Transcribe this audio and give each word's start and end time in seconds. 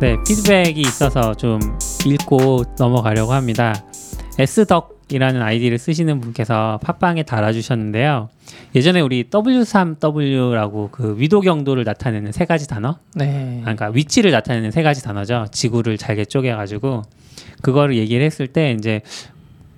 네, 0.00 0.16
피드백이 0.26 0.80
있어서 0.80 1.34
좀 1.34 1.60
읽고 2.06 2.64
넘어가려고 2.78 3.34
합니다. 3.34 3.84
S덕이라는 4.38 5.42
아이디를 5.42 5.76
쓰시는 5.76 6.22
분께서 6.22 6.80
팟빵에 6.82 7.24
달아주셨는데요. 7.24 8.30
예전에 8.74 9.02
우리 9.02 9.24
W3W라고 9.24 10.90
그 10.90 11.16
위도 11.18 11.42
경도를 11.42 11.84
나타내는 11.84 12.32
세 12.32 12.46
가지 12.46 12.66
단어, 12.66 12.96
네. 13.14 13.58
아, 13.58 13.74
그러니까 13.74 13.88
위치를 13.88 14.30
나타내는 14.30 14.70
세 14.70 14.82
가지 14.82 15.02
단어죠. 15.02 15.48
지구를 15.52 15.98
잘게 15.98 16.24
쪼개가지고 16.24 17.02
그거를 17.60 17.96
얘기를 17.96 18.24
했을 18.24 18.46
때 18.46 18.72
이제 18.72 19.02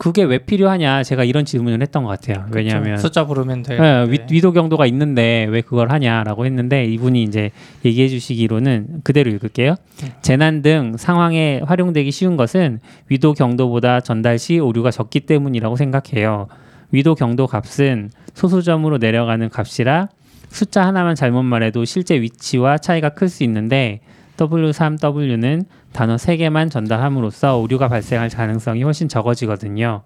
그게 0.02 0.24
왜 0.24 0.38
필요하냐 0.38 1.04
제가 1.04 1.22
이런 1.22 1.44
질문을 1.44 1.80
했던 1.80 2.02
것 2.02 2.08
같아요. 2.08 2.44
왜냐하면 2.50 2.98
숫자 2.98 3.24
부르면 3.24 3.62
돼요. 3.62 3.80
네, 3.80 4.10
위, 4.10 4.18
위도 4.32 4.50
경도가 4.50 4.84
있는데 4.86 5.46
왜 5.48 5.60
그걸 5.60 5.92
하냐라고 5.92 6.44
했는데 6.44 6.84
이분이 6.86 7.22
이제 7.22 7.52
얘기해 7.84 8.08
주시기로는 8.08 9.02
그대로 9.04 9.30
읽을게요. 9.30 9.76
재난 10.20 10.60
등 10.60 10.96
상황에 10.98 11.60
활용되기 11.64 12.10
쉬운 12.10 12.36
것은 12.36 12.80
위도 13.10 13.34
경도보다 13.34 14.00
전달 14.00 14.40
시 14.40 14.58
오류가 14.58 14.90
적기 14.90 15.20
때문이라고 15.20 15.76
생각해요. 15.76 16.48
위도 16.90 17.14
경도 17.14 17.46
값은 17.46 18.10
소수점으로 18.34 18.98
내려가는 18.98 19.48
값이라 19.50 20.08
숫자 20.48 20.84
하나만 20.84 21.14
잘못 21.14 21.44
말해도 21.44 21.84
실제 21.84 22.20
위치와 22.20 22.78
차이가 22.78 23.10
클 23.10 23.28
수 23.28 23.44
있는데 23.44 24.00
W3W는 24.36 25.64
단어 25.92 26.18
세개만 26.18 26.70
전달함으로써 26.70 27.58
오류가 27.58 27.88
발생할 27.88 28.28
가능성이 28.30 28.82
훨씬 28.82 29.08
적어지거든요. 29.08 30.02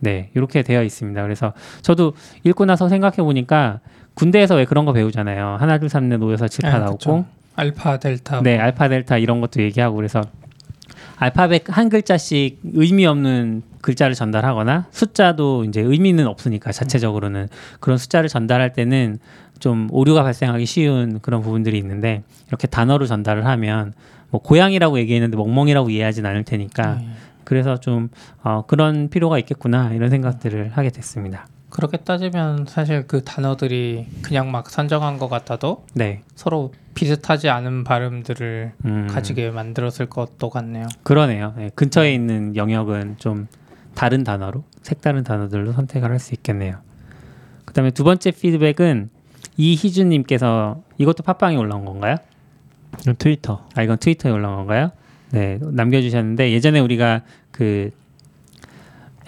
네, 0.00 0.30
이렇게 0.34 0.62
되어 0.62 0.82
있습니다. 0.82 1.22
그래서 1.22 1.52
저도 1.82 2.14
읽고 2.44 2.64
나서 2.64 2.88
생각해 2.88 3.16
보니까 3.16 3.80
군대에서 4.14 4.56
왜 4.56 4.64
그런 4.64 4.84
거 4.84 4.92
배우잖아요. 4.92 5.56
하나, 5.58 5.78
둘, 5.78 5.88
삼, 5.88 6.08
넷, 6.08 6.22
오, 6.22 6.32
여섯, 6.32 6.48
칠, 6.48 6.62
팔 6.62 6.72
네, 6.72 6.78
나오고 6.78 6.98
그쵸. 6.98 7.24
알파 7.56 7.98
델타. 7.98 8.42
네, 8.42 8.58
알파, 8.58 8.88
델타 8.88 9.18
이런 9.18 9.40
것도 9.40 9.62
얘기하고 9.62 9.96
그래서 9.96 10.22
알파벳 11.16 11.64
한 11.68 11.88
글자씩 11.88 12.60
의미 12.74 13.04
없는 13.04 13.62
글자를 13.80 14.14
전달하거나 14.14 14.86
숫자도 14.90 15.64
이제 15.64 15.80
의미는 15.80 16.28
없으니까 16.28 16.70
자체적으로는 16.70 17.48
그런 17.80 17.98
숫자를 17.98 18.28
전달할 18.28 18.72
때는 18.72 19.18
좀 19.58 19.88
오류가 19.90 20.22
발생하기 20.22 20.66
쉬운 20.66 21.20
그런 21.20 21.42
부분들이 21.42 21.78
있는데 21.78 22.22
이렇게 22.48 22.66
단어로 22.66 23.06
전달을 23.06 23.46
하면 23.46 23.92
뭐 24.30 24.40
고양이라고 24.40 24.98
얘기했는데 24.98 25.36
멍멍이라고 25.36 25.90
이해하진 25.90 26.26
않을 26.26 26.44
테니까 26.44 26.96
네. 26.96 27.08
그래서 27.44 27.78
좀 27.78 28.10
어, 28.42 28.64
그런 28.66 29.08
필요가 29.08 29.38
있겠구나 29.38 29.92
이런 29.94 30.10
생각들을 30.10 30.70
하게 30.74 30.90
됐습니다. 30.90 31.46
그렇게 31.70 31.98
따지면 31.98 32.64
사실 32.66 33.06
그 33.06 33.22
단어들이 33.24 34.06
그냥 34.22 34.50
막 34.50 34.70
선정한 34.70 35.18
것 35.18 35.28
같아도 35.28 35.84
네, 35.94 36.22
서로 36.34 36.72
비슷하지 36.94 37.50
않은 37.50 37.84
발음들을 37.84 38.72
음, 38.86 39.06
가지게 39.10 39.50
만들었을 39.50 40.06
것도 40.06 40.48
같네요. 40.50 40.86
그러네요. 41.02 41.54
네, 41.56 41.70
근처에 41.74 42.12
있는 42.14 42.56
영역은 42.56 43.16
좀 43.18 43.48
다른 43.94 44.24
단어로 44.24 44.64
색다른 44.82 45.24
단어들로 45.24 45.72
선택을 45.72 46.10
할 46.10 46.18
수 46.18 46.34
있겠네요. 46.34 46.76
그다음에 47.66 47.90
두 47.90 48.02
번째 48.02 48.30
피드백은 48.30 49.10
이희준님께서 49.58 50.80
이것도 50.96 51.22
팟빵에 51.24 51.56
올라온 51.56 51.84
건가요? 51.84 52.16
이건 53.02 53.16
트위터. 53.16 53.66
아 53.74 53.82
이건 53.82 53.98
트위터에 53.98 54.32
올라온 54.32 54.56
건가요? 54.56 54.90
네 55.30 55.58
남겨주셨는데 55.60 56.52
예전에 56.52 56.78
우리가 56.80 57.22
그 57.50 57.90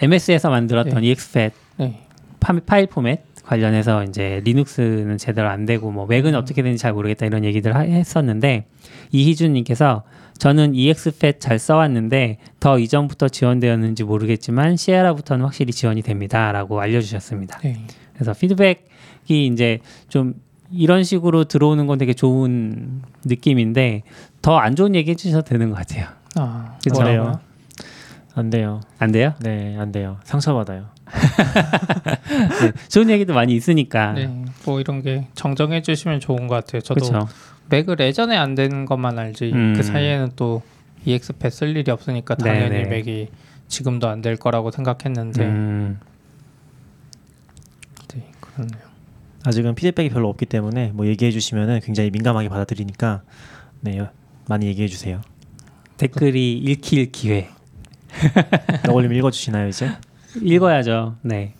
MS에서 0.01 0.49
만들었던 0.49 1.01
네. 1.01 1.07
EXFAT 1.09 1.55
네. 1.77 1.99
파, 2.39 2.53
파일 2.65 2.87
포맷 2.87 3.19
관련해서 3.43 4.03
이제 4.05 4.41
리눅스는 4.45 5.17
제대로 5.17 5.49
안 5.49 5.65
되고 5.65 5.91
뭐 5.91 6.07
맥은 6.07 6.33
어떻게 6.33 6.63
되는지 6.63 6.81
잘 6.81 6.93
모르겠다 6.93 7.25
이런 7.27 7.43
얘기들 7.43 7.75
하- 7.75 7.81
했었는데 7.81 8.65
이희준님께서 9.11 10.03
저는 10.39 10.73
EXFAT 10.73 11.39
잘 11.39 11.59
써왔는데 11.59 12.37
더 12.59 12.79
이전부터 12.79 13.29
지원되었는지 13.29 14.03
모르겠지만 14.05 14.75
시에라부터는 14.77 15.45
확실히 15.45 15.71
지원이 15.71 16.01
됩니다라고 16.01 16.81
알려주셨습니다. 16.81 17.59
네. 17.59 17.77
그래서 18.15 18.33
피드백 18.33 18.87
이 19.31 19.47
이제 19.47 19.79
좀 20.09 20.33
이런 20.71 21.03
식으로 21.03 21.45
들어오는 21.45 21.87
건 21.87 21.97
되게 21.97 22.13
좋은 22.13 23.01
느낌인데 23.25 24.03
더 24.41 24.57
안 24.59 24.75
좋은 24.75 24.95
얘기 24.95 25.11
해주셔도 25.11 25.43
되는 25.47 25.69
것 25.69 25.75
같아요. 25.77 26.07
아, 26.35 26.77
그쵸? 26.83 27.01
뭐라고요? 27.01 27.39
안 28.35 28.49
돼요. 28.49 28.81
안 28.99 29.11
돼요? 29.11 29.33
네, 29.41 29.75
안 29.77 29.91
돼요. 29.91 30.17
상처받아요. 30.23 30.85
네, 32.61 32.71
좋은 32.89 33.09
얘기도 33.09 33.33
많이 33.33 33.53
있으니까. 33.55 34.13
네, 34.13 34.43
뭐 34.65 34.79
이런 34.79 35.01
게 35.01 35.27
정정해 35.35 35.81
주시면 35.81 36.19
좋은 36.21 36.47
것 36.47 36.55
같아요. 36.55 36.81
저도 36.81 37.05
그렇죠. 37.05 37.27
맥을 37.69 37.97
예전에 37.99 38.37
안 38.37 38.55
되는 38.55 38.85
것만 38.85 39.19
알지 39.19 39.51
음. 39.53 39.73
그 39.75 39.83
사이에는 39.83 40.31
또 40.35 40.61
EX패 41.05 41.49
쓸 41.49 41.75
일이 41.75 41.89
없으니까 41.91 42.35
당연히 42.35 42.69
네네. 42.69 42.89
맥이 42.89 43.27
지금도 43.67 44.07
안 44.07 44.21
될 44.21 44.35
거라고 44.37 44.71
생각했는데 44.71 45.43
음, 45.45 45.99
네, 48.13 48.31
그렇네요. 48.39 48.90
아직은 49.43 49.75
피드백이 49.75 50.09
별로 50.09 50.29
없기 50.29 50.45
때문에 50.45 50.91
뭐 50.93 51.07
얘기해 51.07 51.31
주시면은 51.31 51.79
굉장히 51.81 52.11
민감하게 52.11 52.49
받아들이니까 52.49 53.23
네 53.81 53.99
많이 54.47 54.67
얘기해 54.67 54.87
주세요. 54.87 55.21
댓글이 55.97 56.57
읽힐 56.57 57.11
기회. 57.11 57.49
너걸님 58.85 59.13
읽어 59.13 59.31
주시나요 59.31 59.67
이제? 59.69 59.91
읽어야죠. 60.41 61.15
네. 61.21 61.53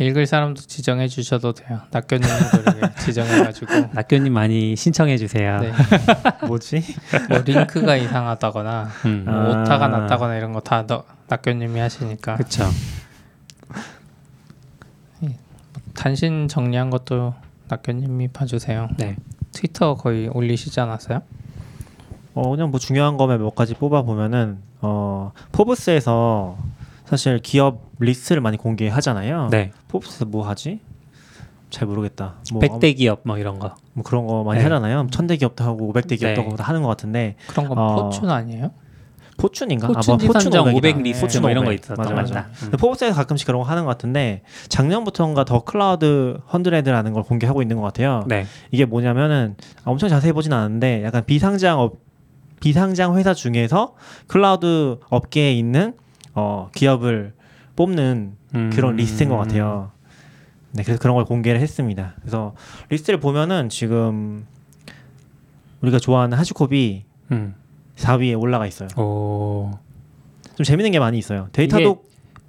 읽을 0.00 0.26
사람도 0.26 0.62
지정해 0.62 1.08
주셔도 1.08 1.52
돼요. 1.52 1.80
낙교님들에게 1.90 2.94
지정해가지고 3.04 3.74
낙교님 3.92 4.32
많이 4.32 4.76
신청해 4.76 5.16
주세요. 5.18 5.60
네, 5.60 5.72
뭐지? 6.46 6.84
뭐 7.28 7.38
링크가 7.38 7.96
이상하다거나 7.96 8.90
음, 9.06 9.24
뭐 9.26 9.34
아. 9.34 9.62
오타가 9.62 9.88
났다거나 9.88 10.36
이런 10.36 10.52
거 10.52 10.60
다 10.60 10.84
낙교님이 11.28 11.78
하시니까 11.80 12.36
그렇죠. 12.36 12.64
단신 15.98 16.46
정리한 16.46 16.90
것도 16.90 17.34
낙교님이 17.66 18.28
봐주세요. 18.28 18.88
네. 18.98 19.16
트위터 19.50 19.96
거의 19.96 20.28
올리시지 20.28 20.78
않았어요? 20.78 21.22
어 22.34 22.50
그냥 22.50 22.70
뭐 22.70 22.78
중요한 22.78 23.16
거면 23.16 23.42
몇 23.42 23.56
가지 23.56 23.74
뽑아 23.74 24.02
보면은 24.02 24.58
어 24.80 25.32
포브스에서 25.50 26.56
사실 27.04 27.40
기업 27.40 27.80
리스트를 27.98 28.40
많이 28.40 28.56
공개하잖아요. 28.56 29.48
네. 29.50 29.72
Forbes 29.88 30.24
뭐 30.24 30.46
하지? 30.48 30.78
잘 31.68 31.88
모르겠다. 31.88 32.36
뭐, 32.52 32.60
백대 32.60 32.92
기업 32.92 33.22
뭐 33.24 33.36
이런 33.36 33.58
거. 33.58 33.74
뭐 33.92 34.04
그런 34.04 34.24
거 34.24 34.44
많이 34.44 34.58
네. 34.58 34.62
하잖아요. 34.62 35.08
천대 35.10 35.36
기업도 35.36 35.64
하고 35.64 35.92
500대 35.92 36.16
기업도 36.16 36.40
네. 36.40 36.44
하고 36.44 36.56
다 36.56 36.62
하는 36.62 36.82
것 36.82 36.88
같은데 36.88 37.34
그런 37.48 37.68
건 37.68 37.76
어. 37.76 38.04
Fortune 38.04 38.30
아니에요? 38.30 38.70
포춘인가? 39.38 39.86
포춘 39.86 40.14
아, 40.14 40.16
뭐 40.16 40.18
지선정 40.18 40.66
500이다. 40.66 40.76
500 40.76 41.02
리스트 41.02 41.38
뭐 41.38 41.50
이런 41.50 41.64
거 41.64 41.72
있었던 41.72 41.96
맞아, 41.96 42.10
것 42.10 42.14
맞아. 42.16 42.34
같다. 42.34 42.48
음. 42.48 42.54
근데 42.60 42.76
포브스에서 42.76 43.14
가끔씩 43.14 43.46
그런 43.46 43.62
거 43.62 43.66
하는 43.68 43.84
것 43.84 43.90
같은데 43.90 44.42
작년부터인가 44.68 45.44
The 45.44 45.62
Cloud 45.64 46.40
Hundred라는 46.52 47.12
걸 47.12 47.22
공개하고 47.22 47.62
있는 47.62 47.76
것 47.76 47.82
같아요. 47.82 48.24
네. 48.26 48.46
이게 48.72 48.84
뭐냐면은 48.84 49.56
아, 49.84 49.90
엄청 49.90 50.08
자세히 50.08 50.32
보진 50.32 50.52
않았는데 50.52 51.04
약간 51.04 51.24
비상장 51.24 51.80
업 51.80 52.00
비상장 52.60 53.16
회사 53.16 53.32
중에서 53.32 53.94
클라우드 54.26 54.98
업계에 55.08 55.52
있는 55.52 55.94
어, 56.34 56.68
기업을 56.74 57.32
뽑는 57.76 58.32
음. 58.56 58.70
그런 58.74 58.96
리스트인 58.96 59.28
것 59.30 59.36
같아요. 59.36 59.92
네, 60.72 60.82
그래서 60.82 61.00
그런 61.00 61.14
걸 61.14 61.24
공개를 61.24 61.60
했습니다. 61.60 62.14
그래서 62.20 62.54
리스트를 62.88 63.20
보면은 63.20 63.68
지금 63.68 64.44
우리가 65.80 66.00
좋아하는 66.00 66.36
하시콥이 66.36 67.04
음. 67.30 67.54
4위에 67.98 68.40
올라가 68.40 68.66
있어요. 68.66 68.88
오. 68.96 69.70
좀 70.56 70.64
재밌는 70.64 70.90
게 70.92 70.98
많이 70.98 71.18
있어요. 71.18 71.48
데이터도 71.52 72.02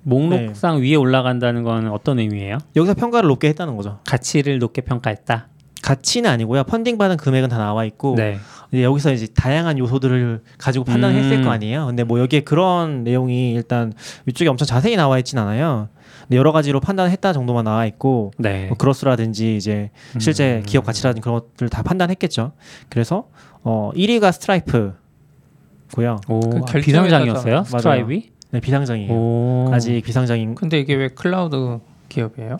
목록상 0.03 0.81
위에 0.81 0.95
올라간다는 0.95 1.63
건 1.63 1.87
어떤 1.89 2.19
의미예요? 2.19 2.57
여기서 2.75 2.93
평가를 2.95 3.27
높게 3.27 3.49
했다는 3.49 3.75
거죠. 3.75 3.99
가치를 4.07 4.59
높게 4.59 4.81
평가했다. 4.81 5.47
가치는 5.81 6.29
아니고요. 6.29 6.63
펀딩 6.63 6.97
받은 6.97 7.17
금액은 7.17 7.49
다 7.49 7.57
나와 7.57 7.85
있고 7.85 8.15
네. 8.15 8.37
이제 8.71 8.83
여기서 8.83 9.13
이제 9.13 9.27
다양한 9.27 9.77
요소들을 9.77 10.41
가지고 10.57 10.85
판단했을 10.85 11.37
음. 11.37 11.43
거 11.43 11.51
아니에요. 11.51 11.85
근데 11.87 12.03
뭐 12.03 12.19
여기에 12.19 12.41
그런 12.41 13.03
내용이 13.03 13.53
일단 13.53 13.93
위쪽에 14.25 14.49
엄청 14.49 14.65
자세히 14.65 14.95
나와 14.95 15.17
있진 15.19 15.39
않아요. 15.39 15.89
근데 16.21 16.37
여러 16.37 16.51
가지로 16.51 16.79
판단했다 16.79 17.33
정도만 17.33 17.65
나와 17.65 17.85
있고 17.85 18.31
네. 18.37 18.67
뭐 18.67 18.77
그로스라든지 18.77 19.55
이제 19.55 19.89
실제 20.19 20.57
음. 20.57 20.63
기업 20.65 20.85
가치라든지 20.85 21.21
그런 21.21 21.39
것들 21.39 21.69
다 21.69 21.81
판단했겠죠. 21.81 22.51
그래서 22.89 23.29
어 23.63 23.91
1위가 23.95 24.31
Stripe고요. 24.31 26.17
오. 26.27 26.39
그 26.39 26.59
아. 26.67 26.79
비상장이었어요? 26.79 27.63
스트라이비? 27.65 28.31
네, 28.51 28.59
비상장이에요. 28.59 29.11
오. 29.11 29.69
아직 29.73 30.01
비상장인 30.03 30.55
근데 30.55 30.79
이게 30.79 30.95
왜 30.95 31.07
클라우드 31.09 31.79
기업이에요? 32.09 32.57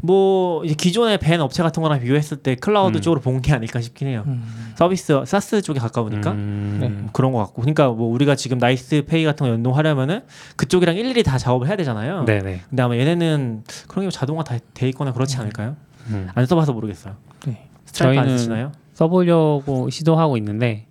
뭐 0.00 0.64
이제 0.64 0.74
기존의 0.74 1.18
VAN 1.18 1.40
업체 1.42 1.62
같은 1.62 1.82
거랑 1.82 2.00
비교했을 2.00 2.38
때 2.38 2.54
클라우드 2.54 2.96
음. 2.98 3.00
쪽으로 3.02 3.20
본 3.20 3.42
게 3.42 3.52
아닐까 3.52 3.80
싶긴 3.82 4.08
해요. 4.08 4.24
음. 4.26 4.72
서비스 4.76 5.22
SaaS 5.26 5.60
쪽에 5.60 5.78
가까우니까 5.78 6.30
음. 6.32 6.78
네. 6.80 6.88
뭐 6.88 7.10
그런 7.12 7.32
것 7.32 7.38
같고 7.38 7.60
그러니까 7.62 7.88
뭐 7.90 8.08
우리가 8.10 8.34
지금 8.34 8.56
NICE 8.58 9.04
Pay 9.06 9.24
같은 9.24 9.46
거 9.46 9.52
연동하려면은 9.52 10.22
그쪽이랑 10.56 10.96
일일이 10.96 11.22
다 11.22 11.36
작업을 11.36 11.66
해야 11.68 11.76
되잖아요. 11.76 12.24
네네. 12.24 12.62
근데 12.70 12.82
아마 12.82 12.96
얘네는 12.96 13.64
그런 13.88 14.06
게 14.06 14.10
자동화 14.10 14.42
다 14.44 14.58
돼 14.74 14.88
있거나 14.88 15.12
그렇지 15.12 15.36
않을까요? 15.36 15.76
음. 16.08 16.28
안 16.34 16.46
써봐서 16.46 16.72
모르겠어요. 16.72 17.16
네. 17.46 17.68
스트라이프 17.84 18.18
안 18.20 18.24
저희는 18.24 18.38
쓰시나요? 18.38 18.72
써보려고 18.94 19.90
시도하고 19.90 20.36
있는데 20.38 20.86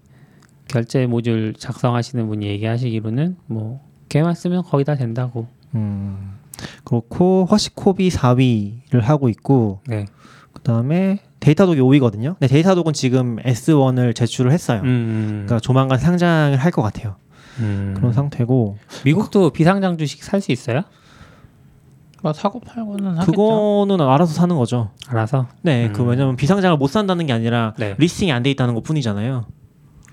결제 0.67 1.05
모듈 1.07 1.53
작성하시는 1.57 2.27
분이 2.27 2.45
얘기하시기로는 2.47 3.37
뭐 3.47 3.81
걔만 4.09 4.35
쓰면 4.35 4.63
거의 4.63 4.85
다 4.85 4.95
된다고. 4.95 5.47
음. 5.75 6.33
그렇고 6.83 7.45
HashiCorp이 7.49 8.09
4위를 8.09 9.01
하고 9.01 9.29
있고 9.29 9.81
네. 9.87 10.05
그다음에 10.53 11.19
Datadog이 11.39 11.79
5위거든요. 11.79 12.33
근데 12.39 12.47
Datadog은 12.47 12.93
지금 12.93 13.35
S1을 13.37 14.15
제출을 14.15 14.51
했어요. 14.51 14.81
음, 14.83 15.43
그러니까 15.45 15.59
조만간 15.59 15.99
상장을 15.99 16.57
할 16.57 16.71
것 16.71 16.81
같아요. 16.81 17.15
음. 17.59 17.93
그런 17.95 18.11
상태고 18.13 18.77
미국도 19.05 19.51
비상장 19.51 19.97
주식 19.97 20.23
살 20.23 20.41
수 20.41 20.51
있어요? 20.51 20.81
뭐 22.23 22.33
사고 22.33 22.59
팔고는 22.59 23.17
하겠죠. 23.19 23.31
그거는 23.31 24.01
알아서 24.01 24.33
사는 24.33 24.55
거죠. 24.57 24.89
알아서. 25.07 25.47
네, 25.61 25.91
그 25.93 26.01
음. 26.01 26.07
왜냐면 26.07 26.35
비상장을 26.35 26.75
못 26.77 26.87
산다는 26.87 27.27
게 27.27 27.33
아니라 27.33 27.73
네. 27.77 27.93
listing이 27.99 28.31
안 28.31 28.41
돼 28.41 28.49
있다는 28.49 28.73
것 28.73 28.81
뿐이잖아요. 28.83 29.45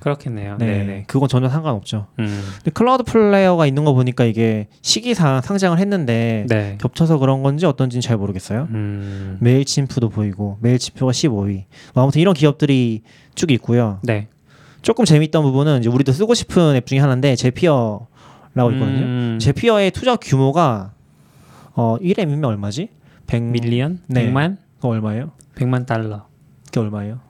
그렇겠네요. 0.04 0.58
네, 0.58 0.66
네, 0.66 0.84
네. 0.84 1.04
그건 1.06 1.30
전혀 1.30 1.48
상관없죠. 1.48 2.08
음. 2.18 2.42
근데 2.56 2.70
Cloudflare가 2.72 3.64
있는 3.64 3.86
거 3.86 3.94
보니까 3.94 4.24
이게 4.24 4.68
시기상 4.82 5.40
상장을 5.40 5.78
했는데 5.78 6.44
네. 6.46 6.76
겹쳐서 6.78 7.16
그런 7.16 7.42
건지 7.42 7.64
어떤지는 7.64 8.02
잘 8.02 8.18
모르겠어요. 8.18 8.68
음. 8.70 9.38
Mailchimp도 9.40 10.10
보이고 10.10 10.58
Mailchimp가 10.60 11.10
15위. 11.10 11.64
뭐 11.94 12.02
아무튼 12.02 12.20
이런 12.20 12.34
기업들이 12.34 13.00
쭉 13.34 13.50
있고요. 13.52 13.98
네. 14.02 14.28
조금 14.82 15.06
재밌던 15.06 15.42
부분은 15.42 15.80
이제 15.80 15.88
우리도 15.88 16.12
쓰고 16.12 16.34
싶은 16.34 16.76
앱 16.76 16.84
중에 16.84 16.98
하나인데 16.98 17.34
Zapier라고 17.34 18.08
있거든요. 18.72 19.06
음. 19.06 19.38
제피어의 19.40 19.90
투자 19.92 20.16
규모가 20.16 20.92
어 21.72 21.96
1M이면 22.02 22.44
얼마지? 22.44 22.90
100 23.26 23.42
밀리언? 23.42 24.00
네. 24.08 24.30
100만? 24.30 24.58
그거 24.76 24.88
얼마예요? 24.88 25.30
100만 25.54 25.86
달러. 25.86 26.26
그게 26.66 26.80
얼마예요? 26.80 27.20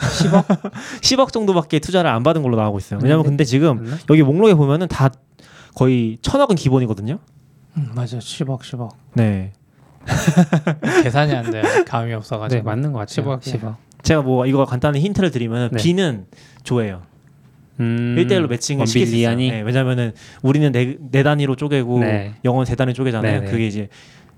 10억? 0.00 0.72
10억 1.00 1.32
정도밖에 1.32 1.78
투자를 1.78 2.10
안 2.10 2.22
받은 2.22 2.42
걸로 2.42 2.56
나오고 2.56 2.78
있어요. 2.78 3.00
왜냐면 3.02 3.24
근데 3.24 3.44
지금? 3.44 3.96
여기 4.08 4.22
목록에 4.22 4.54
보면은 4.54 4.88
다 4.88 5.10
거의 5.74 6.18
천억은 6.22 6.56
기본이거든요. 6.56 7.18
음, 7.76 7.90
맞아 7.94 8.18
10억 8.18 8.60
10억 8.60 8.90
네. 9.14 9.52
계산이 11.02 11.34
안 11.34 11.50
돼. 11.50 11.62
감이 11.86 12.12
없어가지고. 12.14 12.58
네, 12.58 12.62
맞는 12.62 12.92
것 12.92 13.00
같아요. 13.00 13.38
10억, 13.38 13.46
예. 13.46 13.58
10억. 13.58 13.76
제가 14.02 14.22
뭐 14.22 14.46
이거 14.46 14.64
간단히 14.64 15.00
힌트를 15.00 15.30
드리면 15.30 15.70
네. 15.72 15.82
B는 15.82 16.26
조예요. 16.62 17.02
음. 17.80 18.16
1대1로 18.18 18.48
매칭을 18.48 18.86
시킬 18.86 19.06
수 19.06 19.14
있어요. 19.16 19.30
원빌리언이? 19.30 19.50
네, 19.50 19.62
왜냐면은 19.62 20.12
우리는 20.42 20.70
네, 20.72 20.96
네 20.98 21.22
단위로 21.22 21.56
쪼개고 21.56 22.00
네. 22.00 22.34
영어는 22.44 22.66
세 22.66 22.76
단위 22.76 22.94
쪼개잖아요. 22.94 23.40
네네. 23.40 23.50
그게 23.50 23.66
이제 23.66 23.88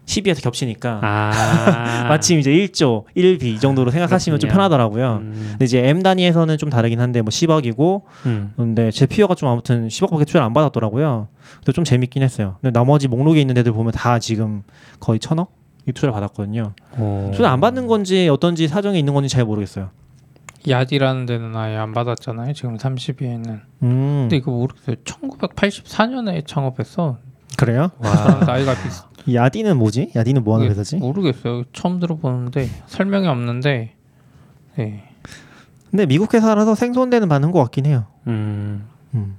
12에서 0.07 0.43
겹치니까 0.43 1.01
아. 1.03 2.05
마침 2.11 2.39
이제 2.39 2.51
1조, 2.51 3.05
1B 3.17 3.45
이 3.45 3.59
정도로 3.59 3.91
생각하시면 3.91 4.41
좀 4.41 4.49
그렇군요. 4.49 4.59
편하더라고요. 4.69 5.19
음. 5.23 5.47
근데 5.53 5.65
이제 5.65 5.87
M 5.89 6.03
단위에서는 6.03 6.59
좀 6.59 6.71
다르긴 6.71 7.01
한데 7.01 7.23
뭐 7.23 7.29
10억이고 7.31 8.03
음. 8.27 8.53
근데 8.57 8.91
제 8.91 9.07
피어가 9.07 9.35
좀 9.35 9.49
아무튼 9.49 9.89
10억밖에 9.89 10.27
투자를 10.27 10.45
안 10.45 10.53
받았더라고요. 10.53 11.29
근데 11.59 11.73
좀 11.73 11.85
재밌긴 11.85 12.23
했어요. 12.23 12.57
근데 12.61 12.77
나머지 12.79 13.09
목록에 13.09 13.41
있는 13.41 13.57
애들 13.59 13.73
보면 13.73 13.93
다 13.93 14.19
지금 14.19 14.63
거의 15.01 15.19
천억 15.21 15.53
이 15.87 15.93
투자를 15.93 16.13
받았거든요. 16.13 16.73
오. 16.99 17.31
투자 17.35 17.51
안 17.51 17.61
받는 17.61 17.87
건지 17.87 18.29
어떤지 18.29 18.69
사정이 18.69 18.99
있는 18.99 19.15
건지 19.15 19.29
잘 19.29 19.45
모르겠어요. 19.45 19.91
야디라는 20.69 21.27
데는 21.27 21.57
아예 21.57 21.77
안 21.77 21.93
받았잖아요. 21.93 22.53
지금 22.53 22.77
30위에는. 22.77 23.61
음 23.83 24.19
근데 24.23 24.37
이거 24.37 24.51
모르겠어요. 24.53 24.97
1984년에 25.05 26.47
창업했어. 26.47 27.19
그래요? 27.57 27.91
저랑 28.03 28.41
나이가 28.47 28.75
비슷. 28.83 29.05
야디는 29.33 29.77
뭐지? 29.77 30.13
야디는 30.17 30.43
뭐 30.45 30.55
하는 30.55 30.67
이게 30.67 30.73
회사지? 30.73 30.97
모르겠어요. 30.97 31.65
처음 31.73 32.01
들어보는데 32.01 32.69
설명이 32.87 33.27
없는데. 33.29 33.95
네. 34.77 35.05
근데 35.91 36.07
미국 36.07 36.33
회사라서 36.35 36.75
생소한 36.75 37.11
받는 37.29 37.51
것 37.53 37.61
같긴 37.61 37.87
해요. 37.87 38.07
음. 38.27 38.89
음. 39.15 39.37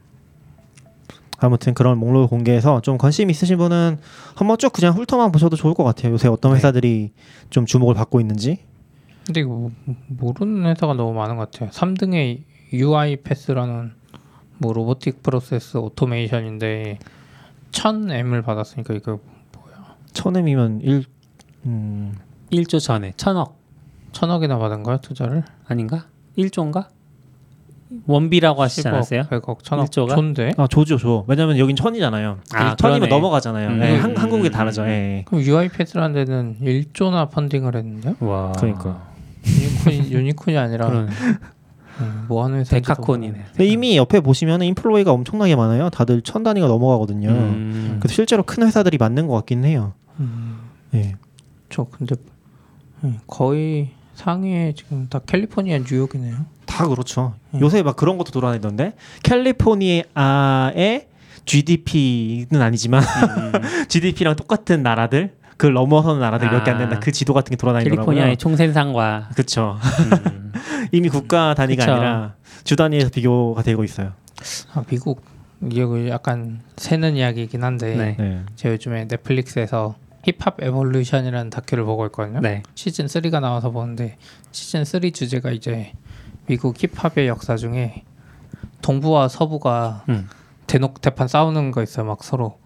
아무튼 1.39 1.73
그런 1.73 1.97
목록을 1.97 2.27
공개해서 2.27 2.79
좀 2.81 2.97
관심 2.97 3.29
있으신 3.29 3.57
분은 3.57 3.97
한번 4.35 4.57
쭉 4.57 4.71
그냥 4.71 4.93
훑어만 4.95 5.31
보셔도 5.31 5.55
좋을 5.57 5.73
것 5.73 5.83
같아요. 5.83 6.13
요새 6.13 6.29
어떤 6.29 6.51
네. 6.51 6.57
회사들이 6.57 7.11
좀 7.49 7.65
주목을 7.65 7.95
받고 7.95 8.21
있는지. 8.21 8.59
근데 9.25 9.41
이거 9.41 9.49
모- 9.49 9.71
모르는 10.07 10.69
회사가 10.69 10.93
너무 10.93 11.13
많은 11.13 11.35
것 11.35 11.51
같아요. 11.51 11.69
3등의 11.71 12.43
UiPath라는 12.71 13.91
뭐 14.59 14.71
robotic 14.71 15.21
process 15.23 15.77
automation인데 15.77 16.99
1000M을 17.73 18.43
받았으니까 18.43 18.93
이거 18.93 19.19
천 20.13 20.38
M이면 20.38 20.81
일 20.81 21.03
음, 21.65 22.15
1조 22.51 22.79
전에 22.79 23.13
천억 23.17 23.57
천억이나 24.11 24.57
받은 24.59 24.83
거야 24.83 24.97
투자를? 24.97 25.43
아닌가? 25.67 26.05
1조인가? 26.37 26.87
one 28.07 28.27
B라고 28.27 28.61
하시지 28.61 28.83
10억, 28.87 28.93
않았어요? 28.93 29.21
100억, 29.23 29.63
천억. 29.63 29.83
일조가? 29.83 30.15
존데? 30.15 30.51
아 30.57 30.67
조죠 30.67 30.97
조. 30.97 31.25
왜냐면 31.27 31.59
여긴 31.59 31.75
천이잖아요. 31.75 32.39
아, 32.53 32.75
천이면. 32.75 33.09
넘어가잖아요. 33.09 33.69
음. 33.69 33.81
예, 33.83 33.97
한, 33.97 34.11
음. 34.11 34.17
한국이 34.17 34.49
다르죠. 34.49 34.83
예. 34.87 35.23
그럼 35.27 35.43
UI 35.43 35.69
패스라는 35.69 36.13
데는 36.25 36.57
1조나 36.61 37.29
펀딩을 37.29 37.75
했는데요? 37.75 38.15
와. 38.19 38.51
그러니까. 38.53 39.09
유니콘이, 39.45 40.11
유니콘이 40.11 40.57
아니라 40.57 41.07
음, 42.03 42.25
뭐 42.27 42.43
하는 42.43 42.63
데카콘이네. 42.63 43.45
근데 43.49 43.65
이미 43.65 43.97
옆에 43.97 44.19
보시면 44.19 44.61
인플로이가 44.61 45.11
엄청나게 45.11 45.55
많아요. 45.55 45.89
다들 45.89 46.21
천 46.21 46.43
단위가 46.43 46.67
넘어가거든요. 46.67 47.29
음. 47.29 47.97
그래서 47.99 48.13
실제로 48.15 48.43
큰 48.43 48.65
회사들이 48.65 48.97
맞는 48.97 49.27
것 49.27 49.35
같긴 49.35 49.65
해요. 49.65 49.93
음, 50.19 50.59
예. 50.93 51.15
저 51.69 51.85
근데 51.85 52.15
음, 53.03 53.19
거의 53.27 53.89
상위에 54.15 54.73
지금 54.75 55.07
다 55.09 55.19
캘리포니아 55.25 55.79
뉴욕이네요. 55.79 56.35
다 56.65 56.87
그렇죠. 56.87 57.33
음. 57.53 57.61
요새 57.61 57.83
막 57.83 57.95
그런 57.95 58.17
것도 58.17 58.31
돌아다니던데 58.31 58.93
캘리포니아의 59.23 61.07
GDP는 61.45 62.61
아니지만 62.61 63.03
음. 63.03 63.51
GDP랑 63.89 64.35
똑같은 64.35 64.83
나라들 64.83 65.33
그걸 65.57 65.73
넘어서는 65.73 66.19
나라들 66.19 66.49
몇개안 66.49 66.77
아. 66.77 66.79
된다. 66.79 66.99
그 66.99 67.11
지도 67.11 67.33
같은 67.33 67.51
게 67.51 67.55
돌아다니더라고요. 67.55 68.05
캘리포니아의 68.05 68.37
총생산과 68.37 69.29
그렇죠. 69.33 69.77
음. 69.81 70.51
이미 70.91 71.09
국가 71.09 71.53
단위가 71.53 71.85
그쵸. 71.85 71.93
아니라 71.93 72.33
주 72.63 72.75
단위에서 72.75 73.09
비교가 73.09 73.61
되고 73.63 73.83
있어요. 73.83 74.13
아 74.73 74.83
미국 74.89 75.23
이게 75.61 75.85
그 75.85 76.09
약간 76.09 76.61
새는 76.77 77.15
이야기이긴 77.15 77.63
한데 77.63 77.95
네. 77.95 78.15
네. 78.17 78.41
제가 78.55 78.73
요즘에 78.73 79.07
넷플릭스에서 79.07 79.95
힙합 80.23 80.61
에볼루션이라는 80.61 81.49
다큐를 81.49 81.83
보고 81.83 82.05
있거든요. 82.07 82.39
네. 82.39 82.63
시즌 82.75 83.05
3가 83.05 83.39
나와서 83.41 83.71
보는데 83.71 84.17
시즌 84.51 84.85
3 84.85 85.11
주제가 85.11 85.51
이제 85.51 85.91
미국 86.47 86.75
힙합의 86.77 87.27
역사 87.27 87.55
중에 87.55 88.03
동부와 88.81 89.27
서부가 89.27 90.03
음. 90.09 90.27
대놓고 90.67 90.99
대판 91.01 91.27
싸우는 91.27 91.71
거 91.71 91.83
있어요. 91.83 92.05
막 92.05 92.23
서로 92.23 92.57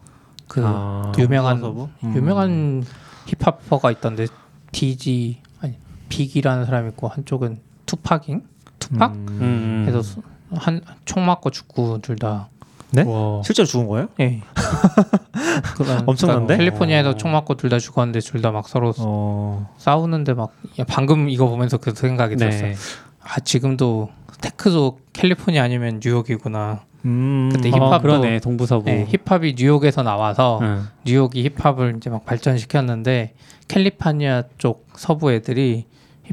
그 0.48 0.62
아. 0.66 1.12
유명한 1.18 1.60
서부? 1.60 1.90
음. 2.04 2.16
유명한 2.16 2.84
힙합퍼가 3.26 3.92
있던데 3.92 4.28
DG 4.72 5.42
아니 5.62 5.76
빅이라는 6.10 6.66
사람 6.66 6.88
있고 6.90 7.08
한쪽은 7.08 7.60
투팍인 7.86 8.44
투팍 8.80 9.12
음. 9.14 9.28
음. 9.42 9.86
해서 9.88 10.22
한 10.54 10.82
총 11.06 11.26
맞고 11.26 11.50
죽고 11.50 12.00
둘 12.02 12.16
다. 12.16 12.50
네? 12.92 13.04
와. 13.04 13.42
실제로 13.44 13.66
죽은 13.66 13.88
거예요? 13.88 14.08
예. 14.22 14.42
그런- 15.76 16.04
엄청난데? 16.08 16.56
그러니까 16.56 16.58
캘리포니아에서 16.58 17.18
총 17.18 17.32
맞고 17.34 17.56
둘 17.56 17.70
다 17.70 17.80
죽었는데 17.80 18.20
둘 18.22 18.42
다 18.42 18.52
막 18.52 18.68
서로 18.70 18.94
어. 19.00 19.74
싸우는데 19.78 20.34
막 20.34 20.54
야, 20.80 20.86
방금 20.88 21.30
이거 21.30 21.48
보면서 21.50 21.78
그 21.78 21.94
생각이 21.94 22.38
들었어요. 22.38 22.62
네. 22.70 22.76
아 23.22 23.40
지금도 23.42 24.10
테크도 24.40 25.00
캘리포니아 25.14 25.64
아니면 25.64 26.00
뉴욕이구나. 26.02 26.82
음. 27.08 27.50
그때 27.54 27.70
어, 27.70 27.74
힙합도- 27.74 28.02
그러네. 28.02 28.40
동부서부. 28.40 28.86
네, 28.86 29.08
힙합이 29.10 29.56
뉴욕에서 29.58 30.04
나와서 30.04 30.60
응. 30.62 30.84
뉴욕이 31.06 31.50
힙합을 31.58 31.96
이제 31.98 32.10
막 32.10 32.26
발전시켰는데 32.26 33.34
캘리포니아 33.68 34.44
쪽 34.58 34.88
서부 34.96 35.32
애들이 35.32 35.86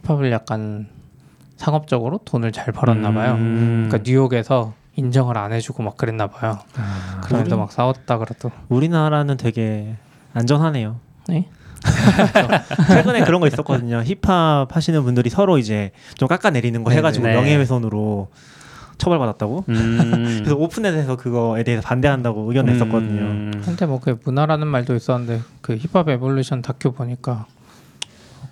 힙합을 0.03 0.31
약간 0.33 0.89
상업적으로 1.57 2.19
돈을 2.25 2.53
잘 2.53 2.73
벌었나 2.73 3.13
봐요. 3.13 3.35
음. 3.35 3.87
그러니까 3.89 4.09
뉴욕에서 4.11 4.75
인정을 4.97 5.39
안 5.39 5.53
해주고 5.53 5.83
막 5.83 5.97
그랬나 5.97 6.27
봐요. 6.27 6.59
아. 6.77 7.21
그러면서 7.25 7.57
막 7.57 7.73
싸웠다 7.73 8.19
그래도. 8.19 8.51
우리나라는 8.69 9.37
되게 9.37 9.95
안전하네요. 10.35 10.97
네? 11.29 11.49
최근에 12.89 13.25
그런 13.25 13.41
거 13.41 13.47
있었거든요. 13.47 14.03
힙합 14.05 14.75
하시는 14.75 15.03
분들이 15.03 15.31
서로 15.31 15.59
이제 15.59 15.91
좀 16.17 16.29
깎아내리는 16.29 16.83
거 16.83 16.91
네, 16.91 16.97
해가지고 16.97 17.27
네. 17.27 17.35
명예훼손으로 17.35 18.29
처벌받았다고. 18.99 19.65
음. 19.69 20.35
그래서 20.45 20.57
오픈넷에서 20.57 21.17
그거에 21.17 21.63
대해서 21.63 21.83
반대한다고 21.87 22.43
의견 22.49 22.67
냈었거든요. 22.67 23.23
음. 23.23 23.63
근데 23.65 23.87
뭐그 23.87 24.21
문화라는 24.25 24.67
말도 24.67 24.95
있었는데 24.95 25.43
그 25.61 25.77
힙합 25.77 26.09
에볼루션 26.09 26.63
다큐 26.63 26.93
보니까 26.93 27.47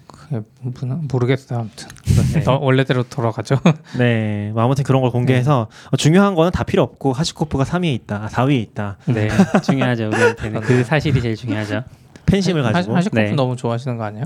그게 0.07 0.41
문화 0.63 0.99
모르겠어요 1.11 1.61
아무튼 1.61 1.89
네. 2.35 2.41
더 2.43 2.57
원래대로 2.57 3.03
돌아가죠. 3.05 3.57
네, 3.99 4.51
뭐 4.53 4.63
아무튼 4.63 4.85
그런 4.85 5.03
걸 5.03 5.11
공개해서 5.11 5.69
어, 5.91 5.97
중요한 5.97 6.35
거는 6.35 6.51
다 6.53 6.65
필요 6.65 6.83
없고 6.83 7.13
하시코프가 7.13 7.65
3위에 7.65 7.93
있다, 7.95 8.25
아, 8.25 8.29
4위에 8.29 8.61
있다. 8.61 8.99
네. 9.07 9.29
중요하죠. 9.63 10.09
우리한테는 10.09 10.61
그 10.63 10.85
사실이 10.85 11.21
제일 11.21 11.37
중요하죠. 11.37 11.83
팬심을 12.27 12.65
하- 12.65 12.73
가지고 12.73 12.97
HashiCorp 12.97 13.21
네. 13.21 13.33
너무 13.33 13.57
좋아하시는 13.57 13.97
거 13.99 14.05
아니에요? 14.05 14.25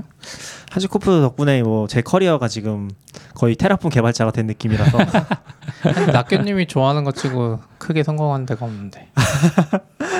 HashiCorp 0.71 1.21
덕분에 1.21 1.61
뭐 1.63 1.87
제 1.87 2.01
커리어가 2.01 2.47
지금 2.47 2.89
거의 3.33 3.55
Terraform 3.55 3.89
개발자가 3.91 4.31
된 4.31 4.47
느낌이라서 4.47 4.97
낙교님이 6.13 6.67
좋아하는 6.67 7.03
것 7.03 7.15
치고 7.15 7.59
크게 7.77 8.03
성공한 8.03 8.45
데가 8.45 8.65
없는데. 8.65 9.07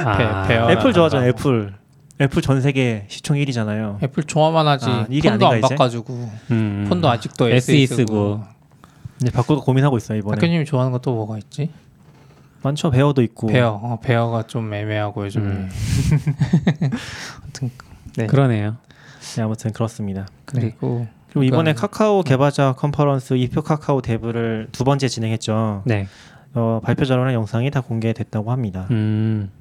아, 0.06 0.48
배- 0.48 0.56
애플 0.74 0.94
좋아하잖아요. 0.94 1.28
나가고. 1.32 1.50
애플 1.50 1.74
애플 2.20 2.42
전 2.42 2.62
세계 2.62 3.06
시총 3.10 3.38
1위잖아요. 3.38 4.02
애플 4.04 4.24
좋아만 4.24 4.68
하지 4.68 4.86
아, 4.90 5.06
폰도 5.08 5.30
안 5.30 5.52
아닌가, 5.52 5.58
이제? 5.68 5.76
바꿔주고 5.76 6.30
음. 6.52 6.86
폰도 6.90 7.08
아직도 7.10 7.50
SE 7.50 7.84
SE 7.84 7.88
쓰고. 7.98 8.44
이제 9.22 9.32
바꿀까 9.32 9.62
고민하고 9.64 9.98
있어요 9.98 10.20
이번에. 10.20 10.36
낙교님이 10.36 10.66
좋아하는 10.66 10.92
것도 10.92 11.14
뭐가 11.14 11.38
있지? 11.40 11.70
많죠. 12.68 12.92
Bear도 12.92 13.22
있고. 13.24 13.48
Bear. 13.48 13.80
어, 13.82 14.00
Bear가 14.02 14.44
좀 14.44 14.74
애매하고 14.74 15.26
요즘에. 15.26 15.46
음. 15.46 15.70
아무튼 17.44 17.72
네. 18.16 18.28
그러네요. 18.28 18.78
네, 19.36 19.42
아무튼 19.44 19.72
그렇습니다. 19.72 20.28
그리고 20.46 21.08
그리고 21.30 21.44
이번에 21.44 21.74
그러니까- 21.74 21.88
카카오 21.88 22.24
개발자 22.24 22.74
컨퍼런스 22.78 23.36
if 23.36 23.62
kakao 23.62 24.02
dev를 24.02 24.70
두 24.72 24.84
번째 24.84 25.08
진행했죠. 25.08 25.84
네. 25.86 26.08
어, 26.54 26.80
발표 26.84 27.06
자료랑 27.06 27.34
영상이 27.34 27.70
다 27.72 27.82
공개됐다고 27.82 28.52
합니다. 28.52 28.88
음. 28.92 29.52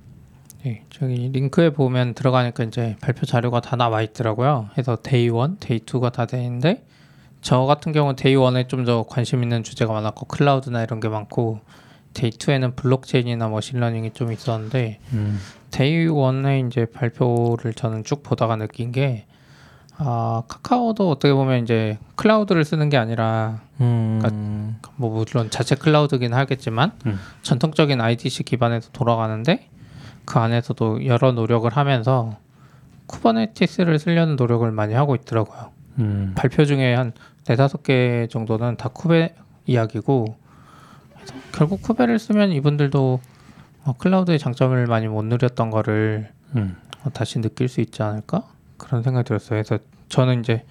네, 0.65 0.83
저기 0.91 1.29
링크에 1.33 1.71
보면 1.71 2.15
들어가니까 2.15 2.65
이제 2.65 2.97
발표 3.01 3.27
자료가 3.27 3.61
다 3.61 3.77
나와 3.77 4.03
있더라고요. 4.03 4.69
그래서 4.73 4.97
Day 5.03 5.25
1, 5.25 5.33
Day 5.61 5.81
2가 5.81 6.13
다 6.13 6.23
돼 6.23 6.43
있는데 6.45 6.85
저 7.43 7.61
같은 7.67 7.93
경우는 7.93 8.17
Day 8.17 8.35
1에 8.35 8.69
좀 8.69 8.85
더 8.85 9.05
관심 9.05 9.43
있는 9.43 9.63
주제가 9.63 9.93
많았고 9.93 10.27
클라우드나 10.27 10.83
이런 10.83 10.99
게 11.01 11.09
많고 11.09 11.61
Day 12.17 12.31
2에는 12.31 12.75
블록체인이나 12.77 13.49
machine 13.49 13.77
learning이 13.77 14.13
좀 14.13 14.33
있었는데 14.33 15.01
음. 15.13 15.39
Day 15.71 16.09
1에 16.09 16.67
이제 16.67 16.87
발표를 16.87 17.75
저는 17.75 18.05
쭉 18.05 18.23
보다가 18.23 18.57
느낀 18.57 18.91
게 18.91 19.27
아, 19.99 20.43
카카오도 20.49 21.11
어떻게 21.11 21.33
보면 21.35 21.63
이제 21.63 21.99
클라우드를 22.17 22.65
쓰는 22.65 22.89
게 22.89 22.97
아니라 22.97 23.61
음, 23.81 24.79
뭐 24.97 25.11
물론 25.11 25.51
자체 25.51 25.75
클라우드긴 25.75 26.33
하겠지만 26.33 26.93
음. 27.05 27.19
전통적인 27.43 28.01
IDC 28.01 28.45
기반에서 28.45 28.91
돌아가는데 28.93 29.69
그 30.25 30.39
안에서도 30.39 31.05
여러 31.07 31.33
노력을 31.33 31.71
하면서 31.71 32.39
Kubernetes를 33.07 33.99
쓰려는 33.99 34.37
노력을 34.37 34.71
많이 34.71 34.95
하고 34.95 35.15
있더라고요. 35.15 35.71
음. 35.99 36.33
발표 36.35 36.65
중에 36.65 36.95
한 36.95 37.13
네다섯 37.47 37.83
개 37.83 38.27
정도는 38.31 38.77
다 38.77 38.89
Kube 38.89 39.35
이야기고 39.67 40.37
결국 41.53 41.83
Kube를 41.83 42.19
쓰면 42.19 42.53
이분들도 42.53 43.21
어, 43.85 43.93
클라우드의 43.99 44.39
장점을 44.39 44.87
많이 44.87 45.09
못 45.09 45.25
누렸던 45.25 45.71
거를 45.71 46.31
음. 46.57 46.77
어, 47.05 47.11
다시 47.13 47.41
느낄 47.41 47.69
수 47.69 47.81
있지 47.81 48.03
않을까 48.03 48.43
그런 48.77 49.03
생각이 49.03 49.27
들었어요. 49.27 49.63
그래서 49.63 49.79
저는 50.09 50.41
이제 50.41 50.65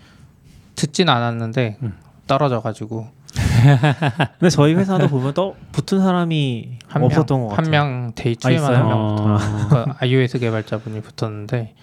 듣진 0.76 1.10
않았는데 1.10 1.78
음. 1.84 1.94
떨어져 2.28 2.62
가지고 2.62 3.08
근데 4.40 4.50
저희 4.50 4.74
회사도 4.76 5.08
보면 5.08 5.34
또 5.34 5.56
붙은 5.72 6.00
사람이 6.02 6.80
없었던 6.94 7.42
것 7.42 7.48
같아요. 7.50 7.64
한 7.66 7.72
명 7.72 8.12
Day 8.16 8.36
아, 8.44 8.50
2에만 8.50 8.56
있어요? 8.56 8.78
한 8.78 8.88
명. 8.88 8.98
어. 9.00 9.38
그 9.70 9.86
iOS 10.06 10.40
개발자분이 10.40 11.02
붙었는데 11.02 11.74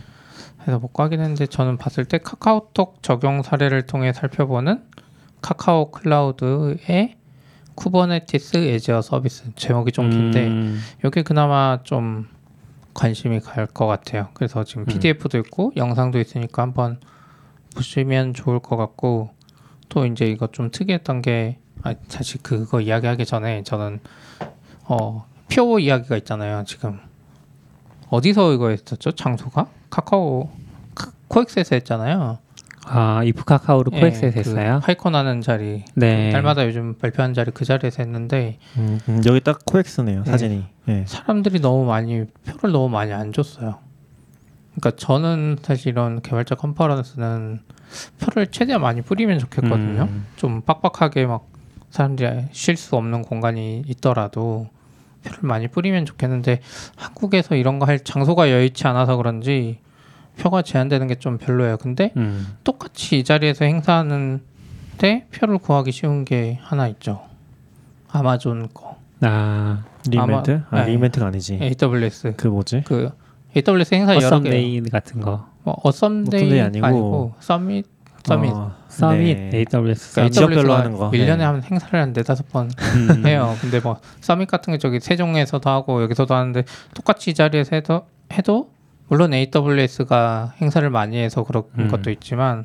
그래서 0.63 0.79
못 0.79 0.93
가긴 0.93 1.21
했는데 1.21 1.47
저는 1.47 1.77
봤을 1.77 2.05
때 2.05 2.19
카카오톡 2.19 3.03
적용 3.03 3.43
사례를 3.43 3.83
통해 3.87 4.13
살펴보는 4.13 4.83
카카오 5.43 5.91
클라우드의 5.91 7.17
Kubernetes 7.75 8.57
as 8.59 9.03
a 9.03 9.08
Service 9.08 9.45
제목이 9.57 9.93
좀 9.93 10.11
긴데 10.11 10.47
음. 10.47 10.81
이게 11.05 11.23
그나마 11.23 11.79
좀 11.85 12.29
관심이 12.95 13.41
갈 13.41 13.67
것 13.67 13.87
같아요. 13.87 14.29
그래서 14.35 14.65
지금 14.65 14.83
음. 14.83 14.87
PDF도 14.87 15.39
있고 15.39 15.73
영상도 15.77 16.21
있으니까 16.21 16.63
한번 16.63 17.01
보시면 17.75 18.35
좋을 18.35 18.59
것 18.61 18.77
같고 18.77 19.31
또 19.89 20.05
이제 20.07 20.27
이거 20.27 20.47
좀 20.49 20.71
특이했던 20.71 21.23
게 21.23 21.59
아, 21.83 21.95
사실 22.09 22.41
그거 22.43 22.81
이야기하기 22.81 23.25
전에 23.25 23.63
저는 23.63 24.01
어 24.87 25.24
표 25.24 25.79
이야기가 25.81 26.17
있잖아요. 26.19 26.65
지금 26.67 26.99
어디서 28.11 28.53
이거 28.53 28.69
했었죠? 28.69 29.13
장소가 29.13 29.69
카카오 29.91 30.51
카- 30.95 31.13
코엑스에서 31.29 31.77
했잖아요. 31.77 32.39
아 32.85 33.23
이프 33.25 33.45
카카오로 33.45 33.93
예, 33.95 34.01
코엑스에서 34.01 34.35
그 34.35 34.39
했어요. 34.41 34.81
하이콘 34.83 35.15
하는 35.15 35.41
자리 35.41 35.85
네. 35.95 36.31
날마다 36.33 36.67
요즘 36.67 36.95
발표하는 36.99 37.33
자리 37.35 37.51
그 37.53 37.65
자리에서 37.65 38.03
했는데 38.03 38.59
음, 38.77 38.99
음, 39.09 39.23
여기 39.27 39.41
딱 39.41 39.61
코엑스네요 39.65 40.25
네. 40.25 40.31
사진이. 40.31 40.65
예. 40.89 41.05
사람들이 41.07 41.61
너무 41.61 41.85
많이 41.85 42.25
표를 42.45 42.73
너무 42.73 42.89
많이 42.89 43.13
안 43.13 43.33
줬어요. 43.33 43.79
그러니까 44.75 44.97
저는 44.97 45.59
사실 45.63 45.89
이런 45.89 46.23
개발자 46.23 46.57
컨퍼런스는 46.57 47.61
표를 48.21 48.47
최대한 48.49 48.81
많이 48.81 49.01
뿌리면 49.03 49.39
좋겠거든요. 49.39 50.03
음. 50.11 50.27
좀 50.37 50.63
빡빡하게 50.63 51.27
막 51.27 51.47
사람들이 51.91 52.47
쉴 52.53 52.77
수 52.77 52.97
없는 52.97 53.23
공간이 53.23 53.83
있더라도 53.87 54.69
표를 55.25 55.39
많이 55.43 55.69
뿌리면 55.69 56.05
좋겠는데 56.07 56.61
한국에서 56.97 57.55
이런 57.55 57.79
거 57.79 57.85
할 57.87 58.01
장소가 58.01 58.51
여의치 58.51 58.89
않아서 58.89 59.17
그런지 59.17 59.79
표가 60.39 60.63
제한되는 60.63 61.07
게 61.09 61.15
좀 61.17 61.39
별로예요. 61.39 61.77
근데 61.77 62.13
음. 62.17 62.47
똑같이 62.65 63.19
이 63.19 63.25
자리에서 63.25 63.65
행사하는 63.65 64.41
때 64.99 65.27
표를 65.35 65.59
구하기 65.59 65.93
쉬운 65.93 66.25
게 66.25 66.59
하나 66.63 66.89
있죠. 66.89 67.23
아마존 68.11 68.69
거, 68.75 68.97
아 69.21 69.85
re:Invent? 70.09 70.63
아마- 70.69 70.83
아, 70.83 70.85
네. 70.85 70.93
re:Invent가 70.93 71.27
아니지. 71.27 71.59
AWS 71.81 72.35
그 72.37 72.49
뭐지? 72.49 72.83
그 72.87 73.11
AWS 73.57 73.95
행사 73.95 74.13
여러 74.15 74.21
개. 74.21 74.27
AWSome 74.27 74.63
Day 74.63 74.81
같은 74.91 75.21
거. 75.21 75.47
뭐 75.65 75.77
AWSome 75.85 76.22
Day 76.22 76.41
AWSome 76.43 76.55
Day 76.55 76.61
아니고, 76.61 76.87
아니고 76.87 77.35
Summit 77.41 77.87
Summit. 78.25 78.51
어, 78.53 78.73
Summit 78.89 79.37
네. 79.51 79.65
AWS 79.73 80.13
그러니까. 80.15 80.35
지역별로 80.35 80.73
하는 80.75 80.93
거. 80.97 81.11
1년에 81.11 81.39
네. 81.39 81.45
한 81.45 81.63
행사를 81.63 82.01
한 82.01 82.13
네다섯 82.13 82.49
번 82.51 82.71
음. 82.97 83.23
해요. 83.27 83.55
근데 83.61 83.81
뭐 83.81 83.99
서밋 84.21 84.49
같은 84.49 84.73
게 84.73 84.79
저기 84.79 85.01
세종에서도 85.01 85.69
하고 85.71 86.03
여기서도 86.03 86.35
하는데 86.35 86.65
똑같이 86.95 87.31
이 87.31 87.35
자리에서 87.35 87.77
해도 87.77 88.07
해도 88.33 88.71
물론 89.13 89.35
AWS가 89.35 90.55
행사를 90.63 90.89
많이 90.89 91.19
해서 91.19 91.45
그런 91.45 91.65
음. 91.79 91.89
것도 91.89 92.11
있지만 92.13 92.65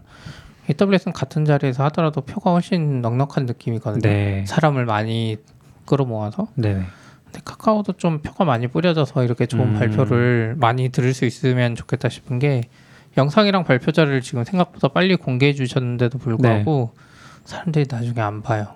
AWS는 0.70 1.12
같은 1.12 1.44
자리에서 1.44 1.84
하더라도 1.86 2.22
표가 2.22 2.52
훨씬 2.54 3.02
넉넉한 3.02 3.46
느낌이거든요. 3.46 4.00
네. 4.00 4.46
사람을 4.48 4.86
많이 4.86 5.36
끌어모아서 5.86 6.48
네. 6.56 6.86
근데 7.26 7.42
카카오도 7.44 7.94
좀 7.98 8.22
표가 8.22 8.46
많이 8.46 8.68
뿌려져서 8.68 9.26
이렇게 9.26 9.46
좋은 9.46 9.74
음. 9.74 9.74
발표를 9.78 10.56
많이 10.58 10.88
들을 10.88 11.14
수 11.14 11.26
있으면 11.26 11.76
좋겠다 11.76 12.08
싶은 12.08 12.40
게 12.40 12.62
영상이랑 13.18 13.66
발표 13.66 13.92
자료를 13.92 14.22
지금 14.22 14.46
생각보다 14.46 14.88
빨리 14.88 15.18
공개해 15.18 15.52
주셨는데도 15.52 16.18
불구하고 16.18 16.94
네. 16.96 17.04
사람들이 17.44 17.88
나중에 17.92 18.22
안 18.22 18.42
봐요. 18.42 18.68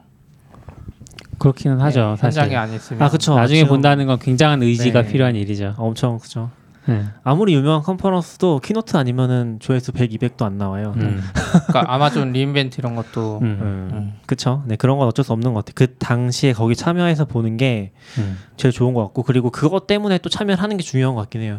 그렇기는 1.37 1.79
하죠. 1.79 2.01
네, 2.01 2.15
사실. 2.17 2.41
현장에 2.41 2.57
안 2.57 2.73
있으면 2.73 3.01
아 3.01 3.07
그쵸. 3.07 3.33
나중에 3.33 3.59
지금 3.59 3.69
본다는 3.69 4.07
건 4.07 4.19
굉장한 4.19 4.61
의지가 4.61 5.03
네. 5.03 5.07
필요한 5.09 5.37
일이죠. 5.37 5.75
엄청 5.77 6.19
크죠. 6.19 6.51
네. 6.85 7.03
아무리 7.23 7.53
유명한 7.53 7.81
컨퍼런스도 7.83 8.59
keynote 8.59 8.97
아니면은 8.97 9.59
조회수 9.59 9.91
100, 9.91 10.11
200도 10.11 10.43
안 10.43 10.57
나와요. 10.57 10.93
음. 10.97 11.21
그러니까 11.67 11.93
아마존 11.93 12.31
re:Invent 12.31 12.79
이런 12.79 12.95
것도 12.95 13.39
음. 13.39 13.59
음. 13.61 13.89
음. 13.93 14.13
그쵸. 14.25 14.63
네 14.65 14.75
그런 14.75 14.97
건 14.97 15.07
어쩔 15.07 15.23
수 15.23 15.31
없는 15.33 15.53
것 15.53 15.63
같아요. 15.65 15.73
그 15.75 15.95
당시에 15.97 16.53
거기 16.53 16.75
참여해서 16.75 17.25
보는 17.25 17.57
게 17.57 17.91
음. 18.17 18.37
제일 18.57 18.71
좋은 18.71 18.93
것 18.93 19.03
같고 19.05 19.23
그리고 19.23 19.51
그것 19.51 19.85
때문에 19.87 20.17
또 20.19 20.29
참여를 20.29 20.61
하는 20.61 20.77
게 20.77 20.83
중요한 20.83 21.15
것 21.15 21.21
같긴 21.21 21.41
해요. 21.41 21.57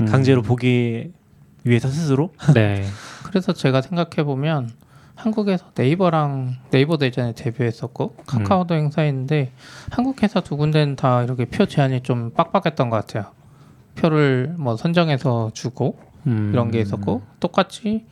음. 0.00 0.06
강제로 0.06 0.42
보기 0.42 1.12
위해서 1.64 1.88
스스로. 1.88 2.32
네. 2.54 2.84
그래서 3.24 3.52
제가 3.52 3.80
생각해 3.80 4.24
보면 4.24 4.70
한국에서 5.14 5.66
네이버랑 5.74 6.56
네이버도 6.70 7.06
예전에 7.06 7.32
데뷔했었고 7.32 8.14
카카오도 8.26 8.74
행사했는데 8.74 9.52
한국 9.90 10.22
회사 10.22 10.40
두 10.40 10.56
군데는 10.56 10.94
다 10.94 11.24
이렇게 11.24 11.44
표 11.44 11.66
제한이 11.66 12.02
좀 12.02 12.30
빡빡했던 12.30 12.88
것 12.90 12.96
같아요. 12.96 13.32
표를 13.98 14.54
뭐 14.58 14.76
선정해서 14.76 15.50
주고 15.52 15.98
음. 16.26 16.50
이런 16.52 16.70
게 16.70 16.80
있었고 16.80 17.22
똑같이 17.40 18.06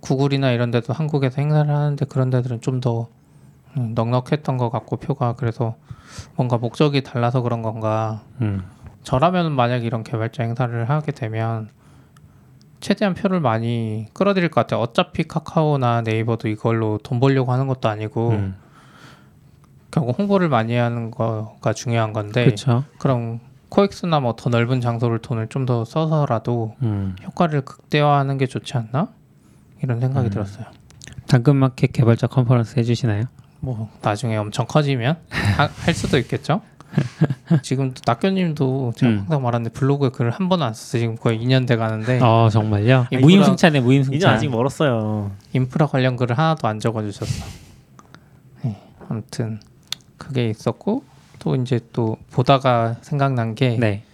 구글이나 0.00 0.50
이런 0.50 0.70
데도 0.70 0.92
한국에서 0.92 1.40
행사를 1.40 1.70
하는데 1.72 2.04
그런 2.06 2.30
데들은 2.30 2.60
좀더 2.60 3.08
음, 3.76 3.92
넉넉했던 3.94 4.56
것 4.58 4.70
같고 4.70 4.96
표가 4.96 5.34
그래서 5.34 5.76
뭔가 6.36 6.58
목적이 6.58 7.02
달라서 7.02 7.42
그런 7.42 7.62
건가 7.62 8.22
음. 8.40 8.64
저라면 9.02 9.52
만약 9.52 9.84
이런 9.84 10.02
개발자 10.02 10.42
행사를 10.42 10.88
하게 10.88 11.12
되면 11.12 11.70
최대한 12.80 13.14
표를 13.14 13.40
많이 13.40 14.08
끌어들일 14.12 14.48
것 14.48 14.62
같아요. 14.62 14.80
어차피 14.80 15.22
카카오나 15.22 16.02
네이버도 16.02 16.48
이걸로 16.48 16.98
돈 16.98 17.20
벌려고 17.20 17.52
하는 17.52 17.68
것도 17.68 17.88
아니고 17.88 18.30
음. 18.30 18.56
결국 19.92 20.18
홍보를 20.18 20.48
많이 20.48 20.74
하는 20.74 21.10
거가 21.10 21.72
중요한 21.72 22.12
건데 22.12 22.44
그렇죠. 22.44 22.84
그럼 22.98 23.40
코엑스나 23.72 24.20
뭐 24.20 24.34
더 24.36 24.50
넓은 24.50 24.80
장소를 24.82 25.20
돈을 25.20 25.48
좀 25.48 25.64
더 25.64 25.84
써서라도 25.84 26.74
음. 26.82 27.16
효과를 27.24 27.62
극대화하는 27.62 28.36
게 28.36 28.46
좋지 28.46 28.76
않나? 28.76 29.08
이런 29.82 29.98
생각이 30.00 30.28
음. 30.28 30.30
들었어요. 30.30 30.66
당근마켓 31.26 31.92
개발자 31.92 32.26
컨퍼런스 32.26 32.78
해주시나요? 32.78 33.24
뭐 33.60 33.88
나중에 34.02 34.36
엄청 34.36 34.66
커지면 34.66 35.16
하- 35.30 35.70
할 35.86 35.94
수도 35.94 36.18
있겠죠. 36.18 36.60
지금 37.62 37.94
낙교님도 38.06 38.92
제가 38.96 39.10
음. 39.12 39.18
항상 39.20 39.42
말하는데 39.42 39.70
블로그에 39.72 40.10
글을 40.10 40.30
한 40.32 40.48
번도 40.50 40.64
안 40.66 40.74
썼어요. 40.74 41.00
지금 41.00 41.16
거의 41.16 41.38
2년 41.40 41.66
돼 41.66 41.76
가는데 41.76 42.20
어 42.22 42.48
정말요? 42.52 43.06
인프라- 43.10 43.20
무임승차네 43.22 43.80
무임승차. 43.80 44.30
아직 44.30 44.48
멀었어요. 44.50 45.30
인프라 45.54 45.86
관련 45.86 46.16
글을 46.16 46.36
하나도 46.36 46.68
안 46.68 46.78
적어주셨어. 46.80 47.44
네, 48.64 48.76
아무튼 49.08 49.60
그게 50.18 50.50
있었고 50.50 51.04
또 51.42 51.56
이제 51.56 51.80
또 51.92 52.18
보다가 52.30 52.98
생각난 53.00 53.56
게 53.56 53.76
네. 53.76 54.04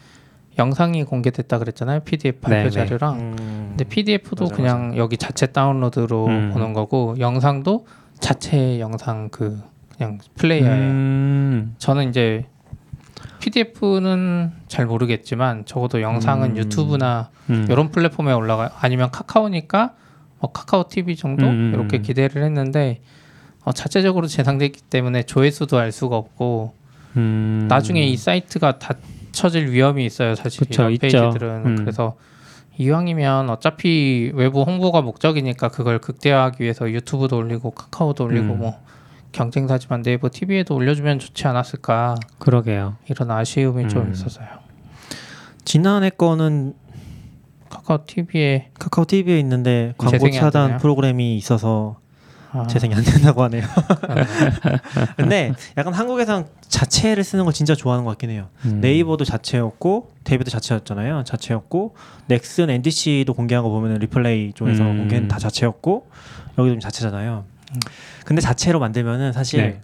영상이 0.58 1.04
공개됐다 1.04 1.58
그랬잖아요. 1.58 2.00
PDF 2.00 2.40
발표 2.40 2.56
네, 2.56 2.64
네. 2.64 2.70
자료랑. 2.70 3.18
음, 3.20 3.66
근데 3.68 3.84
PDF도 3.84 4.46
맞아, 4.46 4.56
그냥 4.56 4.96
여기 4.96 5.18
자체 5.18 5.46
다운로드로 5.46 6.26
음. 6.26 6.50
보는 6.54 6.72
거고 6.72 7.16
영상도 7.18 7.86
자체 8.18 8.80
영상 8.80 9.28
그 9.28 9.60
그냥 9.94 10.18
플레이어예요. 10.36 10.74
음, 10.74 11.74
저는 11.76 12.08
이제 12.08 12.46
PDF는 13.40 14.52
잘 14.66 14.86
모르겠지만 14.86 15.66
적어도 15.66 16.00
영상은 16.00 16.52
음. 16.52 16.56
유튜브나 16.56 17.28
음. 17.50 17.66
이런 17.68 17.90
플랫폼에 17.90 18.32
올라가요. 18.32 18.70
아니면 18.80 19.10
카카오니까 19.10 19.94
뭐 20.40 20.50
카카오 20.50 20.88
TV 20.88 21.14
정도 21.14 21.44
음, 21.46 21.50
음, 21.50 21.72
이렇게 21.74 21.98
음. 21.98 22.02
기대를 22.02 22.42
했는데 22.42 23.02
어, 23.64 23.72
자체적으로 23.72 24.26
재생됐기 24.26 24.80
때문에 24.88 25.24
조회수도 25.24 25.78
알 25.78 25.92
수가 25.92 26.16
없고 26.16 26.78
음. 27.18 27.66
나중에 27.68 28.02
이 28.02 28.16
사이트가 28.16 28.78
닫혀질 28.78 29.70
위험이 29.70 30.06
있어요. 30.06 30.34
사실 30.34 30.60
그쵸, 30.66 30.84
이런. 30.84 30.98
페이지들은 30.98 31.66
음. 31.66 31.76
그래서 31.76 32.16
이왕이면 32.78 33.50
어차피 33.50 34.30
외부 34.34 34.62
홍보가 34.62 35.02
목적이니까 35.02 35.68
그걸 35.68 35.98
극대화하기 35.98 36.62
위해서 36.62 36.90
유튜브도 36.90 37.36
올리고 37.36 37.72
카카오도 37.72 38.24
올리고 38.24 38.54
음. 38.54 38.58
뭐 38.58 38.80
경쟁사지만 39.32 40.02
네이버 40.02 40.30
TV에도 40.30 40.74
올려주면 40.74 41.18
좋지 41.18 41.46
않았을까 41.46 42.14
그러게요. 42.38 42.96
이런 43.08 43.30
아쉬움이 43.30 43.88
좀 43.88 44.06
음. 44.06 44.12
있어서요. 44.12 44.46
지난해 45.64 46.08
거는 46.10 46.74
카카오 47.68 48.04
TV에 48.06 48.70
카카오 48.78 49.04
TV에 49.04 49.38
있는데 49.40 49.92
광고 49.98 50.30
차단 50.30 50.66
되나요? 50.66 50.78
프로그램이 50.78 51.36
있어서 51.36 51.98
아, 52.52 52.66
재생이 52.66 52.94
안 52.94 53.02
된다고 53.02 53.42
하네요. 53.44 53.62
근데 55.16 55.52
약간 55.76 55.92
한국에선 55.92 56.46
자체를 56.62 57.22
쓰는 57.22 57.44
걸 57.44 57.52
진짜 57.52 57.74
좋아하는 57.74 58.04
것 58.04 58.10
같긴 58.12 58.30
해요. 58.30 58.48
음. 58.64 58.80
네이버도 58.80 59.24
자체였고 59.24 60.12
데뷔도 60.24 60.50
자체였잖아요. 60.50 61.24
자체였고 61.24 61.94
넥슨, 62.26 62.70
NDC도 62.70 63.34
공개한 63.34 63.64
거 63.64 63.70
보면 63.70 63.98
리플레이 63.98 64.52
쪽에서 64.54 64.82
음. 64.82 64.98
공개는 64.98 65.28
다 65.28 65.38
자체였고 65.38 66.08
여기도 66.58 66.74
좀 66.74 66.80
자체잖아요. 66.80 67.44
근데 68.24 68.40
자체로 68.40 68.80
만들면은 68.80 69.32
사실 69.32 69.60
네. 69.60 69.80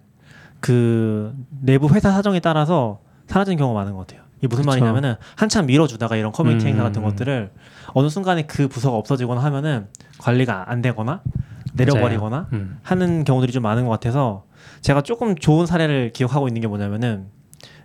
그 0.61 1.35
내부 1.61 1.89
회사 1.95 2.11
사정에 2.11 2.41
따라서 2.41 3.01
사라지는 3.27 3.59
경우가 3.59 3.79
많은 3.81 3.93
것 3.93 4.07
같아요. 4.07 4.25
이게 4.39 4.49
무슨 4.49 4.63
그쵸. 4.63 4.71
말이냐면은 4.71 5.17
한참 5.37 5.67
밀어주다가 5.67 6.17
이런 6.17 6.33
커뮤니티 6.33 6.65
음. 6.65 6.69
행사 6.71 6.83
같은 6.83 7.03
것들을 7.03 7.51
어느 7.89 8.09
순간에 8.09 8.43
그 8.43 8.69
부서가 8.69 8.97
없어지거나 8.97 9.43
하면은 9.45 9.87
관리가 10.19 10.71
안 10.71 10.83
되거나 10.83 11.21
내려버리거나 11.75 12.49
음. 12.53 12.79
하는 12.83 13.25
경우들이 13.25 13.53
좀 13.53 13.63
많은 13.63 13.85
것 13.85 13.91
같아서 13.91 14.45
제가 14.81 15.03
조금 15.03 15.35
좋은 15.35 15.67
사례를 15.67 16.13
기억하고 16.13 16.49
있는 16.49 16.61
게 16.63 16.67
뭐냐면은 16.69 17.27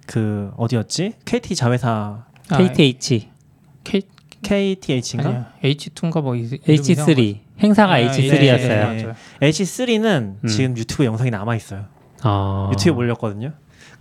그 0.05 0.51
어디였지? 0.57 1.13
KT 1.25 1.55
자회사 1.55 2.25
아, 2.49 2.57
KTH, 2.57 3.29
K 3.83 4.01
KTH인가? 4.41 5.29
아니야 5.29 5.53
H2인가 5.63 6.21
뭐 6.21 6.35
이- 6.35 6.41
이름이 6.43 6.61
H3 6.65 7.39
행사가 7.59 7.93
아, 7.93 8.01
예, 8.01 8.07
H3였어요. 8.07 8.41
예, 8.41 8.47
예, 8.63 8.67
네. 8.67 8.83
맞아요. 8.83 9.13
H3는 9.41 10.35
음. 10.43 10.47
지금 10.47 10.77
유튜브 10.77 11.03
영상이 11.05 11.29
남아 11.29 11.55
있어요. 11.55 11.85
어. 12.23 12.69
유튜브에 12.71 12.95
올렸거든요. 13.05 13.51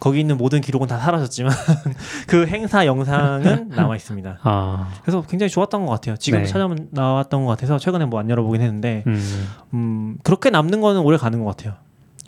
거기 0.00 0.20
있는 0.20 0.36
모든 0.36 0.60
기록은 0.60 0.86
다 0.86 0.98
사라졌지만 0.98 1.52
그 2.28 2.46
행사 2.46 2.86
영상은 2.86 3.68
남아 3.74 3.96
있습니다. 3.96 4.38
어. 4.44 4.86
그래서 5.02 5.22
굉장히 5.22 5.50
좋았던 5.50 5.86
것 5.86 5.92
같아요. 5.92 6.16
지금 6.16 6.40
네. 6.40 6.46
찾아보면 6.46 6.88
나왔던 6.92 7.44
것 7.44 7.50
같아서 7.50 7.78
최근에 7.78 8.04
뭐 8.04 8.20
안 8.20 8.30
열어보긴 8.30 8.60
했는데 8.60 9.02
음. 9.06 9.48
음, 9.74 10.18
그렇게 10.22 10.50
남는 10.50 10.80
거는 10.80 11.00
오래 11.00 11.16
가는 11.16 11.42
것 11.44 11.56
같아요. 11.56 11.74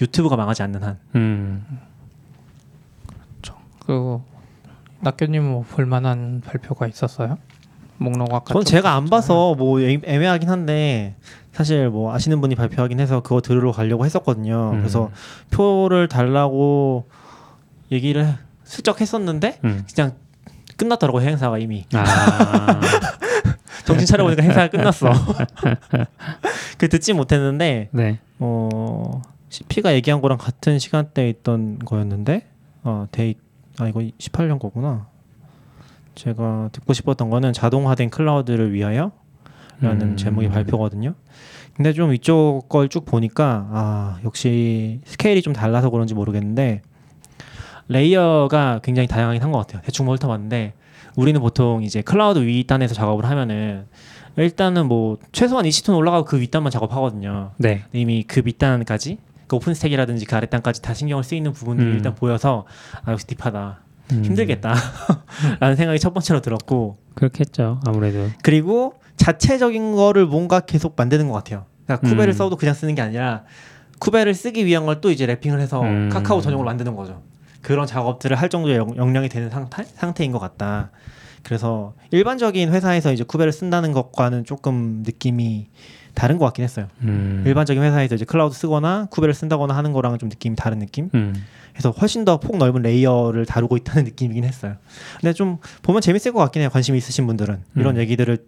유튜브가 0.00 0.34
망하지 0.36 0.62
않는 0.64 0.82
한. 0.82 0.98
음. 1.14 1.64
그 3.86 4.20
낙교님은 5.00 5.50
뭐 5.50 5.64
볼만한 5.68 6.42
발표가 6.44 6.86
있었어요? 6.86 7.38
목록 7.98 8.32
아까 8.32 8.52
저는 8.54 8.64
좀 8.64 8.70
제가 8.70 8.94
안. 8.94 9.06
봐서 9.06 9.54
뭐 9.54 9.80
애- 9.80 10.00
애매하긴 10.04 10.48
한데 10.48 11.16
사실 11.52 11.88
뭐 11.90 12.14
아시는 12.14 12.40
분이 12.40 12.54
발표하긴 12.54 13.00
해서 13.00 13.20
그거 13.20 13.40
들으러 13.40 13.72
가려고 13.72 14.04
했었거든요. 14.04 14.70
음. 14.74 14.78
그래서 14.78 15.10
표를 15.50 16.08
달라고 16.08 17.08
얘기를 17.92 18.34
슬쩍 18.64 19.00
했었는데 19.00 19.60
음. 19.64 19.84
그냥 19.94 20.12
끝났더라고 20.76 21.20
행사가 21.20 21.58
이미 21.58 21.84
아. 21.92 22.80
정신 23.84 24.06
차려보니까 24.06 24.42
행사가 24.42 24.68
끝났어. 24.70 25.10
그 26.78 26.88
듣지 26.88 27.12
못했는데 27.12 27.88
네. 27.92 28.18
어 28.38 29.22
CP가 29.48 29.92
얘기한 29.94 30.20
거랑 30.20 30.38
같은 30.38 30.78
시간대에 30.78 31.28
있던 31.30 31.78
거였는데 31.80 32.46
어 32.84 33.06
Day 33.10 33.34
아 33.78 33.88
이거 33.88 34.00
18년 34.00 34.58
거구나. 34.58 35.08
제가 36.14 36.68
듣고 36.72 36.92
싶었던 36.92 37.30
거는 37.30 37.52
자동화된 37.52 38.10
클라우드를 38.10 38.72
위하여 38.72 39.12
라는 39.80 40.10
음. 40.12 40.16
제목의 40.16 40.50
발표거든요. 40.50 41.14
근데 41.74 41.92
좀 41.92 42.12
이쪽 42.12 42.68
걸 42.68 42.88
쭉 42.88 43.04
보니까 43.06 43.68
아 43.70 44.18
역시 44.24 45.00
스케일이 45.04 45.40
좀 45.40 45.52
달라서 45.52 45.88
그런지 45.90 46.14
모르겠는데 46.14 46.82
layer가 47.90 48.80
굉장히 48.82 49.06
다양하긴 49.08 49.42
한 49.42 49.50
것 49.52 49.58
같아요. 49.58 49.82
대충 49.84 50.08
훑어봤는데 50.08 50.74
우리는 51.16 51.40
보통 51.40 51.82
이제 51.82 52.02
클라우드 52.02 52.38
윗단에서 52.38 52.94
작업을 52.94 53.24
하면은 53.26 53.86
일단은 54.36 54.86
뭐 54.86 55.18
최소한 55.32 55.64
20톤 55.64 55.96
올라가고 55.96 56.24
그 56.24 56.40
윗단만 56.40 56.70
작업하거든요. 56.70 57.50
네. 57.58 57.82
이미 57.92 58.22
그 58.22 58.40
밑단까지 58.44 59.18
그 59.48 59.56
오픈스택이라든지 59.56 60.24
그 60.24 60.36
아랫단까지 60.36 60.80
다 60.82 60.94
신경을 60.94 61.24
쓰이는 61.24 61.52
부분들이 61.52 61.88
음. 61.90 61.94
일단 61.96 62.14
보여서 62.14 62.64
아 63.04 63.10
역시 63.10 63.26
딥하다 63.26 63.80
음. 64.12 64.24
힘들겠다 64.24 64.72
라는 65.58 65.74
생각이 65.74 65.98
첫 65.98 66.14
번째로 66.14 66.40
들었고 66.40 66.98
그렇겠죠. 67.14 67.80
아무래도. 67.84 68.28
그리고 68.44 68.94
자체적인 69.16 69.96
거를 69.96 70.26
뭔가 70.26 70.60
계속 70.60 70.94
만드는 70.96 71.26
것 71.28 71.34
같아요 71.34 71.64
그러니까 71.84 72.08
쿠베를 72.08 72.32
음. 72.32 72.36
써도 72.36 72.56
그냥 72.56 72.74
쓰는 72.74 72.94
게 72.94 73.02
아니라 73.02 73.42
쿠베를 73.98 74.32
쓰기 74.34 74.64
위한 74.64 74.86
걸 74.86 75.00
또 75.00 75.10
이제 75.10 75.26
랩핑을 75.26 75.58
해서 75.58 75.82
음. 75.82 76.08
카카오 76.12 76.40
전용으로 76.40 76.64
만드는 76.66 76.94
거죠 76.94 77.20
그런 77.62 77.86
작업들을 77.86 78.36
할 78.36 78.48
정도의 78.48 78.76
영- 78.76 78.96
역량이 78.96 79.28
되는 79.28 79.50
상태, 79.50 79.84
상태인 79.84 80.32
것 80.32 80.38
같다 80.38 80.90
그래서 81.42 81.94
일반적인 82.10 82.70
회사에서 82.72 83.12
이제 83.12 83.24
쿠베를 83.24 83.52
쓴다는 83.52 83.92
것과는 83.92 84.44
조금 84.44 85.02
느낌이 85.04 85.68
다른 86.14 86.38
것 86.38 86.44
같긴 86.46 86.64
했어요 86.64 86.88
음. 87.02 87.42
일반적인 87.46 87.82
회사에서 87.82 88.14
이제 88.14 88.24
클라우드 88.24 88.54
쓰거나 88.56 89.06
Kube를 89.10 89.32
쓴다거나 89.34 89.74
하는 89.76 89.92
거랑은 89.92 90.18
좀 90.18 90.28
느낌이 90.28 90.56
다른 90.56 90.78
느낌? 90.78 91.08
음. 91.14 91.34
그래서 91.72 91.90
훨씬 91.90 92.24
더 92.24 92.38
폭 92.38 92.56
넓은 92.58 92.82
layer를 92.82 93.46
다루고 93.46 93.76
있다는 93.78 94.04
느낌이긴 94.10 94.44
했어요. 94.44 94.74
근데 95.20 95.32
좀 95.32 95.58
보면 95.82 96.02
재밌을 96.02 96.32
것 96.32 96.40
같긴 96.40 96.62
해요. 96.62 96.68
관심 96.70 96.96
있으신 96.96 97.26
분들은 97.26 97.62
이런 97.76 97.96
음. 97.96 98.00
얘기들을 98.00 98.38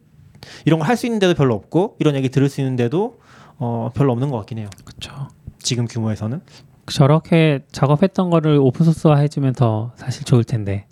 이런 0.64 0.80
걸 0.80 0.88
할 0.88 0.96
수 0.96 1.06
있는데도 1.06 1.34
별로 1.34 1.54
없고 1.54 1.96
이런 2.00 2.16
얘기 2.16 2.28
들을 2.28 2.48
수 2.48 2.60
있는데도 2.60 3.20
어 3.58 3.90
별로 3.94 4.12
없는 4.12 4.28
것 4.28 4.36
같긴 4.38 4.58
해요. 4.58 4.68
그렇죠. 4.84 5.28
지금 5.60 5.86
규모에서는 5.86 6.40
저렇게 6.86 7.64
작업했던 7.72 8.30
거를 8.30 8.58
open 8.58 8.84
source화 8.84 9.16
해주면 9.18 9.54
더 9.54 9.92
사실 9.96 10.24
좋을 10.24 10.44
텐데. 10.44 10.86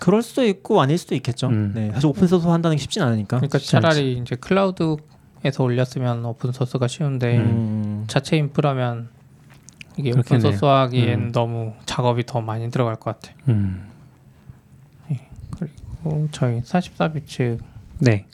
그럴 0.00 0.22
수도 0.22 0.44
있고 0.44 0.80
아닐 0.80 0.98
수도 0.98 1.14
있겠죠. 1.14 1.48
음. 1.48 1.72
네, 1.74 1.90
사실 1.92 2.06
오픈 2.06 2.26
소스 2.26 2.46
한다는 2.46 2.76
게 2.76 2.80
쉽진 2.80 3.02
않으니까. 3.02 3.38
그러니까 3.38 3.58
차라리 3.58 4.18
이제 4.18 4.36
클라우드에서 4.36 5.62
올렸으면 5.62 6.24
오픈 6.24 6.52
소스가 6.52 6.88
쉬운데 6.88 7.38
음, 7.38 8.04
자체 8.06 8.36
인프라면 8.36 9.08
이게 9.96 10.10
오픈 10.10 10.22
그렇겠네요. 10.22 10.52
소스하기엔 10.52 11.20
음. 11.20 11.32
너무 11.32 11.74
작업이 11.86 12.26
더 12.26 12.40
많이 12.40 12.70
들어갈 12.70 12.96
것 12.96 13.20
같아. 13.20 13.34
음. 13.48 13.90
그리고 16.04 16.28
저희 16.32 16.60
44비츠 16.60 17.58
네. 18.00 18.26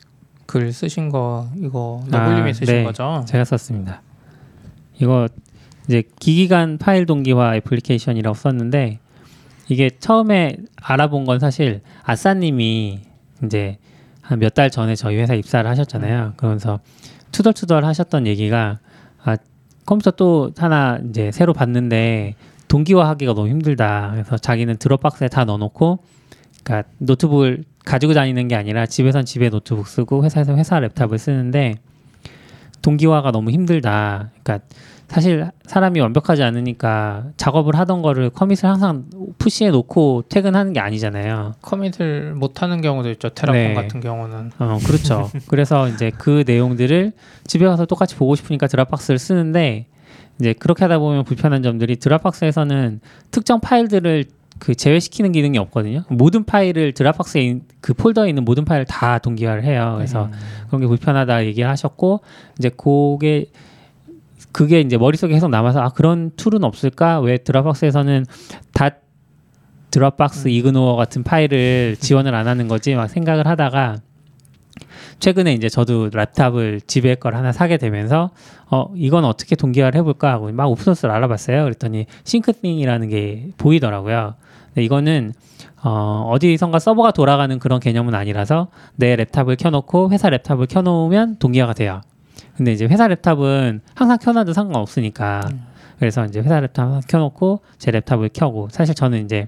글 0.45 0.73
쓰신 0.73 1.09
거 1.09 1.47
이거 1.55 2.03
너굴님이 2.09 2.49
아, 2.49 2.53
쓰신 2.53 2.75
네. 2.75 2.83
거죠? 2.83 3.23
제가 3.27 3.45
썼습니다. 3.45 4.01
이거 4.99 5.27
이제 5.87 6.03
기기간 6.19 6.77
파일 6.77 7.05
동기화 7.05 7.55
애플리케이션이라고 7.57 8.35
썼는데 8.35 8.99
이게 9.67 9.89
처음에 9.99 10.57
알아본 10.81 11.25
건 11.25 11.39
사실 11.39 11.81
아싸님이 12.03 12.99
이제 13.45 13.77
한 14.21 14.39
몇 14.39 14.53
달 14.53 14.69
전에 14.69 14.95
저희 14.95 15.17
회사 15.17 15.33
입사를 15.33 15.69
하셨잖아요. 15.69 16.33
그러면서 16.37 16.79
투덜투덜 17.31 17.83
하셨던 17.85 18.27
얘기가 18.27 18.79
아 19.23 19.37
컴퓨터 19.85 20.11
또 20.11 20.51
하나 20.57 20.99
이제 21.09 21.31
새로 21.31 21.53
받는데 21.53 22.35
동기화하기가 22.67 23.33
너무 23.33 23.49
힘들다. 23.49 24.11
그래서 24.13 24.37
자기는 24.37 24.77
드롭박스에 24.77 25.27
다 25.27 25.43
넣어놓고 25.45 25.99
그러니까 26.63 26.89
노트북을 26.99 27.63
가지고 27.83 28.13
다니는 28.13 28.47
게 28.47 28.55
아니라 28.55 28.85
집에선 28.85 29.25
집에 29.25 29.49
노트북 29.49 29.87
쓰고 29.87 30.23
회사에서 30.23 30.55
회사 30.55 30.79
랩탑을 30.79 31.17
쓰는데 31.17 31.75
동기화가 32.81 33.31
너무 33.31 33.51
힘들다. 33.51 34.29
그러니까 34.43 34.65
사실 35.11 35.45
사람이 35.65 35.99
완벽하지 35.99 36.41
않으니까 36.41 37.25
작업을 37.35 37.75
하던 37.75 38.01
거를 38.01 38.29
커밋을 38.29 38.69
항상 38.69 39.03
푸시해 39.39 39.69
놓고 39.69 40.23
퇴근하는 40.29 40.71
게 40.71 40.79
아니잖아요. 40.79 41.55
커밋을 41.61 42.33
못 42.35 42.61
하는 42.61 42.79
경우도 42.79 43.09
있죠. 43.11 43.27
테라폼 43.27 43.61
네. 43.61 43.73
같은 43.73 43.99
경우는. 43.99 44.51
어, 44.57 44.77
그렇죠. 44.85 45.29
그래서 45.49 45.89
이제 45.89 46.11
그 46.17 46.45
내용들을 46.47 47.11
집에 47.45 47.65
가서 47.65 47.85
똑같이 47.85 48.15
보고 48.15 48.35
싶으니까 48.35 48.67
드랍박스를 48.67 49.19
쓰는데 49.19 49.87
이제 50.39 50.53
그렇게 50.53 50.85
하다 50.85 50.99
보면 50.99 51.25
불편한 51.25 51.61
점들이 51.61 51.97
드랍박스에서는 51.97 53.01
특정 53.31 53.59
파일들을 53.59 54.23
그 54.59 54.75
제외시키는 54.75 55.33
기능이 55.33 55.57
없거든요. 55.57 56.05
모든 56.07 56.45
파일을 56.45 56.93
드랍박스에 56.93 57.41
있- 57.41 57.63
그 57.81 57.93
폴더에 57.93 58.29
있는 58.29 58.45
모든 58.45 58.63
파일을 58.63 58.85
다 58.85 59.17
동기화를 59.17 59.65
해요. 59.65 59.95
그래서 59.97 60.29
그런 60.67 60.79
게 60.79 60.87
불편하다 60.87 61.45
얘기를 61.47 61.69
하셨고 61.69 62.21
이제 62.57 62.69
그게 62.69 63.47
그게 64.51 64.81
이제 64.81 64.97
머릿속에 64.97 65.33
계속 65.33 65.49
남아서 65.49 65.81
아 65.81 65.89
그런 65.89 66.31
툴은 66.35 66.63
없을까? 66.63 67.19
왜 67.21 67.37
드랍박스에서는 67.37 68.25
다 68.73 68.89
드랍박스 69.91 70.47
ignore 70.47 70.95
같은 70.95 71.23
파일을 71.23 71.97
지원을 71.99 72.33
안 72.33 72.47
하는 72.47 72.67
거지 72.67 72.95
막 72.95 73.07
생각을 73.07 73.47
하다가 73.47 73.97
최근에 75.19 75.53
이제 75.53 75.69
저도 75.69 76.09
랩탑을 76.09 76.87
집에 76.87 77.15
걸 77.15 77.35
하나 77.35 77.51
사게 77.51 77.77
되면서 77.77 78.31
어 78.71 78.91
이건 78.95 79.23
어떻게 79.23 79.55
동기화를 79.55 79.99
해볼까 79.99 80.31
하고 80.31 80.51
막 80.51 80.67
오픈소스를 80.71 81.13
알아봤어요. 81.13 81.63
그랬더니 81.63 82.07
Syncthing이라는 82.23 83.09
게 83.09 83.49
보이더라고요. 83.57 84.35
근데 84.67 84.83
이거는 84.83 85.33
어 85.83 86.27
어디선가 86.31 86.79
서버가 86.79 87.11
돌아가는 87.11 87.59
그런 87.59 87.79
개념은 87.79 88.15
아니라서 88.15 88.69
내 88.95 89.15
랩탑을 89.15 89.59
켜놓고 89.59 90.11
회사 90.11 90.29
랩탑을 90.29 90.67
켜놓으면 90.67 91.37
동기화가 91.37 91.73
돼요. 91.73 92.01
근데 92.61 92.73
이제 92.73 92.85
회사 92.85 93.07
랩탑은 93.07 93.79
항상 93.95 94.19
켜놔도 94.19 94.53
상관없으니까. 94.53 95.49
그래서 95.97 96.23
이제 96.25 96.41
회사 96.41 96.61
랩탑 96.61 97.07
켜놓고 97.07 97.61
제 97.79 97.89
랩탑을 97.89 98.29
켜고 98.33 98.69
사실 98.69 98.93
저는 98.93 99.25
이제 99.25 99.47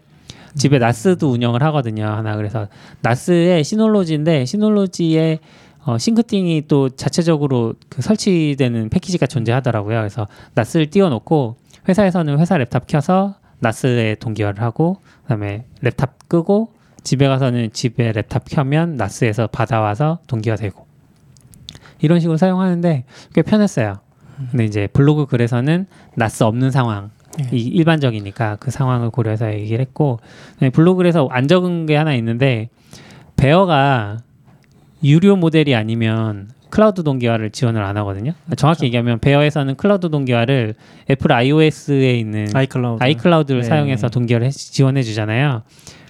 집에 0.56 0.80
NAS도 0.80 1.30
운영을 1.30 1.62
하거든요 1.62 2.08
하나. 2.08 2.36
그래서 2.36 2.68
NAS의 3.02 3.64
시놀로지인데 3.64 4.46
시놀로지의 4.46 5.42
어, 5.86 6.00
Syncthing이 6.00 6.64
또 6.68 6.90
자체적으로 6.90 7.76
그 7.88 8.02
설치되는 8.02 8.90
패키지가 8.90 9.28
존재하더라고요. 9.28 10.00
그래서 10.00 10.26
NAS를 10.56 10.90
띄워놓고 10.90 11.58
회사에서는 11.88 12.40
회사 12.40 12.58
랩탑 12.58 12.88
켜서 12.88 13.36
NAS에 13.60 14.16
동기화를 14.16 14.64
하고 14.64 14.98
그다음에 15.22 15.66
랩탑 15.84 16.14
끄고 16.30 16.74
집에 17.04 17.28
가서는 17.28 17.74
집에 17.74 18.12
랩탑 18.12 18.46
켜면 18.50 18.96
NAS에서 18.96 19.46
받아와서 19.46 20.18
동기화되고 20.26 20.93
이런 22.04 22.20
식으로 22.20 22.38
사용하는데 22.38 23.06
꽤 23.34 23.42
편했어요. 23.42 23.96
근데 24.52 24.66
이제 24.66 24.88
블로그 24.88 25.26
글에서는 25.26 25.88
NAS 26.16 26.44
없는 26.44 26.70
상황 26.70 27.10
이 27.52 27.58
일반적이니까 27.62 28.58
그 28.60 28.70
상황을 28.72 29.10
고려해서 29.10 29.52
얘기를 29.54 29.80
했고 29.80 30.20
네, 30.60 30.70
블로그에서 30.70 31.28
안 31.32 31.48
적은 31.48 31.86
게 31.88 31.96
하나 31.96 32.14
있는데 32.16 32.70
베어가 33.38 34.18
유료 35.04 35.36
모델이 35.36 35.74
아니면 35.76 36.50
클라우드 36.70 37.04
동기화를 37.04 37.52
지원을 37.52 37.84
안 37.84 37.98
하거든요. 37.98 38.34
정확히 38.58 38.86
얘기하면 38.86 39.20
베어에서는 39.20 39.76
클라우드 39.76 40.10
동기화를 40.10 40.74
애플 41.10 41.32
iOS에 41.32 42.16
있는 42.18 42.48
아이클라우드. 42.54 43.04
아이클라우드를 43.04 43.62
네. 43.62 43.68
사용해서 43.68 44.10
동기화를 44.10 44.48
해- 44.48 44.52
지원해 44.52 45.04
주잖아요. 45.04 45.62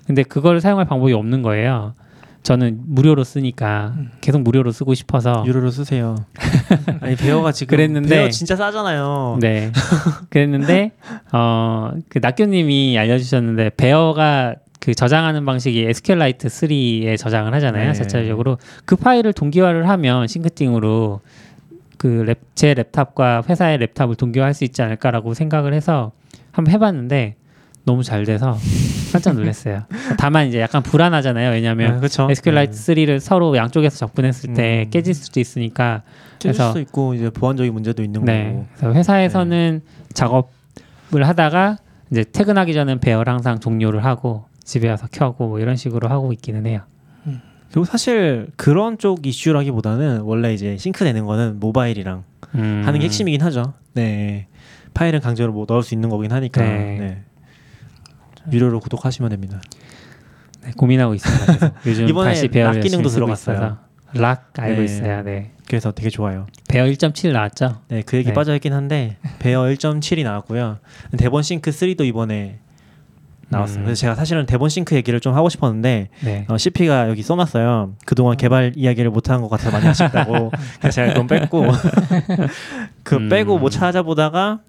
근데 0.07 0.23
그걸 0.23 0.59
사용할 0.61 0.85
방법이 0.85 1.13
없는 1.13 1.41
거예요. 1.41 1.93
저는 2.43 2.81
무료로 2.87 3.23
쓰니까 3.23 3.93
계속 4.21 4.41
무료로 4.41 4.71
쓰고 4.71 4.93
싶어서 4.93 5.43
유료로 5.47 5.71
쓰세요. 5.71 6.15
아니 6.99 7.15
베어가 7.15 7.51
지금 7.53 7.77
그랬는데- 7.77 8.09
베어 8.09 8.29
진짜 8.29 8.55
싸잖아요. 8.55 9.37
네. 9.39 9.71
그랬는데 10.29 10.91
어그 11.31 12.19
낙교님이 12.21 12.97
알려주셨는데 12.97 13.71
베어가 13.77 14.55
그 14.81 14.93
저장하는 14.93 15.45
방식이 15.45 15.85
SQLite 15.85 16.49
3에 16.49 17.17
저장을 17.17 17.53
하잖아요. 17.53 17.87
네. 17.87 17.93
자체적으로 17.93 18.57
그 18.83 18.97
파일을 18.97 19.31
동기화를 19.31 19.87
하면 19.87 20.27
Syncthing으로 20.27 21.21
그 21.97 22.07
랩, 22.27 22.39
제 22.55 22.73
랩탑과 22.73 23.47
회사의 23.49 23.77
랩탑을 23.79 24.17
동기화할 24.17 24.53
수 24.53 24.65
있지 24.65 24.81
않을까라고 24.81 25.33
생각을 25.33 25.73
해서 25.73 26.11
한번 26.51 26.73
해봤는데 26.73 27.35
너무 27.85 28.01
잘 28.03 28.23
돼서 28.25 28.57
깜짝 29.11 29.35
놀랐어요. 29.35 29.83
다만 30.17 30.47
이제 30.47 30.59
약간 30.61 30.81
불안하잖아요. 30.81 31.51
왜냐하면 31.51 31.97
그렇죠. 31.97 32.27
SQLite 32.31 32.73
3를 32.73 33.19
서로 33.19 33.55
양쪽에서 33.57 33.97
접근했을 33.97 34.53
때 34.53 34.83
음. 34.85 34.89
깨질 34.89 35.13
수도 35.13 35.39
있으니까 35.39 36.01
찔 36.39 36.51
그래서- 36.51 36.67
수도 36.69 36.79
있고 36.79 37.13
이제 37.13 37.29
보안적인 37.29 37.73
문제도 37.73 38.01
있는 38.01 38.23
네. 38.23 38.45
거고. 38.51 38.65
그래서 38.77 38.93
회사에서는 38.93 39.81
작업을 40.13 41.27
하다가 41.27 41.77
이제 42.11 42.23
퇴근하기 42.23 42.73
전엔 42.73 42.99
배열 42.99 43.27
항상 43.27 43.59
종료를 43.59 44.05
하고 44.05 44.45
집에 44.63 44.89
와서 44.89 45.07
켜고 45.11 45.49
뭐 45.49 45.59
이런 45.59 45.75
식으로 45.75 46.07
하고 46.07 46.31
있기는 46.31 46.65
해요. 46.65 46.81
그리고 47.71 47.85
사실 47.85 48.47
그런 48.55 48.99
쪽 48.99 49.25
이슈라기보다는 49.25 50.21
원래 50.21 50.53
이제 50.53 50.77
싱크되는 50.77 51.25
거는 51.25 51.59
모바일이랑 51.59 52.23
음. 52.55 52.83
하는 52.85 52.99
게 52.99 53.05
핵심이긴 53.05 53.41
하죠. 53.41 53.73
네. 53.93 54.45
파일은 54.93 55.21
강제로 55.21 55.51
뭐 55.51 55.65
넣을 55.67 55.81
수 55.81 55.95
있는 55.95 56.09
거긴 56.09 56.31
하니까. 56.31 56.61
네. 56.61 57.23
네. 58.45 58.55
유료로 58.55 58.79
구독하시면 58.79 59.29
됩니다. 59.29 59.61
네, 60.63 60.71
고민하고 60.77 61.13
있습니다. 61.13 61.73
요즘 61.85 62.07
이번에 62.07 62.31
다시 62.31 62.47
락 62.47 62.79
기능도 62.79 63.09
들어갔어요. 63.09 63.77
락 64.15 64.53
알고 64.57 64.79
네. 64.79 64.85
있어요. 64.85 65.23
네. 65.23 65.51
그래서 65.67 65.91
되게 65.91 66.09
좋아요. 66.09 66.45
배열 66.69 66.91
1.7 66.91 67.31
나왔죠. 67.31 67.81
네, 67.87 68.03
그 68.05 68.17
얘기 68.17 68.29
네. 68.29 68.33
빠져 68.33 68.53
있긴 68.55 68.73
한데 68.73 69.17
베어 69.39 69.63
1.7이 69.63 70.23
나왔고요. 70.23 70.79
데본 71.17 71.43
싱크 71.43 71.71
3도 71.71 72.05
이번에 72.05 72.59
나왔어요. 73.49 73.79
음. 73.79 73.83
그래서 73.85 73.99
제가 74.01 74.15
사실은 74.15 74.45
데본 74.45 74.69
싱크 74.69 74.95
얘기를 74.95 75.19
좀 75.19 75.35
하고 75.35 75.49
싶었는데 75.49 76.09
네. 76.23 76.45
어, 76.49 76.57
CP가 76.57 77.09
여기 77.09 77.21
써놨어요. 77.21 77.93
그동안 78.05 78.37
개발 78.37 78.73
이야기를 78.75 79.11
못한 79.11 79.41
것 79.41 79.49
같아서 79.49 79.71
많이 79.71 79.87
아쉽다고. 79.87 80.51
그래서 80.79 80.95
제가 80.95 81.13
좀 81.13 81.27
뺐고 81.27 81.67
그 83.03 83.15
음. 83.15 83.29
빼고 83.29 83.59
뭐 83.59 83.69
찾아보다가 83.69 84.59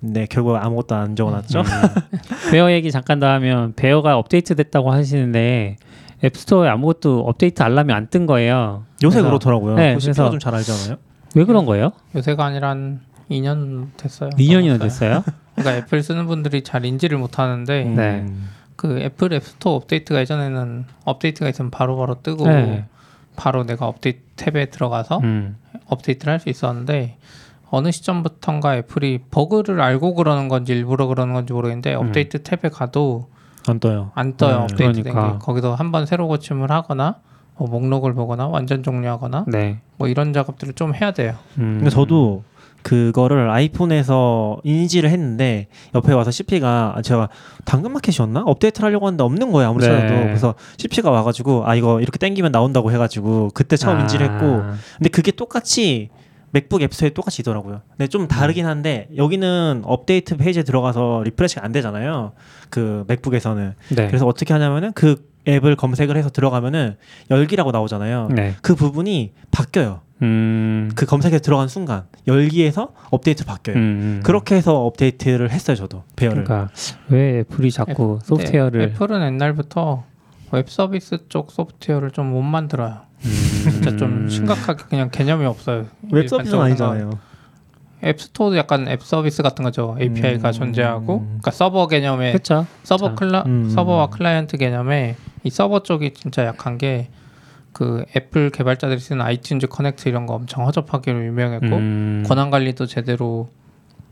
네 0.00 0.26
결국 0.30 0.56
아무것도 0.56 0.94
안 0.94 1.14
적어놨죠. 1.16 1.60
음. 1.60 1.64
배열 2.50 2.72
얘기 2.72 2.90
잠깐 2.90 3.20
더 3.20 3.26
하면 3.28 3.74
배열가 3.76 4.16
업데이트 4.16 4.54
됐다고 4.56 4.90
하시는데 4.92 5.76
앱스토어에 6.24 6.68
아무것도 6.68 7.20
업데이트 7.26 7.62
알람이 7.62 7.92
안 7.92 8.06
뜬 8.08 8.26
거예요. 8.26 8.84
요새 9.02 9.18
그래서- 9.20 9.28
그렇더라고요. 9.28 9.74
네, 9.76 9.94
그 9.94 10.00
그래서- 10.00 10.30
좀잘 10.30 10.54
알잖아요. 10.54 10.96
왜 11.34 11.44
그런 11.44 11.64
거예요? 11.66 11.92
요새가 12.14 12.44
아니라 12.46 12.70
한 12.70 13.00
2년 13.30 13.88
됐어요. 13.96 14.30
2년이나 14.30 14.78
넘었어요. 14.78 14.78
됐어요? 14.78 15.24
그러니까 15.54 15.76
애플 15.76 16.02
쓰는 16.02 16.26
분들이 16.26 16.62
잘 16.62 16.84
인지를 16.84 17.18
못하는데 17.18 17.84
네. 17.84 18.20
음. 18.20 18.48
그 18.76 18.98
애플 19.00 19.32
앱스토어 19.32 19.74
업데이트가 19.76 20.20
예전에는 20.20 20.86
업데이트가 21.04 21.48
있으면 21.50 21.70
바로 21.70 21.96
바로 21.98 22.16
뜨고 22.22 22.48
네. 22.48 22.84
바로 23.36 23.64
내가 23.64 23.86
업데이트 23.86 24.20
탭에 24.36 24.70
들어가서 24.70 25.18
음. 25.22 25.56
업데이트를 25.86 26.32
할 26.32 26.40
수 26.40 26.48
있었는데 26.48 27.16
어느 27.70 27.90
시점부터인가 27.90 28.76
애플이 28.76 29.20
버그를 29.30 29.80
알고 29.80 30.14
그러는 30.14 30.48
건지 30.48 30.72
일부러 30.72 31.06
그러는 31.06 31.34
건지 31.34 31.52
모르겠는데 31.52 31.94
음. 31.94 32.00
업데이트 32.06 32.42
탭에 32.42 32.70
가도 32.72 33.28
안 33.68 33.78
떠요. 33.78 34.10
안 34.14 34.36
떠요 34.36 34.56
네. 34.56 34.62
업데이트 34.62 35.02
된 35.02 35.12
그러니까. 35.12 35.32
게 35.34 35.38
거기서 35.38 35.74
한 35.74 35.92
번 35.92 36.06
새로 36.06 36.26
고침을 36.28 36.70
하거나 36.70 37.16
뭐 37.58 37.68
목록을 37.68 38.14
보거나 38.14 38.46
완전 38.48 38.82
종료하거나 38.82 39.44
네. 39.48 39.80
뭐 39.98 40.08
이런 40.08 40.32
작업들을 40.32 40.72
좀 40.74 40.94
해야 40.94 41.12
돼요. 41.12 41.34
음. 41.58 41.76
근데 41.78 41.90
저도 41.90 42.42
그거를 42.82 43.50
아이폰에서 43.50 44.58
인지를 44.64 45.10
했는데 45.10 45.66
옆에 45.94 46.14
와서 46.14 46.30
CP가 46.30 46.96
제가 47.04 47.28
당근마켓이었나 47.66 48.42
업데이트를 48.46 48.86
하려고 48.86 49.06
하는데 49.06 49.22
없는 49.22 49.52
거예요 49.52 49.68
아무리 49.68 49.86
네. 49.86 49.92
찾아도 49.92 50.14
그래서 50.22 50.54
CP가 50.78 51.10
와가지고 51.10 51.66
아 51.66 51.74
이거 51.74 52.00
이렇게 52.00 52.18
땡기면 52.18 52.52
나온다고 52.52 52.90
해가지고 52.90 53.50
그때 53.52 53.76
처음 53.76 53.98
아. 53.98 54.00
인지를 54.00 54.30
했고 54.32 54.62
근데 54.96 55.10
그게 55.10 55.30
똑같이 55.30 56.08
맥북 56.52 56.82
앱스토어에 56.82 57.10
똑같이 57.10 57.42
있더라고요. 57.42 57.82
근데 57.90 58.08
좀 58.08 58.26
다르긴 58.28 58.66
한데 58.66 59.08
여기는 59.16 59.82
업데이트 59.84 60.36
페이지에 60.36 60.62
들어가서 60.64 61.22
refresh가 61.24 61.64
안 61.64 61.72
되잖아요. 61.72 62.32
그 62.70 63.04
맥북에서는 63.08 63.74
네. 63.90 64.06
그래서 64.08 64.26
어떻게 64.26 64.52
하냐면은 64.52 64.92
그 64.92 65.28
앱을 65.48 65.76
검색을 65.76 66.16
해서 66.16 66.28
들어가면은 66.30 66.96
열기라고 67.30 67.70
나오잖아요. 67.70 68.28
네. 68.34 68.54
그 68.62 68.74
부분이 68.74 69.32
바뀌어요. 69.50 70.00
음. 70.22 70.90
그 70.94 71.06
검색에 71.06 71.38
들어간 71.38 71.66
순간 71.68 72.02
열기에서 72.26 72.92
업데이트 73.10 73.44
바뀌어요. 73.46 73.76
음. 73.78 74.20
그렇게 74.22 74.54
해서 74.56 74.84
업데이트를 74.84 75.50
했어요 75.50 75.76
저도 75.76 76.02
베어를. 76.16 76.44
그러니까 76.44 76.70
왜 77.08 77.38
애플이 77.38 77.70
자꾸 77.70 78.18
근데 78.18 78.26
소프트웨어를 78.26 78.82
애플은 78.82 79.22
옛날부터 79.32 80.04
웹 80.52 80.68
서비스 80.68 81.18
쪽 81.28 81.50
소프트웨어를 81.52 82.10
좀 82.10 82.26
못 82.26 82.42
만들어요. 82.42 82.98
음. 83.66 83.70
진짜 83.70 83.96
좀 83.96 84.28
심각하게 84.28 84.84
그냥 84.88 85.10
개념이 85.10 85.44
없어요. 85.46 85.86
웹 86.10 86.28
서비스는 86.28 86.58
일반적으로 86.58 86.62
아니잖아요. 86.62 87.18
앱스토어도 88.02 88.56
약간 88.56 88.88
앱 88.88 89.02
서비스 89.02 89.42
같은 89.42 89.62
거죠. 89.62 89.96
API가 90.00 90.48
음. 90.48 90.52
존재하고, 90.52 91.20
그러니까 91.20 91.50
서버 91.50 91.86
개념의 91.86 92.32
그렇죠. 92.32 92.66
서버 92.82 93.10
자. 93.10 93.14
클라 93.14 93.42
음. 93.46 93.68
서버와 93.68 94.08
클라이언트 94.08 94.56
개념에 94.56 95.16
이 95.44 95.50
서버 95.50 95.82
쪽이 95.82 96.14
진짜 96.14 96.44
약한 96.46 96.78
게 96.78 97.08
그 97.72 98.04
애플 98.16 98.50
개발자들이 98.50 98.98
쓰는 99.00 99.24
아이튠즈 99.24 99.68
커넥트 99.68 100.08
이런 100.08 100.26
거 100.26 100.34
엄청 100.34 100.66
허접하기로 100.66 101.24
유명했고 101.24 101.66
음. 101.66 102.24
권한 102.26 102.50
관리도 102.50 102.86
제대로 102.86 103.48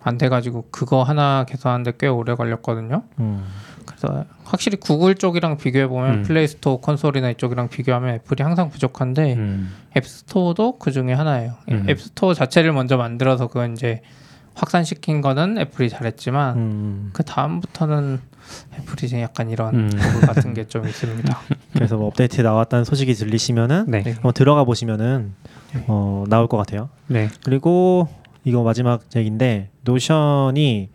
안 0.03 0.17
돼가지고 0.17 0.69
그거 0.71 1.03
하나 1.03 1.45
개선하는데 1.49 1.95
꽤 1.99 2.07
오래 2.07 2.35
걸렸거든요. 2.35 3.03
음. 3.19 3.45
그래서 3.89 4.25
확실히 4.45 4.77
구글 4.77 5.15
쪽이랑 5.15 5.57
비교해 5.57 5.87
보면 5.89 6.19
음. 6.19 6.23
플레이스토어 6.23 6.81
콘솔이나 6.81 7.31
이쪽이랑 7.31 7.69
비교하면 7.69 8.15
애플이 8.17 8.43
항상 8.43 8.69
부족한데 8.71 9.35
음. 9.35 9.73
앱스토어도 9.97 10.79
그 10.79 10.93
중에 10.93 11.13
하나예요. 11.15 11.55
음. 11.71 11.87
앱스토어 11.89 12.35
자체를 12.35 12.73
먼저 12.73 12.97
만들어서 12.97 13.47
그건 13.49 13.73
이제 13.73 14.03
확산시킨 14.55 15.21
거는 15.21 15.57
애플이 15.59 15.89
잘했지만 15.89 16.57
음. 16.59 17.11
그 17.13 17.23
다음부터는 17.23 18.21
애플이 18.75 19.07
이제 19.07 19.21
약간 19.23 19.51
이런 19.51 19.75
음. 19.75 19.91
버그 19.91 20.27
같은 20.27 20.55
게 20.55 20.65
좀 20.65 20.87
있습니다. 20.87 21.39
그래서 21.73 21.97
뭐 21.97 22.09
업데이트 22.09 22.41
나왔다는 22.41 22.85
소식이 22.85 23.15
들리시면은 23.15 23.85
네. 23.89 24.03
네. 24.03 24.13
한번 24.13 24.33
들어가 24.33 24.65
보시면은 24.65 25.35
네. 25.75 25.85
어, 25.87 26.25
나올 26.29 26.47
것 26.49 26.57
같아요. 26.57 26.89
네. 27.07 27.29
그리고 27.45 28.09
이거 28.45 28.63
마지막 28.63 29.03
얘기인데 29.17 29.71
노션이 29.83 30.91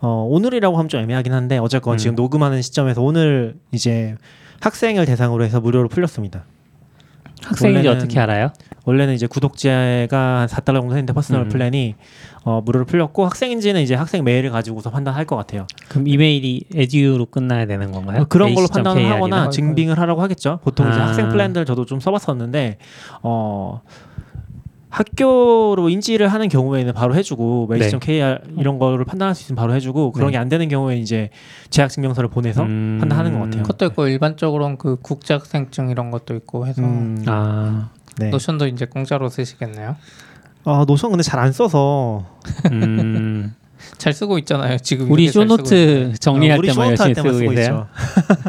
어, 0.00 0.26
오늘이라고 0.28 0.76
하면 0.76 0.88
좀 0.88 1.00
애매하긴 1.00 1.32
한데 1.32 1.58
어쨌건 1.58 1.94
음. 1.94 1.98
지금 1.98 2.14
녹음하는 2.16 2.62
시점에서 2.62 3.02
오늘 3.02 3.56
이제 3.72 4.16
학생을 4.60 5.06
대상으로 5.06 5.44
해서 5.44 5.60
무료로 5.60 5.88
풀렸습니다. 5.88 6.44
학생인지 7.42 7.88
원래는- 7.88 7.96
어떻게 7.96 8.18
알아요? 8.18 8.50
원래는 8.86 9.14
이제 9.14 9.26
구독자가 9.26 10.40
한 10.40 10.48
4달러 10.48 10.80
정도 10.80 10.90
했는데 10.94 11.12
personal 11.12 11.42
음. 11.42 11.48
plan이 11.48 11.94
어, 12.44 12.60
무료로 12.64 12.86
풀렸고 12.86 13.24
학생인지는 13.26 13.82
이제 13.82 13.94
학생 13.94 14.24
메일을 14.24 14.50
가지고서 14.50 14.90
판단할 14.90 15.24
것 15.26 15.36
같아요. 15.36 15.66
그럼 15.88 16.06
이메일이 16.08 16.62
에듀로 16.74 17.26
끝나야 17.26 17.66
되는 17.66 17.90
건가요? 17.92 18.22
어, 18.22 18.24
그런 18.26 18.54
걸로? 18.54 18.68
판단을 18.68 19.10
하거나? 19.10 19.50
증빙을 19.50 19.98
하라고 19.98 20.22
하겠죠. 20.22 20.60
보통 20.62 20.88
이제 20.88 20.98
아. 20.98 21.08
학생 21.08 21.28
플랜들 21.28 21.64
저도 21.66 21.84
좀 21.84 22.00
써봤었는데 22.00 22.78
어, 23.22 23.82
학교로 24.88 25.88
인지를 25.88 26.28
하는 26.28 26.48
경우에는 26.48 26.92
바로 26.94 27.14
해주고 27.14 27.66
네. 27.70 27.78
메이시.kr 27.78 28.38
이런 28.56 28.78
거를 28.78 29.04
판단할 29.04 29.34
수 29.34 29.42
있으면 29.42 29.56
바로 29.56 29.74
해주고 29.74 30.12
그런 30.12 30.28
네. 30.28 30.32
게안 30.32 30.48
되는 30.48 30.68
경우에 30.68 30.96
이제 30.96 31.30
재학 31.70 31.88
증명서를 31.88 32.30
보내서 32.30 32.62
음. 32.62 32.98
판단하는 33.00 33.32
것 33.32 33.40
같아요. 33.40 33.62
그것도 33.62 33.86
있고 33.86 34.06
일반적으로는 34.08 34.78
그 34.78 34.96
국제학생증 35.02 35.90
이런 35.90 36.10
것도 36.10 36.34
있고 36.36 36.66
해서 36.66 36.82
음, 36.82 37.22
아, 37.26 37.90
네. 38.18 38.30
노션도 38.30 38.68
이제 38.68 38.86
공짜로 38.86 39.28
쓰시겠네요. 39.28 39.96
아, 40.64 40.84
노션 40.86 41.10
근데 41.10 41.22
잘 41.22 41.40
안 41.40 41.52
써서 41.52 42.24
음. 42.72 43.54
잘 43.98 44.12
쓰고 44.12 44.38
있잖아요. 44.38 44.78
지금 44.78 45.10
우리. 45.10 45.28
쇼노트 45.28 46.14
정리할 46.20 46.56
어, 46.56 46.60
우리 46.60 46.68
때만 46.68 46.96
쇼노트 46.96 47.02
할 47.02 47.08
열심히 47.10 47.14
때만 47.14 47.32
쓰고 47.32 47.38
쓰고 47.38 47.50
계세요. 47.50 47.86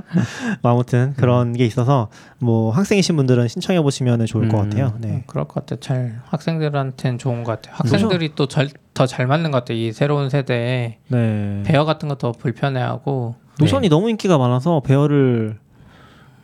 뭐 0.61 0.71
아무튼 0.71 1.13
그런 1.17 1.53
게 1.53 1.65
있어서 1.65 2.09
뭐 2.39 2.71
학생이신 2.71 3.15
분들은 3.15 3.47
신청해 3.47 3.81
보시면 3.81 4.25
좋을 4.25 4.49
것 4.49 4.59
음. 4.59 4.69
같아요. 4.69 4.93
음, 4.95 5.01
네. 5.01 5.23
그럴 5.27 5.45
것 5.45 5.55
같아요. 5.65 5.79
잘 5.79 6.21
학생들한테는 6.25 7.17
좋은 7.17 7.43
것 7.43 7.61
같아요. 7.61 7.75
학생들이 7.77 8.35
또 8.35 8.47
더 8.47 9.05
잘 9.05 9.27
맞는 9.27 9.51
것 9.51 9.59
같아요. 9.59 9.77
이 9.77 9.91
새로운 9.91 10.29
세대에 10.31 10.97
네. 11.07 11.63
배어 11.65 11.85
같은 11.85 12.09
거더 12.09 12.31
불편해하고 12.31 13.35
노션이 13.59 13.89
너무 13.89 14.09
인기가 14.09 14.39
많아서 14.39 14.79
배열을 14.79 15.59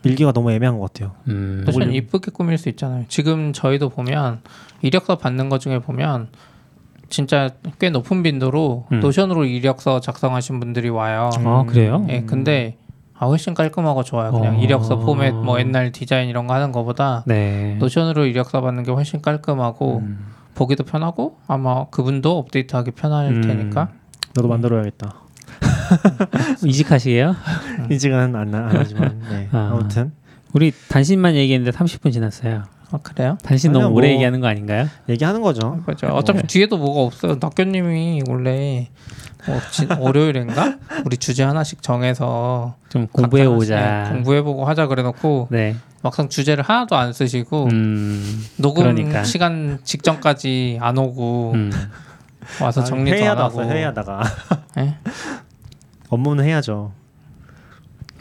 밀기가 0.03 0.33
너무 0.33 0.51
애매한 0.51 0.77
것 0.77 0.93
같아요. 0.93 1.15
음. 1.29 1.63
Notion. 1.65 1.93
이쁘게 1.93 2.29
꾸밀 2.31 2.57
수 2.59 2.69
있잖아요. 2.69 3.05
지금 3.07 3.53
저희도 3.53 3.89
보면 3.89 4.41
이력서 4.81 5.17
받는 5.17 5.49
것 5.49 5.61
중에 5.61 5.79
보면 5.79 6.27
진짜 7.09 7.51
꽤 7.79 7.89
높은 7.89 8.23
빈도로 8.23 8.87
음. 8.91 8.99
Notion으로 8.99 9.45
이력서 9.45 9.99
작성하신 9.99 10.59
분들이 10.59 10.89
와요. 10.89 11.29
아, 11.45 11.63
그래요? 11.67 12.05
예, 12.09 12.21
근데 12.21 12.77
아 13.17 13.25
훨씬 13.25 13.53
깔끔하고 13.53 14.03
좋아요. 14.03 14.31
그냥 14.31 14.57
어. 14.57 14.59
이력서 14.59 14.97
포맷 14.97 15.33
뭐 15.33 15.59
옛날 15.59 15.91
디자인 15.91 16.29
이런 16.29 16.47
거 16.47 16.53
하는 16.53 16.71
거보다 16.71 17.23
네. 17.25 17.75
Notion으로 17.79 18.25
이력서 18.25 18.61
받는 18.61 18.83
게 18.83 18.91
훨씬 18.91 19.21
깔끔하고 19.21 19.99
음. 19.99 20.25
보기도 20.55 20.83
편하고 20.83 21.37
아마 21.47 21.85
그분도 21.85 22.37
업데이트하기 22.37 22.91
편할 22.91 23.27
음. 23.27 23.41
테니까 23.41 23.89
나도 24.35 24.47
만들어야겠다. 24.47 25.15
이직하시게요? 26.65 27.35
인증은 27.89 28.35
안, 28.35 28.53
안 28.53 28.75
하지만 28.75 29.21
네. 29.29 29.47
아. 29.51 29.69
아무튼 29.73 30.11
우리 30.53 30.71
단신만 30.89 31.35
얘기했는데 31.35 31.75
30분 31.77 32.11
지났어요. 32.11 32.63
아 32.93 32.99
그래요? 33.01 33.39
단신 33.43 33.71
아니요, 33.71 33.83
너무 33.85 33.95
오래 33.95 34.07
뭐- 34.09 34.13
얘기하는 34.13 34.39
거 34.39 34.47
아닌가요? 34.47 34.87
얘기하는 35.09 35.41
거죠. 35.41 35.81
그죠. 35.85 36.07
어차피 36.07 36.45
뒤에도 36.45 36.77
뭐가 36.77 37.01
없어요. 37.01 37.37
낙교님이 37.41 38.21
원래 38.29 38.89
뭐 39.47 39.59
지- 39.71 39.87
월요일인가 39.99 40.77
우리 41.03 41.17
주제 41.17 41.43
하나씩 41.43 41.81
정해서 41.81 42.75
좀 42.89 43.07
공부해 43.07 43.47
보자. 43.47 43.77
하나씩, 43.77 44.09
네, 44.09 44.15
공부해 44.15 44.41
보고 44.43 44.65
하자 44.65 44.85
그래놓고 44.85 45.47
네. 45.49 45.75
막상 46.03 46.29
주제를 46.29 46.63
하나도 46.63 46.95
안 46.95 47.13
쓰시고 47.13 47.65
음. 47.71 48.45
녹음 48.57 48.83
그러니까. 48.83 49.23
시간 49.23 49.79
직전까지 49.83 50.77
안 50.79 50.97
오고 50.99 51.53
음. 51.55 51.71
와서 52.61 52.81
아, 52.81 52.83
정리도 52.83 53.15
안 53.15 53.19
회의하다 53.21 53.43
하고 53.45 53.57
왔어요. 53.57 53.73
회의하다가 53.73 54.23
예? 54.77 54.95
업무는 56.09 56.43
해야죠. 56.45 56.91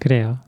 그래요. 0.00 0.38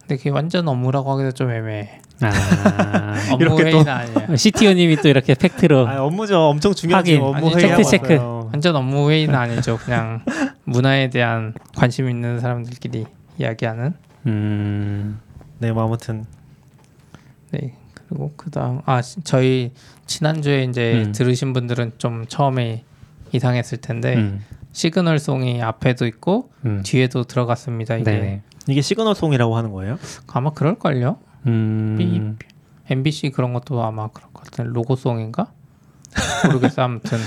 근데 0.00 0.16
그게 0.16 0.30
완전 0.30 0.66
업무라고 0.66 1.12
하기도 1.12 1.30
좀 1.32 1.50
애매해. 1.52 2.00
아. 2.20 3.14
업무 3.32 3.42
이렇게 3.42 3.70
또-. 3.70 4.36
CTO님이 4.36 4.96
또 4.96 5.08
이렇게 5.08 5.34
팩트로 5.34 5.88
아, 5.88 6.02
업무죠. 6.02 6.38
엄청. 6.48 6.72
하긴. 6.90 7.20
업무 7.20 7.46
아니, 7.48 7.54
팩트 7.56 7.84
체크. 7.84 8.12
왔어요. 8.14 8.50
완전 8.52 8.76
업무 8.76 9.10
회의는 9.10 9.34
아니죠. 9.34 9.78
그냥 9.78 10.22
문화에 10.64 11.10
대한 11.10 11.54
관심 11.76 12.08
있는 12.08 12.38
사람들끼리 12.40 13.04
이야기하는. 13.38 13.94
음. 14.26 15.20
네, 15.58 15.72
뭐 15.72 15.84
아무튼 15.84 16.24
네. 17.50 17.74
그리고 17.94 18.32
그다음 18.36 18.80
아 18.86 19.02
시- 19.02 19.22
저희 19.24 19.72
지난주에 20.06 20.64
이제 20.64 21.02
음. 21.06 21.12
들으신 21.12 21.52
분들은 21.52 21.92
좀 21.98 22.26
처음에 22.28 22.84
이상했을 23.32 23.78
텐데 23.78 24.14
음. 24.16 24.44
시그널 24.72 25.18
송이 25.18 25.62
앞에도 25.62 26.06
있고 26.06 26.50
음. 26.64 26.82
뒤에도 26.84 27.24
들어갔습니다. 27.24 27.96
이게 27.96 28.10
네. 28.10 28.42
이게 28.68 28.80
시그널 28.82 29.14
송이라고 29.14 29.56
하는 29.56 29.72
거예요? 29.72 29.98
아마 30.28 30.50
그럴 30.50 30.78
걸요. 30.78 31.16
음. 31.46 32.38
MBC 32.90 33.30
그런 33.30 33.52
것도 33.52 33.82
아마 33.82 34.08
그럴 34.08 34.28
것 34.32 34.44
같은 34.44 34.66
로고송인가 34.66 35.46
모르겠어. 36.46 36.82
아무튼 36.82 37.18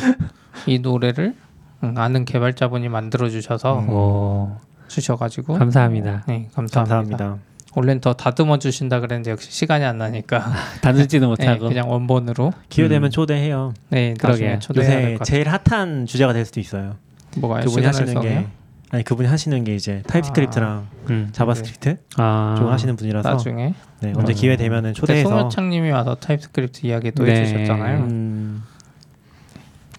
이 0.66 0.80
노래를 0.80 1.36
음, 1.84 1.94
아는 1.98 2.26
개발자분이 2.26 2.90
만들어 2.90 3.30
주셔서 3.30 3.80
음. 3.80 3.90
오. 3.90 4.58
주셔가지고 4.88 5.56
감사합니다. 5.56 6.24
네 6.28 6.50
감사합니다. 6.54 6.96
감사합니다. 7.18 7.38
원래는 7.76 8.02
더 8.02 8.14
다듬어 8.14 8.58
주신다 8.58 9.00
그랬는데 9.00 9.32
역시 9.32 9.52
시간이 9.52 9.84
안 9.86 9.98
나니까 9.98 10.44
다듬지도 10.82 11.26
네, 11.26 11.30
못하고. 11.30 11.68
그냥 11.68 11.90
원본으로 11.90 12.54
기회 12.70 12.88
되면 12.88 13.10
음. 13.10 13.12
초대해요. 13.12 13.74
네 13.90 14.14
그러게요. 14.20 14.60
될 14.60 14.78
요새. 14.78 15.18
제일 15.24 15.48
핫한 15.50 16.06
주제가 16.06 16.34
될 16.34 16.46
수도 16.46 16.60
있어요. 16.60 16.96
뭐가요? 17.38 17.66
그분이 17.66 17.86
하시는? 17.86 18.20
게 18.22 18.48
아니 18.90 19.04
그분이 19.04 19.28
하시는 19.28 19.64
게 19.64 19.76
이제 19.76 20.02
TypeScript랑 20.08 20.88
음. 21.10 21.30
JavaScript 21.34 21.98
아. 22.18 22.56
좀 22.58 22.70
하시는 22.70 22.96
분이라서 22.96 23.30
나중에 23.30 23.74
네, 24.02 24.14
언제 24.16 24.34
음. 24.34 24.36
기회 24.36 24.56
되면은 24.56 24.92
그때 24.92 25.00
초대해서 25.02 25.30
송효창님이 25.30 25.92
와서 25.92 26.16
TypeScript 26.16 26.86
이야기 26.86 27.12
또 27.12 27.24
네. 27.26 27.42
해주셨잖아요. 27.42 28.00
음, 28.00 28.64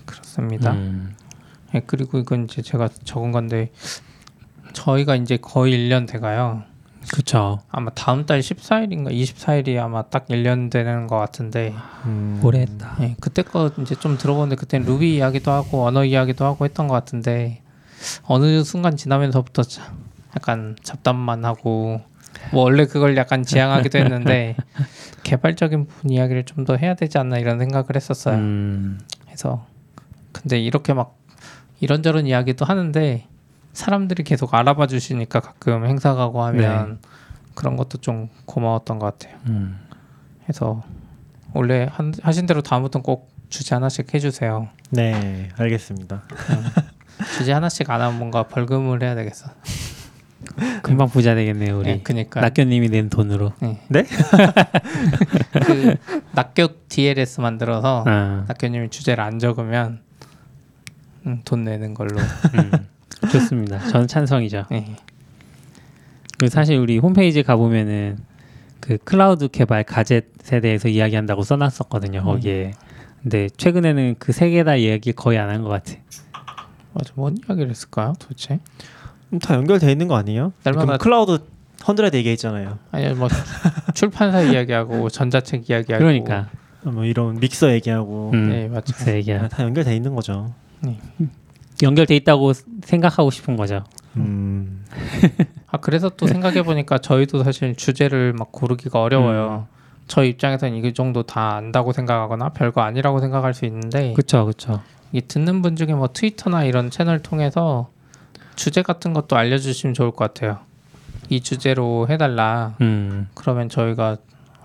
그렇습니다. 0.06 0.72
음. 0.72 1.14
네, 1.72 1.82
그리고 1.86 2.18
이건 2.18 2.44
이제 2.44 2.62
제가 2.62 2.88
적은 3.04 3.30
건데 3.30 3.72
저희가 4.72 5.16
이제 5.16 5.36
거의 5.36 5.74
1년 5.74 6.08
돼가요. 6.08 6.62
그쵸. 7.12 7.60
아마 7.70 7.90
다음 7.90 8.26
달 8.26 8.40
14일인가 8.40 9.10
24일이 9.10 9.78
아마 9.82 10.02
딱 10.02 10.26
1년 10.28 10.70
되는 10.70 11.06
것 11.06 11.16
같은데 11.16 11.74
음, 12.04 12.40
오래 12.42 12.60
했다. 12.60 12.96
네, 12.98 13.16
그때 13.20 13.42
거 13.42 13.70
이제 13.80 13.94
좀 13.94 14.16
들어보는데 14.16 14.56
그때 14.56 14.78
루비 14.78 15.16
이야기도 15.16 15.50
하고 15.50 15.86
언어 15.86 16.04
이야기도 16.04 16.44
하고 16.44 16.64
했던 16.64 16.88
것 16.88 16.94
같은데 16.94 17.62
어느 18.24 18.62
순간 18.64 18.96
지나면서부터 18.96 19.62
자- 19.62 19.92
약간 20.36 20.76
잡담만 20.82 21.44
하고 21.44 22.00
뭐 22.52 22.62
원래 22.64 22.86
그걸 22.86 23.16
약간 23.16 23.42
지향하기도 23.42 23.98
했는데 23.98 24.56
개발적인 25.24 25.86
부분 25.86 26.10
이야기를 26.10 26.44
좀 26.44 26.64
더 26.64 26.76
해야 26.76 26.94
되지 26.94 27.18
않나 27.18 27.38
이런 27.38 27.58
생각을 27.58 27.88
했었어요. 27.96 28.36
음. 28.36 29.00
해서 29.28 29.66
근데 30.32 30.58
이렇게 30.60 30.92
막 30.92 31.16
이런저런 31.80 32.26
이야기도 32.26 32.64
하는데 32.64 33.26
사람들이 33.72 34.22
계속 34.24 34.54
알아봐 34.54 34.86
주시니까 34.86 35.40
가끔 35.40 35.86
행사 35.86 36.14
가고 36.14 36.42
하면 36.44 36.98
그런 37.54 37.76
것도 37.76 37.98
좀 37.98 38.28
고마웠던 38.44 38.98
것 38.98 39.18
같아요. 39.18 39.38
음. 39.46 39.78
해서 40.48 40.82
원래 41.54 41.88
한, 41.90 42.12
하신 42.22 42.46
대로 42.46 42.62
다음부터는 42.62 43.02
꼭 43.02 43.30
주제 43.48 43.74
하나씩 43.74 44.12
해주세요. 44.14 44.68
네, 44.90 45.48
알겠습니다. 45.56 46.22
주제 47.36 47.52
하나씩 47.52 47.88
안 47.90 48.00
하면 48.00 48.18
뭔가 48.18 48.44
벌금을 48.44 49.02
해야 49.02 49.14
되겠어. 49.14 49.50
금방 50.82 51.08
부자 51.08 51.34
되겠네요, 51.34 51.78
우리. 51.78 51.86
네, 51.88 52.00
그니까 52.02 52.40
낙교님이 52.40 52.88
낸 52.88 53.10
돈으로. 53.10 53.52
그 55.66 55.96
낙교 56.32 56.68
DLS 56.88 57.40
만들어서 57.40 58.04
아. 58.06 58.44
낙교님이 58.48 58.90
주제를 58.90 59.22
안 59.22 59.38
적으면 59.38 60.00
음, 61.26 61.40
돈 61.44 61.64
내는 61.64 61.94
걸로. 61.94 62.18
음. 62.18 62.70
좋습니다. 63.32 63.80
저는 63.88 64.06
찬성이죠. 64.06 64.66
네. 64.70 64.94
그리고 66.38 66.50
사실 66.50 66.76
우리 66.78 66.98
홈페이지 66.98 67.42
가 67.42 67.56
보면은 67.56 68.18
그그 68.80 68.98
클라우드 69.04 69.48
개발 69.48 69.82
gadget에 69.82 70.20
대해서 70.62 70.88
이야기한다고 70.88 71.42
써놨었거든요. 71.42 72.20
음. 72.20 72.24
거기에. 72.24 72.72
근데 73.22 73.48
최근에는 73.56 74.14
그 74.20 74.30
세 74.32 74.50
개 74.50 74.62
다 74.62 74.76
이야기 74.76 75.12
거의 75.12 75.38
안 75.38 75.50
한 75.50 75.62
것 75.64 75.68
같아. 75.70 75.94
맞아, 76.92 77.12
뭔 77.14 77.36
이야기를 77.36 77.70
했을까요, 77.70 78.14
도대체? 78.18 78.60
음, 79.32 79.38
다 79.38 79.54
연결돼 79.54 79.90
있는 79.92 80.08
거 80.08 80.16
아니에요? 80.16 80.52
날마다- 80.64 80.98
Cloud 80.98 81.38
Hundred 81.86 82.16
얘기했잖아요. 82.16 82.78
아니 82.90 83.14
뭐 83.14 83.28
출판사 83.94 84.40
이야기하고 84.42 85.08
전자책 85.10 85.70
이야기하고 85.70 86.02
그러니까 86.04 86.48
뭐 86.82 87.04
이런 87.04 87.38
믹서 87.38 87.70
얘기하고 87.72 88.30
음, 88.34 88.48
네 88.48 88.68
맞죠. 88.68 88.94
그 88.96 89.12
얘기야. 89.12 89.42
다, 89.42 89.48
다 89.48 89.62
연결돼 89.64 89.94
있는 89.94 90.14
거죠. 90.14 90.52
연결돼 91.82 92.16
있다고 92.16 92.52
생각하고 92.82 93.30
싶은 93.30 93.56
거죠. 93.56 93.84
음. 94.16 94.84
아 95.68 95.76
그래서 95.78 96.08
또 96.08 96.26
생각해 96.26 96.62
보니까 96.62 96.98
저희도 96.98 97.44
사실 97.44 97.76
주제를 97.76 98.32
막 98.32 98.50
고르기가 98.50 99.00
어려워요. 99.00 99.66
저 100.08 100.24
입장에서는 100.24 100.84
이 100.84 100.94
정도 100.94 101.22
다 101.22 101.54
안다고 101.56 101.92
생각하거나 101.92 102.48
별거 102.50 102.80
아니라고 102.80 103.20
생각할 103.20 103.54
수 103.54 103.66
있는데 103.66 104.12
그렇죠, 104.14 104.44
그렇죠. 104.44 104.82
이 105.12 105.20
듣는 105.22 105.62
분 105.62 105.76
중에 105.76 105.94
뭐 105.94 106.08
트위터나 106.12 106.64
이런 106.64 106.90
채널 106.90 107.20
통해서 107.20 107.90
주제 108.56 108.82
같은 108.82 109.12
것도 109.12 109.36
알려주시면 109.36 109.94
좋을 109.94 110.10
것 110.10 110.18
같아요. 110.18 110.58
이 111.28 111.40
주제로 111.40 112.06
해달라. 112.08 112.74
음, 112.80 113.28
그러면 113.34 113.68
저희가 113.68 114.16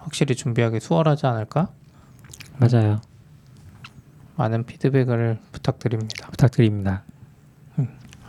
확실히 0.01 0.35
준비하기 0.35 0.79
수월하지 0.79 1.25
않을까? 1.27 1.69
맞아요. 2.57 3.01
많은 4.35 4.65
피드백을 4.65 5.37
부탁드립니다. 5.51 6.27
부탁드립니다. 6.29 7.03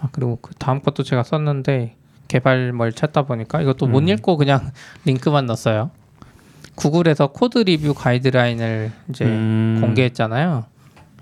아, 0.01 0.09
그리고 0.13 0.39
그 0.43 0.55
다음 0.55 0.83
것도 0.83 1.03
제가 1.03 1.23
썼는데 1.23 1.97
개발뭘 2.29 2.93
찾다 2.93 3.23
보니까 3.23 3.63
이것도 3.63 3.87
못 3.87 4.01
음. 4.01 4.09
읽고 4.09 4.37
그냥 4.37 4.71
링크만 5.07 5.47
넣었어요. 5.47 5.91
Google에서 6.75 7.29
code 7.29 7.59
review 7.59 7.95
가이드라인을 7.95 8.93
이제 9.09 9.25
음, 9.25 9.79
공개했잖아요. 9.81 10.65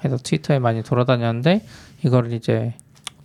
그래서 0.02 0.16
트위터에 0.22 0.58
많이 0.58 0.82
돌아다녔는데 0.82 1.64
이거를 2.04 2.32
이제 2.32 2.74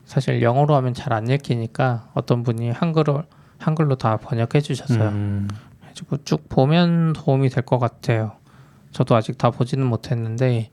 사실 0.05 0.41
영어로 0.41 0.75
하면 0.75 0.93
잘 0.93 1.11
안 1.11 1.27
읽히니까 1.27 2.11
어떤 2.13 2.43
분이 2.43 2.69
한글로 2.69 3.23
한글로 3.57 3.95
다 3.95 4.17
번역해 4.17 4.61
주셨어요. 4.61 5.09
음, 5.09 5.47
그래가지고 5.79 6.23
쭉 6.23 6.47
보면 6.47 7.13
도움이 7.13 7.49
될 7.49 7.65
것 7.65 7.79
같아요. 7.79 8.33
저도 8.91 9.15
아직 9.15 9.37
다 9.37 9.49
보지는 9.49 9.85
못했는데, 9.87 10.69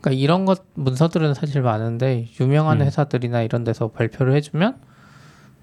그러니까 0.00 0.10
이런 0.22 0.44
것 0.46 0.62
문서들은 0.74 1.34
사실 1.34 1.60
많은데 1.60 2.28
유명한 2.40 2.80
음. 2.80 2.86
회사들이나 2.86 3.42
이런 3.42 3.64
데서 3.64 3.88
발표를 3.88 4.34
해주면 4.36 4.76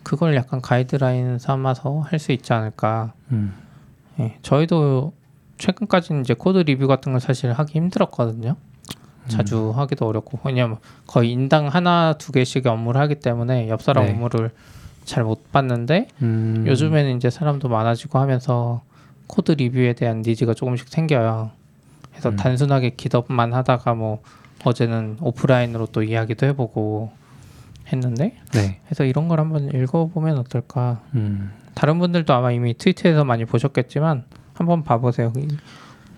그걸 0.03 0.35
약간 0.35 0.61
가이드라인 0.61 1.39
삼아서 1.39 2.01
할 2.01 2.19
수 2.19 2.33
있지 2.33 2.51
않을까. 2.53 3.13
음, 3.31 3.53
예, 4.19 4.37
저희도 4.41 5.13
최근까지는 5.57 6.21
이제 6.21 6.33
code 6.33 6.59
review 6.59 6.87
같은 6.87 7.13
걸 7.13 7.21
사실 7.21 7.51
하기 7.53 7.73
힘들었거든요. 7.73 8.55
자주 9.27 9.71
하기도 9.75 10.07
어렵고 10.07 10.39
왜냐면 10.43 10.77
거의 11.05 11.31
인당 11.31 11.67
하나 11.67 12.13
두 12.17 12.31
개씩의 12.31 12.71
업무를 12.71 13.01
하기 13.01 13.15
때문에 13.15 13.69
옆 13.69 13.81
사람 13.81 14.05
네. 14.05 14.11
업무를 14.11 14.51
잘 15.07 15.23
못 15.23 15.51
봤는데 15.51 16.09
음, 16.21 16.65
요즘에는 16.67 17.15
이제 17.15 17.29
사람도 17.29 17.69
많아지고 17.69 18.19
하면서 18.19 18.81
code 19.25 19.53
review에 19.53 19.93
대한 19.93 20.21
needs가 20.21 20.53
조금씩 20.53 20.89
생겨요. 20.89 21.51
그래서 22.11 22.29
음. 22.29 22.35
단순하게 22.35 22.91
GitHub만 22.91 23.53
하다가 23.53 23.93
뭐 23.93 24.21
어제는 24.63 25.17
오프라인으로 25.21 25.87
또 25.87 26.03
이야기도 26.03 26.45
해보고 26.47 27.11
했는데 27.91 28.35
네, 28.53 28.79
그래서 28.85 29.05
이런 29.05 29.27
걸 29.29 29.39
한번 29.39 29.73
읽어보면 29.73 30.37
어떨까. 30.39 31.01
음, 31.15 31.51
다른 31.73 31.99
분들도 31.99 32.33
아마 32.33 32.51
이미 32.51 32.73
Twitter에서 32.77 33.23
많이 33.23 33.45
보셨겠지만 33.45 34.25
한번 34.55 34.83
봐보세요. 34.83 35.31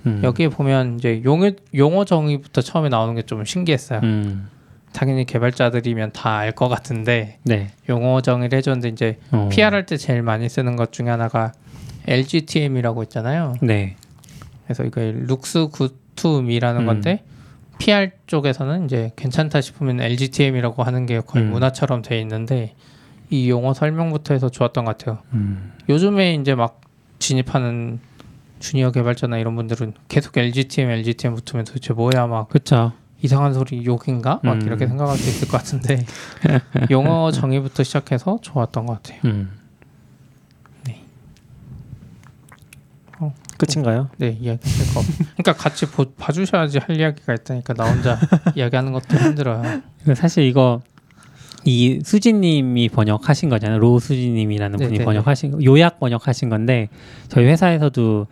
음, 0.06 0.22
여기에 0.24 0.50
보면 0.50 0.98
이제 0.98 1.22
용어, 1.26 1.52
용어 1.76 2.06
정의부터 2.06 2.62
처음에 2.62 2.90
나오는 2.90 3.16
게 3.16 3.22
좀 3.24 3.44
신기했어요. 3.46 4.00
음, 4.04 4.48
당연히 4.94 5.26
개발자들이면 5.26 6.12
다 6.14 6.38
알 6.40 6.52
것 6.54 6.68
같은데 6.70 7.38
네, 7.44 7.72
용어 7.90 8.22
정의를 8.22 8.58
해줬는데 8.58 8.90
이제 8.90 9.20
어, 9.32 9.50
PR 9.52 9.74
할 9.76 9.86
때 9.86 9.98
제일 9.98 10.22
많이 10.24 10.48
쓰는 10.50 10.76
것 10.76 10.92
중에 10.92 11.10
하나가 11.10 11.52
LGTM이라고 12.08 13.04
있잖아요. 13.04 13.54
네, 13.62 13.96
그래서 14.66 14.84
이거 14.84 15.02
to 16.16 16.40
me라는 16.40 16.82
음. 16.82 16.86
건데 16.86 17.24
PR 17.78 18.10
쪽에서는 18.28 18.86
이제 18.86 19.12
괜찮다 19.16 19.62
싶으면 19.62 20.02
LGTM이라고 20.02 20.84
하는 20.84 21.06
게 21.06 21.22
거의 21.22 21.46
음. 21.46 21.52
문화처럼 21.52 22.02
돼 22.02 22.20
있는데 22.22 22.74
이 23.30 23.50
용어 23.50 23.74
설명부터 23.74 24.34
해서 24.34 24.50
좋았던 24.50 24.86
것 24.86 24.98
같아요. 24.98 25.20
음, 25.34 25.72
요즘에 25.88 26.34
이제 26.36 26.56
막 26.56 26.82
진입하는 27.20 28.00
주니어 28.60 28.92
개발자나 28.92 29.38
이런 29.38 29.56
분들은 29.56 29.94
계속 30.08 30.38
LGTM, 30.38 30.90
LGTM 30.90 31.36
붙으면 31.36 31.66
도대체 31.66 31.94
뭐야 31.94 32.28
막 32.28 32.50
그렇죠. 32.50 32.94
이상한 33.22 33.54
소리 33.54 33.86
욕인가 33.86 34.40
막 34.44 34.54
음. 34.54 34.62
이렇게 34.62 34.88
생각할 34.88 35.18
수 35.18 35.30
있을 35.30 35.48
것 35.48 35.58
같은데 35.58 36.06
용어 36.92 37.32
정의부터 37.32 37.84
시작해서 37.84 38.40
좋았던 38.42 38.86
것 38.86 39.02
같아요. 39.04 39.20
음, 39.26 39.50
끝인가요? 43.58 44.10
네 44.18 44.38
이야기 44.40 44.60
할 44.70 44.94
거. 44.94 45.00
없- 45.02 45.06
그러니까 45.36 45.54
같이 45.54 45.86
보, 45.86 46.06
봐주셔야지 46.14 46.78
할 46.78 46.96
이야기가 46.98 47.34
있다니까 47.34 47.74
나 47.74 47.92
혼자 47.92 48.18
이야기하는 48.56 48.94
것도 48.94 49.18
힘들어요. 49.18 49.82
그 50.06 50.16
사실 50.16 50.46
이거 50.46 50.82
이 51.66 52.00
수지님이 52.06 52.88
번역하신 52.88 53.50
거잖아요. 53.50 53.80
로 53.80 54.00
수지님이라는 54.00 54.78
분이 54.78 54.92
네네네. 54.92 55.04
번역하신 55.04 55.52
거- 55.52 55.64
요약 55.66 56.00
번역하신 56.00 56.48
건데 56.48 56.88
저희 57.28 57.46
회사에서도 57.48 58.28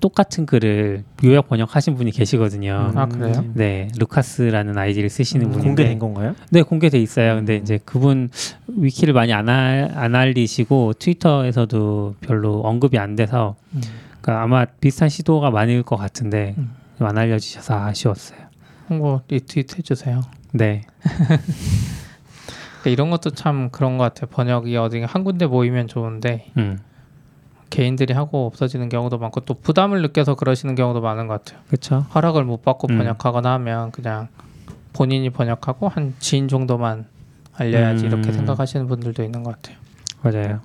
똑같은 0.00 0.46
글을 0.46 1.04
요약 1.24 1.48
번역하신 1.48 1.94
분이 1.96 2.10
계시거든요. 2.10 2.92
아 2.94 3.06
그래요? 3.06 3.44
네, 3.54 3.88
루카스라는 3.98 4.76
아이디를 4.76 5.08
쓰시는 5.08 5.46
음, 5.46 5.50
분인데 5.50 5.68
공개된 5.68 5.98
건가요? 5.98 6.34
네, 6.50 6.62
공개돼 6.62 6.98
있어요. 6.98 7.36
근데 7.36 7.56
이제 7.56 7.78
그분 7.84 8.28
wiki를 8.68 9.14
많이 9.14 9.32
안, 9.32 9.48
알, 9.48 9.90
안 9.94 10.14
알리시고 10.14 10.94
Twitter에서도 10.94 12.16
별로 12.20 12.60
언급이 12.60 12.98
안 12.98 13.16
돼서 13.16 13.56
음. 13.74 13.80
그러니까 14.20 14.42
아마 14.42 14.64
비슷한 14.64 15.08
시도가 15.08 15.50
많을 15.50 15.82
것 15.82 15.96
같은데 15.96 16.54
음. 16.58 16.74
좀안 16.98 17.16
알려주셔서 17.18 17.74
아쉬웠어요. 17.74 18.40
홍보 18.88 19.20
리트윗 19.28 19.78
해주세요. 19.78 20.22
네, 20.52 20.82
그러니까 22.86 22.90
이런 22.90 23.10
것도 23.10 23.30
참 23.30 23.70
그런 23.70 23.98
것 23.98 24.04
같아요. 24.04 24.28
번역이 24.30 24.76
어디 24.76 25.00
한 25.00 25.24
군데 25.24 25.46
모이면 25.46 25.88
좋은데 25.88 26.46
음, 26.56 26.78
개인들이 27.70 28.14
하고 28.14 28.46
없어지는 28.46 28.88
경우도 28.88 29.18
많고 29.18 29.40
또 29.40 29.54
부담을 29.54 30.02
느껴서 30.02 30.34
그러시는 30.34 30.74
경우도 30.74 31.00
많은 31.00 31.26
것 31.26 31.44
같아요. 31.44 31.62
그렇죠. 31.66 32.06
허락을 32.14 32.44
못 32.44 32.62
받고 32.62 32.88
음. 32.90 32.98
번역하거나 32.98 33.52
하면 33.54 33.90
그냥 33.90 34.28
본인이 34.92 35.28
번역하고 35.30 35.88
한 35.88 36.14
지인 36.18 36.48
정도만 36.48 37.06
알려야지 37.54 38.04
음. 38.04 38.08
이렇게 38.08 38.32
생각하시는 38.32 38.86
분들도 38.86 39.22
있는 39.22 39.42
것 39.42 39.56
같아요. 39.56 39.76
맞아요. 40.22 40.60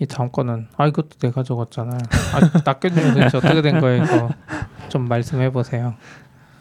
이 0.00 0.06
다음 0.06 0.30
거는 0.30 0.66
아 0.76 0.86
이것도 0.86 1.18
내가 1.20 1.42
적었잖아요. 1.42 1.98
아 2.34 2.60
낚여주면 2.64 3.14
도대체 3.14 3.38
어떻게 3.38 3.62
된 3.62 3.80
거예요 3.80 4.02
이거 4.02 4.28
좀 4.88 5.06
말씀해 5.08 5.50
보세요. 5.50 5.94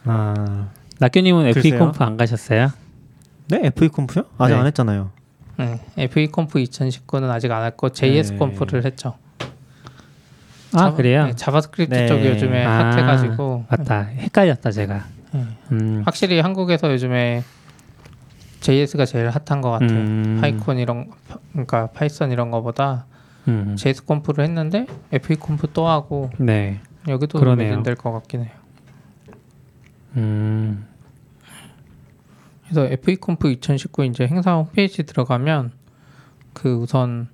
아, 0.06 0.68
낙교님은 1.00 1.48
FE. 1.48 1.72
콘프 1.72 2.04
안 2.04 2.18
가셨어요? 2.18 2.70
네, 3.48 3.62
FEConf요? 3.76 4.26
아직 4.38 4.54
네. 4.54 4.60
안 4.60 4.68
했잖아요. 4.68 5.12
네, 5.58 5.80
FEConf 5.98 6.60
2019는 6.60 7.30
아직 7.30 7.52
안 7.52 7.64
했고 7.66 7.90
JS 7.90 8.34
네. 8.34 8.38
Conf를 8.40 8.86
했죠. 8.86 9.16
아 10.74 10.90
Java- 10.92 10.96
그래요? 10.96 11.26
네, 11.28 11.34
JavaScript 11.36 11.94
네. 11.94 12.08
쪽이 12.08 12.28
요즘에 12.28 12.66
아. 12.66 12.90
핫해가지고 12.92 13.66
맞다. 13.70 14.02
헷갈렸다 14.04 14.72
제가. 14.72 15.06
네. 15.34 15.46
음, 15.72 16.02
확실히 16.06 16.40
한국에서 16.40 16.92
요즘에 16.92 17.44
JS가 18.62 19.06
제일 19.06 19.30
핫한 19.30 19.62
것 19.62 19.70
같아요. 19.72 19.90
음, 19.92 20.38
PyCon 20.42 20.80
이런 20.80 21.10
파- 21.30 21.38
그러니까 21.52 21.88
Python 21.88 22.32
이런 22.32 22.50
거보다 22.50 23.06
음, 23.48 23.76
JSConf를 23.78 24.44
했는데 24.46 24.88
FEConf 25.12 25.68
또 25.74 25.88
하고 25.88 26.32
네. 26.38 26.80
여기도 27.08 27.38
그러네요. 27.40 27.70
매진될 27.70 27.96
것 27.96 28.12
같긴 28.14 28.42
해요. 28.46 28.52
음, 30.16 30.86
그래서 32.74 32.92
FE 32.92 33.18
컴프 33.18 33.52
2019 33.52 34.06
이제 34.06 34.26
행사 34.26 34.56
홈페이지 34.56 35.04
들어가면 35.04 35.72
그 36.54 36.74
우선 36.74 37.28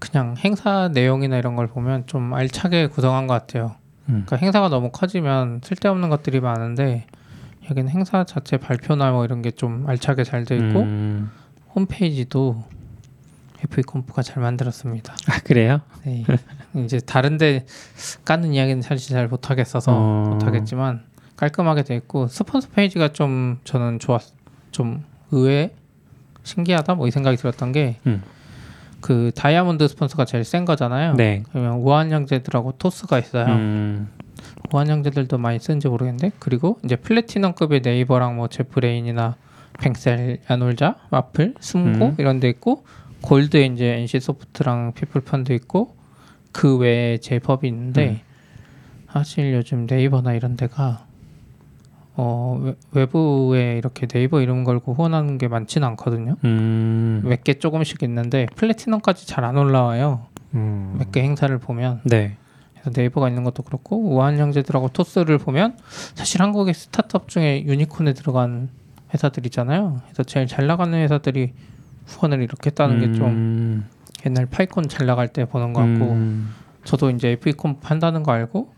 그냥 0.00 0.34
행사 0.38 0.88
내용이나 0.88 1.38
이런 1.38 1.54
걸 1.54 1.68
보면 1.68 2.08
좀 2.08 2.34
알차게 2.34 2.88
구성한 2.88 3.28
것 3.28 3.34
같아요. 3.34 3.76
음, 4.08 4.24
그러니까 4.26 4.36
행사가 4.36 4.68
너무 4.68 4.90
커지면 4.90 5.60
쓸데없는 5.62 6.08
것들이 6.08 6.40
많은데 6.40 7.06
여기는 7.70 7.88
행사 7.90 8.24
자체 8.24 8.56
발표나 8.56 9.12
뭐 9.12 9.24
이런 9.24 9.40
게 9.40 9.52
좀 9.52 9.84
알차게 9.86 10.24
잘 10.24 10.44
돼 10.44 10.56
있고 10.56 10.80
음, 10.80 11.30
홈페이지도 11.76 12.64
FE 13.64 13.84
컴프가 13.84 14.22
잘 14.22 14.42
만들었습니다. 14.42 15.14
아 15.28 15.38
그래요? 15.44 15.80
네. 16.04 16.24
이제 16.84 16.98
다른데 16.98 17.66
까는 18.24 18.52
이야기는 18.52 18.82
사실 18.82 19.14
잘 19.14 19.28
못하겠어서 19.28 19.92
어. 19.94 20.30
못하겠지만 20.30 21.04
깔끔하게 21.46 21.82
돼 21.82 21.96
있고 21.96 22.28
스폰서 22.28 22.68
페이지가 22.68 23.08
좀 23.12 23.58
저는 23.64 23.98
좋았 23.98 24.20
좀 24.70 25.02
의외 25.32 25.74
신기하다 26.44 26.94
뭐 26.94 27.08
이 27.08 27.10
생각이 27.10 27.36
들었던 27.36 27.72
게 27.72 27.96
음. 28.06 28.22
그 29.00 29.32
다이아몬드 29.34 29.88
스폰서가 29.88 30.24
제일 30.24 30.44
센 30.44 30.64
거잖아요. 30.64 31.14
네. 31.14 31.42
그러면 31.50 31.78
우한양제들하고 31.80 32.74
토스가 32.78 33.18
있어요. 33.18 33.46
음. 33.46 34.08
우한양제들도 34.72 35.36
많이 35.38 35.58
쓰는지 35.58 35.88
모르겠는데 35.88 36.30
그리고 36.38 36.78
이제 36.84 36.94
플래티넘급의 36.94 37.80
네이버랑 37.82 38.36
뭐 38.36 38.46
제프레인이나 38.46 39.34
뱅셀, 39.80 40.38
야놀자, 40.48 40.94
마플, 41.10 41.54
숨고 41.58 42.04
음. 42.04 42.14
이런 42.18 42.38
데 42.38 42.48
있고 42.50 42.84
gold에 43.22 43.66
이제 43.66 43.86
NCSOFT랑 43.96 44.92
피플펀드 44.94 45.52
있고 45.54 45.96
그 46.52 46.76
외에 46.76 47.18
제법이 47.18 47.66
있는데 47.66 48.08
음. 48.08 48.20
사실 49.10 49.52
요즘 49.54 49.86
네이버나 49.90 50.34
이런 50.34 50.56
데가 50.56 51.06
어 52.14 52.58
외- 52.60 52.74
외부에 52.92 53.78
이렇게 53.78 54.06
네이버 54.06 54.40
이름 54.42 54.64
걸고 54.64 54.94
후원하는 54.94 55.38
게 55.38 55.48
많지는 55.48 55.86
않거든요. 55.88 56.36
음. 56.44 57.22
몇개 57.24 57.54
조금씩 57.54 58.02
있는데 58.02 58.46
platinum까지 58.56 59.26
잘 59.26 59.44
안 59.44 59.56
올라와요. 59.56 60.26
음. 60.54 60.96
몇개 60.98 61.22
행사를 61.22 61.56
보면 61.58 62.00
네. 62.04 62.36
그래서 62.74 62.90
네이버가 62.94 63.28
있는 63.28 63.44
것도 63.44 63.62
그렇고 63.62 63.96
우아한 63.98 64.38
형제들하고 64.38 64.88
토스를 64.88 65.38
보면 65.38 65.76
사실 66.14 66.42
한국의 66.42 66.74
스타트업 66.74 67.28
중에 67.28 67.64
유니콘에 67.64 68.12
들어간 68.12 68.68
회사들이잖아요. 69.14 70.00
그래서 70.04 70.22
제일 70.24 70.46
잘 70.46 70.66
나가는 70.66 70.92
회사들이 70.98 71.52
후원을 72.06 72.42
이렇게 72.42 72.70
했다는 72.70 73.00
게좀 73.00 73.26
음. 73.28 73.84
옛날 74.26 74.46
PyCon 74.46 74.88
잘 74.88 75.06
나갈 75.06 75.28
때 75.28 75.44
보는 75.44 75.72
것 75.72 75.80
같고 75.80 76.12
음. 76.12 76.50
저도 76.84 77.10
이제 77.10 77.28
FEConf 77.30 77.78
한다는 77.82 78.22
거 78.22 78.32
알고 78.32 78.72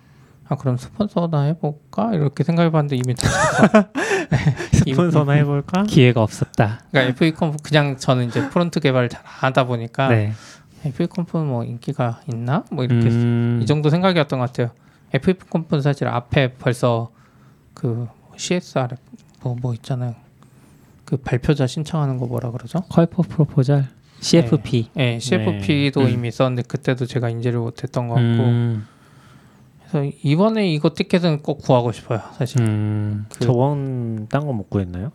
아 0.48 0.56
그럼 0.56 0.76
스폰서나 0.76 1.42
해볼까 1.42 2.14
이렇게 2.14 2.44
생각해봤는데 2.44 2.96
이미 2.96 3.14
다 3.14 3.28
스폰서나 4.72 5.32
해볼까? 5.32 5.84
기회가 5.84 6.22
없었다. 6.22 6.82
그러니까 6.90 7.10
FEConf 7.12 7.56
그냥 7.62 7.96
저는 7.96 8.28
이제 8.28 8.48
front 8.50 8.80
개발을 8.80 9.08
잘안 9.08 9.24
하다 9.26 9.64
보니까 9.64 10.08
네. 10.08 10.32
FEConf는 10.84 11.46
뭐 11.46 11.64
인기가 11.64 12.20
있나 12.30 12.64
뭐 12.70 12.84
이렇게 12.84 13.08
음. 13.08 13.60
이 13.62 13.66
정도 13.66 13.88
생각이었던 13.88 14.38
것 14.38 14.52
같아요. 14.52 14.70
FEConf는 15.14 15.80
사실 15.80 16.08
앞에 16.08 16.54
벌써 16.54 17.10
그 17.72 18.08
CSR 18.36 18.96
뭐, 19.42 19.56
뭐 19.60 19.72
있잖아요. 19.74 20.14
그 21.04 21.16
발표자 21.16 21.66
신청하는 21.66 22.18
거 22.18 22.26
뭐라 22.26 22.50
그러죠? 22.50 22.80
컬퍼 22.88 23.22
프로포절 23.22 23.86
CFP. 24.20 24.90
예, 24.96 25.18
CFP도 25.18 26.00
음. 26.00 26.08
이미 26.08 26.28
있었는데 26.28 26.62
그때도 26.62 27.06
제가 27.06 27.28
인지를 27.28 27.60
못했던 27.60 28.08
것 28.08 28.14
같고 28.14 28.28
음. 28.28 28.86
그래서 29.94 30.10
이번에 30.24 30.68
이거 30.72 30.90
티켓은 30.92 31.42
꼭 31.42 31.58
구하고 31.58 31.92
싶어요. 31.92 32.20
사실 32.36 32.60
음. 32.62 33.26
그 33.32 33.44
저번 33.44 34.26
딴 34.28 34.44
거 34.44 34.52
못 34.52 34.68
구했나요? 34.68 35.12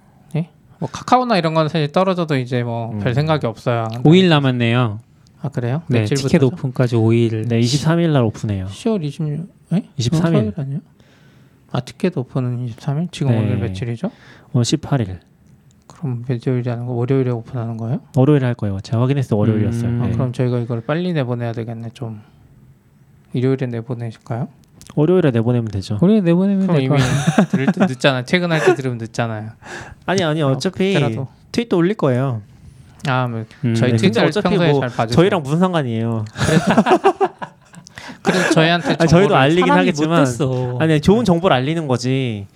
뭐 0.82 0.88
카카오나 0.90 1.38
이런 1.38 1.54
건 1.54 1.68
사실 1.68 1.92
떨어져도 1.92 2.38
이제 2.38 2.64
뭐별 2.64 3.08
음. 3.10 3.14
생각이 3.14 3.46
없어요. 3.46 3.90
5일 4.06 4.30
남았네요. 4.30 5.02
아 5.42 5.50
그래요? 5.50 5.82
네? 5.88 6.06
티켓 6.06 6.42
오픈까지 6.42 6.96
5일. 6.96 7.50
네, 7.50 7.60
23일 7.60 8.12
날 8.14 8.24
오픈해요. 8.24 8.68
10월 8.68 9.06
26일? 9.06 9.48
에? 9.74 9.84
23일. 9.98 10.58
아니요? 10.58 10.80
아 11.74 11.82
티켓 11.82 12.16
오픈은 12.18 12.66
23일? 12.68 13.12
지금 13.12 13.32
네. 13.34 13.40
오늘 13.40 13.58
며칠이죠? 13.58 14.10
오늘 14.54 14.64
18일. 14.64 15.20
그럼 15.88 16.24
몇요일이라는 16.26 16.86
거 16.86 16.94
월요일에 16.94 17.30
오픈하는 17.32 17.76
거예요? 17.76 18.00
월요일 18.16 18.46
할 18.46 18.54
거예요. 18.54 18.80
제가 18.80 19.02
확인했을 19.02 19.32
때 19.32 19.36
월요일이었어요. 19.36 19.90
음. 19.90 20.02
아, 20.02 20.06
네. 20.08 20.14
그럼 20.14 20.32
저희가 20.32 20.60
이걸 20.60 20.80
빨리 20.80 21.12
내보내야 21.12 21.52
되겠네 21.52 21.90
좀 21.94 22.22
일요일에 23.34 23.66
내보내실까요? 23.68 24.48
월요일에 24.96 25.32
내보내면 25.32 25.70
되죠. 25.70 25.98
우리 26.02 26.22
내보내면 26.22 26.68
그럼 26.68 26.82
이미 26.82 26.98
들을 27.52 27.68
때 27.68 27.86
늦잖아 27.86 28.24
퇴근할 28.24 28.64
때 28.64 28.74
들으면 28.76 28.98
늦잖아요 28.98 29.52
아니 30.06 30.24
아니 30.24 30.42
어차피 30.42 30.94
그때라도 30.94 31.28
트윗도 31.52 31.78
올릴 31.78 31.96
거예요. 31.96 32.42
아 33.08 33.28
뭐, 33.28 33.46
음. 33.64 33.76
저희 33.76 33.92
네, 33.92 33.98
트윗을 33.98 34.22
근데 34.22 34.28
어차피 34.28 34.50
평소에 34.56 34.72
뭐잘 34.72 34.90
봐주세요 34.90 35.16
저희랑 35.16 35.44
무슨 35.44 35.60
상관이에요? 35.60 36.26
그래서 38.22 38.50
저희한테 38.52 38.96
아니, 39.00 39.08
저희도 39.08 39.36
알리긴 39.36 39.72
하겠지만. 39.72 40.26
아니 40.80 41.00
좋은 41.00 41.24
정보를 41.24 41.56
알리는 41.56 41.88
거지. 41.88 42.48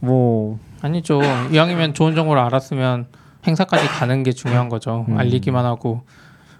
뭐 0.00 0.58
아니죠 0.80 1.20
이왕이면 1.52 1.94
좋은 1.94 2.16
정보를 2.16 2.42
알았으면 2.42 3.06
행사까지 3.46 3.86
가는 3.86 4.22
게 4.24 4.32
중요한 4.32 4.68
거죠 4.68 5.06
음. 5.08 5.16
알리기만 5.16 5.64
하고 5.64 6.02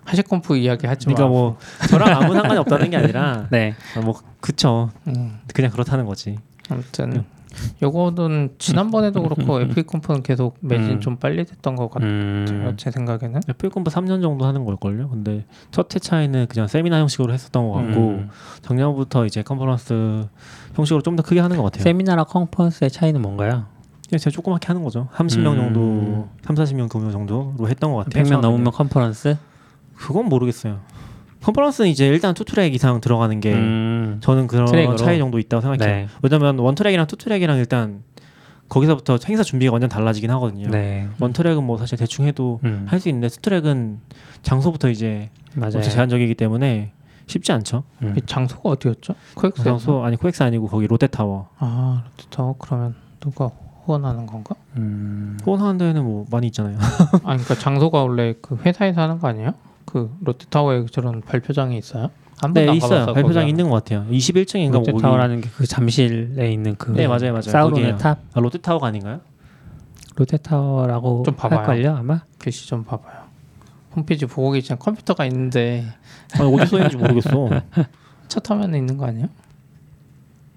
HashiConf 0.05 0.57
이야기 0.57 0.87
하지 0.87 1.09
마 1.09 1.15
그러니까 1.15 1.33
뭐 1.33 1.57
저랑 1.89 2.23
아무 2.23 2.35
상관이 2.35 2.59
없다는 2.59 2.91
게 2.91 2.97
아니라 2.97 3.47
네. 3.53 3.75
아, 3.97 4.01
뭐 4.01 4.15
그쵸. 4.41 4.91
음, 5.07 5.39
그냥 5.55 5.71
그렇다는 5.71 6.07
거지. 6.07 6.39
아무튼 6.69 7.25
요거는 7.83 8.55
지난번에도 8.59 9.23
그렇고 9.23 9.61
FEConf는 9.61 10.23
계속 10.23 10.57
매진 10.61 10.93
음. 10.93 11.01
좀 11.01 11.17
빨리 11.17 11.45
됐던 11.45 11.77
것 11.77 11.91
같아요 11.91 12.11
음. 12.11 12.75
제 12.79 12.91
생각에는 12.91 13.41
FEConf 13.51 13.91
3년 13.91 14.23
정도 14.23 14.47
하는 14.47 14.65
걸걸요. 14.65 15.11
근데 15.11 15.45
첫 15.71 15.95
회차에는 15.95 16.47
그냥 16.49 16.67
세미나 16.67 16.99
형식으로 17.01 17.33
했었던 17.33 17.69
것 17.69 17.75
같고 17.75 18.01
음. 18.01 18.31
작년부터 18.63 19.27
이제 19.27 19.43
컨퍼런스 19.43 20.27
형식으로 20.75 21.03
좀 21.03 21.17
더 21.17 21.23
크게 21.23 21.41
하는 21.41 21.59
것 21.59 21.65
같아요. 21.65 21.83
세미나랑 21.83 22.25
컨퍼런스의 22.27 22.91
차이는 22.91 23.21
뭔가요? 23.21 23.67
그냥 24.09 24.19
제가 24.19 24.31
조그맣게 24.33 24.67
하는 24.69 24.83
거죠. 24.83 25.09
30명 25.15 25.53
음. 25.53 25.57
정도, 25.57 26.29
3, 26.45 26.57
40명 26.57 26.89
규모 26.91 27.11
정도로 27.13 27.69
했던 27.69 27.93
것 27.93 27.99
같아요. 28.05 28.25
100명 28.25 28.29
처음에는. 28.29 28.41
넘으면 28.41 28.73
컨퍼런스? 28.73 29.37
그건 30.03 30.27
모르겠어요. 30.27 30.81
컨퍼런스는 31.43 31.91
이제 31.91 32.07
일단 32.07 32.35
투 32.35 32.45
트랙 32.45 32.75
이상 32.75 33.01
들어가는 33.01 33.41
게 33.41 33.53
음. 33.53 34.19
저는 34.21 34.47
그런 34.47 34.67
트랙으로? 34.67 34.97
차이 34.97 35.19
정도 35.19 35.39
있다고 35.39 35.61
생각해요. 35.61 35.97
네. 35.97 36.09
왜냐면 36.23 36.59
원 36.59 36.75
트랙이랑 36.75 37.07
투 37.07 37.17
트랙이랑 37.17 37.59
일단 37.59 38.03
거기서부터 38.69 39.19
행사 39.27 39.43
준비가 39.43 39.73
완전 39.73 39.91
달라지긴 39.91 40.31
하거든요. 40.31 40.69
네. 40.71 41.09
원 41.21 41.33
트랙은 41.33 41.65
뭐 41.65 41.77
사실 41.79 41.99
대충 41.99 42.27
해도 42.27 42.61
음. 42.65 42.87
할수 42.89 43.09
있는데 43.09 43.29
투 43.29 43.41
트랙은 43.41 44.01
장소부터 44.43 44.89
이제 44.89 45.31
맞아요. 45.55 45.83
제한적이기 45.83 46.35
때문에 46.37 46.93
쉽지 47.27 47.53
않죠. 47.53 47.83
음. 48.03 48.15
이 48.17 48.23
장소가 48.25 48.71
어디였죠? 48.71 49.15
코엑스 49.35 49.65
장소 49.65 50.05
아니 50.05 50.17
코엑스 50.17 50.43
아니고 50.43 50.69
거기 50.69 50.87
롯데 50.87 51.07
타워 51.09 51.49
아 51.59 52.05
롯데 52.07 52.25
타워 52.31 52.55
그러면 52.59 52.95
누가 53.21 53.51
후원하는 53.85 54.27
건가? 54.27 54.55
음. 54.77 55.39
후원하는 55.45 55.77
데는 55.79 56.05
뭐 56.05 56.25
많이 56.31 56.47
있잖아요. 56.47 56.79
아 57.25 57.37
그러니까 57.37 57.55
장소가 57.57 58.03
원래 58.03 58.35
그 58.41 58.57
회사에서 58.65 59.01
하는 59.01 59.19
거 59.19 59.27
아니에요? 59.29 59.55
그 59.85 60.15
롯데타워에 60.23 60.87
저런 60.91 61.21
발표장이 61.23 61.77
있어요? 61.79 62.11
한 62.41 62.53
번도 62.53 62.61
네 62.61 62.69
안 62.71 62.75
있어요. 62.77 62.91
가봤어, 63.01 63.13
발표장 63.15 63.43
거기. 63.43 63.51
있는 63.51 63.69
것 63.71 63.77
같아요. 63.85 64.05
21층인가 64.11 64.73
롯데타워라는 64.73 65.41
게 65.43 65.49
그 65.57 65.67
잠실에 65.67 66.51
있는 66.53 66.75
그 66.77 66.93
네 66.93 67.07
맞아요 67.07 67.31
맞아요. 67.33 67.43
사우론의. 67.43 67.99
탑 67.99 68.19
아, 68.33 68.41
롯데타워가 68.41 68.89
아닌가요? 68.89 69.21
롯데타워라고 70.17 71.23
좀 71.25 71.35
봐봐요. 71.37 71.61
할걸요 71.61 71.97
아마? 71.97 72.21
글씨 72.39 72.67
좀 72.69 72.85
봐봐요. 72.85 73.23
홈페이지 73.95 74.27
보고 74.27 74.51
계시면 74.51 74.79
컴퓨터가 74.79 75.25
있는데 75.27 75.85
아니, 76.39 76.55
어디 76.55 76.67
써 76.67 76.77
있는지 76.77 76.97
모르겠어. 76.97 77.49
첫 78.29 78.51
화면에 78.51 78.79
있는 78.79 78.97
거 78.97 79.07
아니에요? 79.07 79.27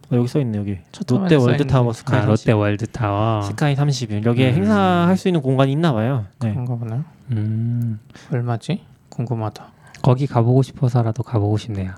아, 0.09 0.15
여기 0.15 0.27
써 0.27 0.39
있네 0.39 0.57
여기. 0.57 0.77
첫 0.91 1.05
롯데 1.09 1.35
화면에 1.35 1.51
월드타워 1.51 1.93
써 1.93 1.99
스카이 1.99 2.21
아, 2.21 2.25
롯데 2.25 2.51
월드타워. 2.51 3.41
스카이 3.43 3.75
30일 3.75 4.25
여기에 4.25 4.51
음. 4.51 4.55
행사할 4.55 5.17
수 5.17 5.27
있는 5.27 5.41
공간이 5.41 5.71
있나 5.71 5.93
봐요. 5.93 6.25
네. 6.41 6.51
그런가 6.51 6.75
보네요. 6.75 7.03
음. 7.31 7.99
얼마지? 8.31 8.83
궁금하다. 9.15 9.71
거기 10.01 10.27
가보고 10.27 10.61
싶어서라도 10.61 11.23
가보고 11.23 11.57
싶네요. 11.57 11.93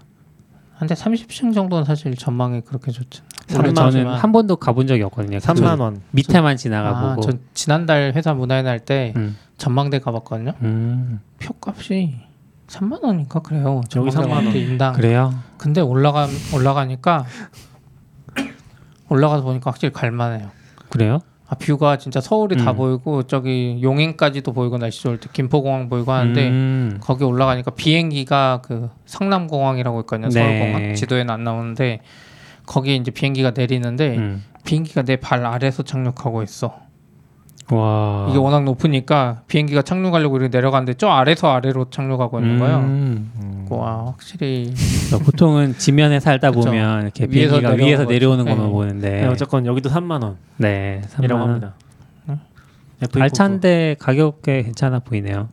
한데 0.75 0.93
30층 0.93 1.53
정도는 1.53 1.83
사실 1.85 2.15
전망이 2.15 2.61
그렇게 2.61 2.91
좋지. 2.91 3.21
저는 3.47 4.07
한 4.07 4.31
번도 4.31 4.57
가본 4.57 4.85
적이 4.85 5.03
없거든요. 5.03 5.39
3만 5.39 5.79
원. 5.79 6.01
밑에만 6.11 6.53
아, 6.53 6.55
지나가보고. 6.55 7.21
전 7.21 7.39
지난달 7.53 8.13
회사 8.15 8.33
문화의 8.33 8.63
할때 8.63 9.13
음. 9.15 9.35
전망대 9.57 9.99
가봤거든요. 9.99 10.53
음. 10.61 11.19
표값이 11.39 12.15
3만 12.67 13.03
원인가 13.03 13.39
그래요. 13.39 13.81
여기 13.95 14.09
3만 14.11 14.29
원. 14.29 14.55
인당. 14.55 14.93
그래요? 14.93 15.33
근데 15.57 15.81
올라가 15.81 16.27
올라가니까 16.53 17.25
올라가서 19.09 19.43
보니까 19.43 19.71
확실히 19.71 19.91
갈만해요. 19.93 20.51
그래요? 20.89 21.21
아, 21.49 21.55
뷰가 21.55 21.97
진짜 21.97 22.19
서울이 22.19 22.57
다 22.57 22.71
음. 22.71 22.75
보이고 22.75 23.23
저기 23.23 23.79
용인까지도 23.81 24.51
보이고 24.51 24.77
날씨 24.77 25.01
좋을 25.03 25.19
때 25.19 25.29
김포공항 25.31 25.87
보이고 25.87 26.11
하는데 26.11 26.47
음. 26.49 26.97
거기 27.01 27.23
올라가니까 27.23 27.71
비행기가 27.71 28.61
그 28.63 28.89
성남공항이라고 29.05 30.01
있거든요. 30.01 30.27
네. 30.29 30.33
서울공항 30.33 30.95
지도에는 30.95 31.33
안 31.33 31.43
나오는데 31.45 32.01
거기 32.65 32.95
이제 32.97 33.11
비행기가 33.11 33.51
내리는데 33.55 34.17
음. 34.17 34.43
비행기가 34.65 35.03
내 35.03 35.15
발 35.15 35.45
아래서 35.45 35.83
착륙하고 35.83 36.43
있어. 36.43 36.79
와. 37.71 38.27
이게 38.29 38.37
워낙 38.37 38.63
높으니까 38.63 39.41
비행기가 39.47 39.81
착륙하려고 39.81 40.37
이렇게 40.37 40.55
내려가는데 40.55 40.93
저 40.93 41.09
아래서 41.09 41.49
아래로 41.51 41.89
착륙하고 41.89 42.39
있는 42.39 42.59
거예요. 42.59 42.77
음. 42.77 43.31
음. 43.41 43.65
와 43.69 44.05
확실히 44.05 44.73
그러니까 45.07 45.29
보통은 45.31 45.77
지면에 45.77 46.19
살다 46.21 46.51
그쵸. 46.51 46.69
보면 46.69 47.01
이렇게 47.03 47.25
위에서 47.25 47.59
비행기가 47.59 47.59
내려오는 47.71 47.85
위에서 47.85 48.03
거죠. 48.03 48.13
내려오는 48.13 48.45
네. 48.45 48.51
것만 48.55 48.71
보는데 48.71 49.09
네, 49.21 49.25
어쨌건 49.27 49.65
여기도 49.65 49.89
3만 49.89 50.11
원이라고 50.11 50.37
네, 50.57 51.01
3만 51.09 51.31
원. 51.33 51.41
합니다. 51.41 51.73
네. 52.25 52.37
FA 53.01 53.21
알찬데 53.23 53.97
가격 53.99 54.41
꽤 54.43 54.63
괜찮아 54.63 54.99
보이네요. 54.99 55.49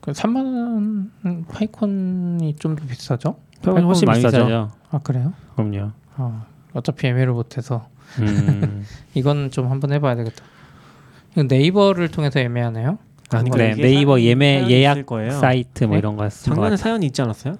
그 0.00 0.10
3만 0.10 0.36
원 0.36 1.44
파이콘이 1.52 2.56
좀 2.56 2.74
더 2.76 2.84
비싸죠? 2.86 3.36
표현이 3.62 3.84
훨씬 3.86 4.06
많이 4.06 4.18
비싸죠. 4.18 4.36
비싸죠. 4.44 4.70
아 4.90 4.98
그래요? 5.04 5.32
그럼요. 5.54 5.90
아, 6.16 6.44
어차피 6.74 7.06
예매를 7.06 7.32
못해서 7.32 7.86
음. 8.18 8.84
이건 9.14 9.50
좀 9.52 9.70
한번 9.70 9.92
해봐야 9.92 10.16
되겠다. 10.16 10.44
네이버를 11.42 12.08
통해서 12.08 12.40
예매하네요. 12.40 12.98
아니, 13.30 13.50
그래 13.50 13.72
이게 13.72 13.82
네이버 13.82 14.20
예매 14.20 14.66
예약. 14.68 14.98
사이트 15.40 15.84
뭐 15.84 15.94
네? 15.94 15.98
이런 15.98 16.16
거 16.16 16.28
작년에. 16.28 16.76
사연이 16.76 17.06
있지 17.06 17.20
않았어요? 17.22 17.54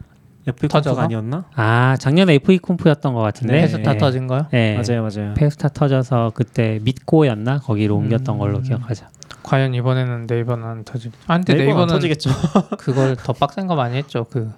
FA 0.47 0.69
터져서? 0.69 0.91
콘프가 0.91 1.05
아니었나? 1.05 1.45
아 1.55 1.97
작년에 1.99 2.35
FA 2.35 2.59
콤프였던 2.59 3.15
것 3.15 3.21
같은데. 3.21 3.55
네, 3.55 3.61
페스타 3.63 3.95
예. 3.95 3.99
터진 3.99 4.27
거요? 4.27 4.47
예. 4.53 4.75
맞아요, 4.77 5.03
맞아요. 5.03 5.35
페스타 5.35 5.69
터져서 5.69 6.33
그때 6.35 6.79
믿고였나 6.83 7.59
거기로 7.61 7.97
옮겼던 7.97 8.37
음. 8.37 8.39
걸로 8.39 8.61
기억하죠. 8.61 9.07
과연 9.43 9.75
이번에는 9.75 10.27
네이버는 10.29 10.65
안 10.67 10.85
터지? 10.85 11.11
아 11.27 11.37
근데 11.37 11.55
네이버는 11.55 11.71
안 11.83 11.87
네이버는 11.87 11.95
터지겠죠. 11.95 12.31
그걸 12.79 13.17
더 13.17 13.33
빡센 13.33 13.67
거 13.67 13.75
많이 13.75 13.97
했죠. 13.97 14.27
그 14.31 14.53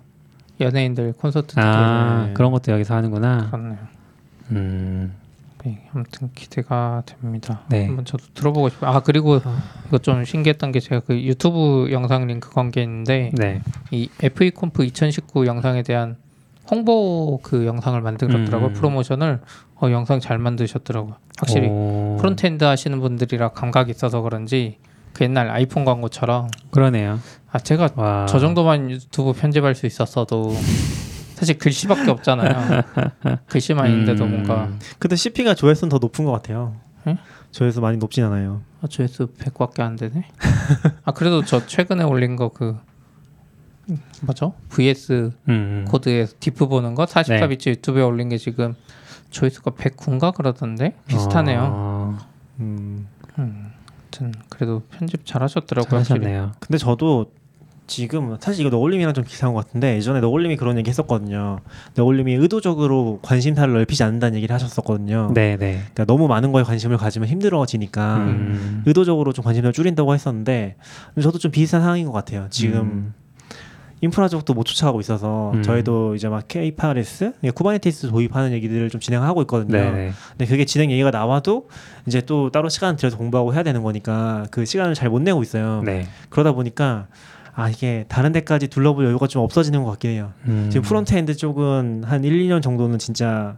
연예인들 0.61 1.15
콘서트 1.15 1.59
아 1.59 2.25
네. 2.29 2.35
그런 2.35 2.51
것도 2.51 2.73
여기서 2.73 2.95
하는구나. 2.95 3.49
그렇네요. 3.51 3.79
음. 4.51 5.13
네, 5.67 5.83
아무튼 5.93 6.31
기대가 6.33 7.03
됩니다. 7.07 7.63
네. 7.69 7.87
한번 7.87 8.05
저도 8.05 8.23
들어보고 8.35 8.69
싶어요. 8.69 8.89
아 8.89 9.01
그리고 9.01 9.41
이거 9.89 9.99
좀 9.99 10.25
신기했던 10.25 10.71
게 10.71 10.79
제가 10.79 11.01
그 11.01 11.21
유튜브 11.21 11.89
영상 11.91 12.29
링크 12.29 12.51
건게 12.51 12.85
있는데 12.85 13.33
네. 13.35 13.61
이 13.91 14.09
FEConf 14.23 14.85
2019 14.85 15.45
영상에 15.47 15.83
대한 15.83 16.19
홍보 16.71 17.41
그 17.43 17.67
영상을 17.67 18.01
만들었더라고요. 18.01 18.69
음. 18.69 18.73
프로모션을 18.75 19.41
어, 19.81 19.91
영상 19.91 20.21
잘 20.21 20.39
만드셨더라고요. 20.39 21.17
확실히 21.39 21.69
오, 21.69 22.17
frontend 22.21 22.63
하시는 22.63 23.01
분들이라 23.01 23.49
감각이 23.49 23.91
있어서 23.91 24.21
그런지 24.21 24.79
그 25.15 25.25
옛날 25.25 25.51
아이폰 25.51 25.85
광고처럼 25.85 26.49
그러네요. 26.71 27.19
아 27.51 27.59
제가 27.59 27.89
와. 27.97 28.27
저 28.27 28.39
정도만 28.39 28.89
유튜브 28.89 29.33
편집할 29.33 29.75
수 29.75 29.87
있었어도 29.87 30.55
사실 31.37 31.59
글씨밖에 31.59 32.11
없잖아요. 32.11 32.83
글씨만 33.47 33.91
있는데도 33.91 34.25
음. 34.25 34.31
뭔가 34.31 34.71
근데 34.99 35.17
seapy가 35.17 35.55
조회수는 35.55 35.91
더 35.91 35.99
높은 35.99 36.25
것 36.25 36.33
같아요. 36.33 36.75
응? 37.07 37.19
조회수 37.51 37.83
많이 37.83 37.99
높진 37.99 38.25
않아요. 38.25 38.63
아, 38.81 38.87
조회수 38.87 39.35
100밖에 39.39 39.81
안 39.81 39.97
되네. 39.97 40.25
아 41.05 41.13
그래도 41.13 41.45
저 41.45 41.67
최근에 41.67 42.05
올린 42.05 42.37
거그 42.37 42.79
뭐죠? 44.23 44.55
VS 44.71 45.31
음, 45.49 45.53
음. 45.53 45.85
Code에서 45.87 46.35
diff 46.41 46.69
보는 46.69 46.95
거 46.95 47.05
44bits 47.05 47.69
유튜브에 47.69 48.03
올린 48.03 48.31
게 48.31 48.39
지금 48.39 48.75
조회수가 49.29 49.73
109인가 49.73 50.35
그러던데 50.35 50.97
비슷하네요. 51.07 51.71
어, 51.71 52.19
음. 52.61 53.07
음, 53.39 53.73
아무튼 54.17 54.33
그래도 54.49 54.81
편집 54.91 55.27
잘하셨더라고요. 55.27 56.03
잘하셨네요. 56.03 56.53
근데 56.61 56.79
저도 56.79 57.31
지금 57.87 58.37
사실 58.41 58.67
이거 58.67 58.77
너굴님이랑 58.77 59.15
좀 59.15 59.25
비슷한 59.25 59.53
것 59.55 59.65
같은데 59.65 59.97
예전에 59.97 60.21
너굴님이 60.21 60.57
그런 60.57 60.77
얘기 60.79 60.91
했었거든요. 60.91 61.61
너굴님이 61.95 62.35
의도적으로 62.35 63.21
관심사를 63.23 63.73
넓히지 63.73 64.03
않는다는 64.03 64.37
얘기를 64.37 64.53
하셨었거든요. 64.55 65.31
네, 65.35 65.57
네. 65.57 65.81
그러니까 65.95 66.05
너무 66.05 66.27
많은 66.27 66.53
거에 66.53 66.63
관심을 66.65 66.97
가지면 66.97 67.29
힘들어지니까 67.29 68.17
음. 68.17 68.83
의도적으로 68.87 69.33
좀 69.33 69.45
관심을 69.45 69.73
줄인다고 69.73 70.15
했었는데 70.15 70.77
저도 71.23 71.39
좀 71.39 71.51
비슷한 71.53 71.81
상황인 71.81 72.07
것 72.07 72.13
같아요. 72.13 72.47
지금 72.51 72.81
음. 72.81 73.15
인프라 74.03 74.29
쪽도 74.29 74.53
못 74.53 74.65
쫓아가고 74.65 75.01
있어서 75.01 75.53
음. 75.55 75.63
저희도 75.63 76.17
이제 76.17 76.29
막 76.29 76.47
K8s, 76.49 77.33
Kubernetes 77.55 78.11
도입하는 78.11 78.53
얘기들을 78.53 78.91
좀 78.91 79.01
진행하고 79.01 79.41
있거든요. 79.43 79.73
네, 79.73 79.91
네. 79.91 80.13
근데 80.33 80.45
그게 80.45 80.65
진행 80.67 80.91
얘기가 80.91 81.11
나와도 81.11 81.69
이제 82.07 82.21
또 82.21 82.51
따로 82.51 82.69
시간 82.69 82.97
들여서 82.97 83.17
공부하고 83.17 83.55
해야 83.55 83.63
되는 83.63 83.83
거니까 83.83 84.45
그 84.51 84.67
시간을 84.67 84.95
잘 84.95 85.09
못 85.09 85.23
내고 85.23 85.43
있어요. 85.43 85.83
네. 85.85 86.07
그러다 86.29 86.53
보니까 86.53 87.07
아 87.57 87.71
이게 87.71 88.05
다른 88.09 88.33
데까지 88.33 88.69
둘러볼 88.69 89.07
여유가 89.07 89.27
좀 89.27 89.43
없어지는 89.43 89.83
것 89.83 89.91
같긴 89.93 90.11
해요. 90.11 90.33
음. 90.45 90.69
지금 90.71 90.83
frontend 90.83 91.37
쪽은 91.37 92.05
한 92.05 92.23
1, 92.23 92.47
2년 92.47 92.61
정도는 92.61 92.99
진짜 92.99 93.57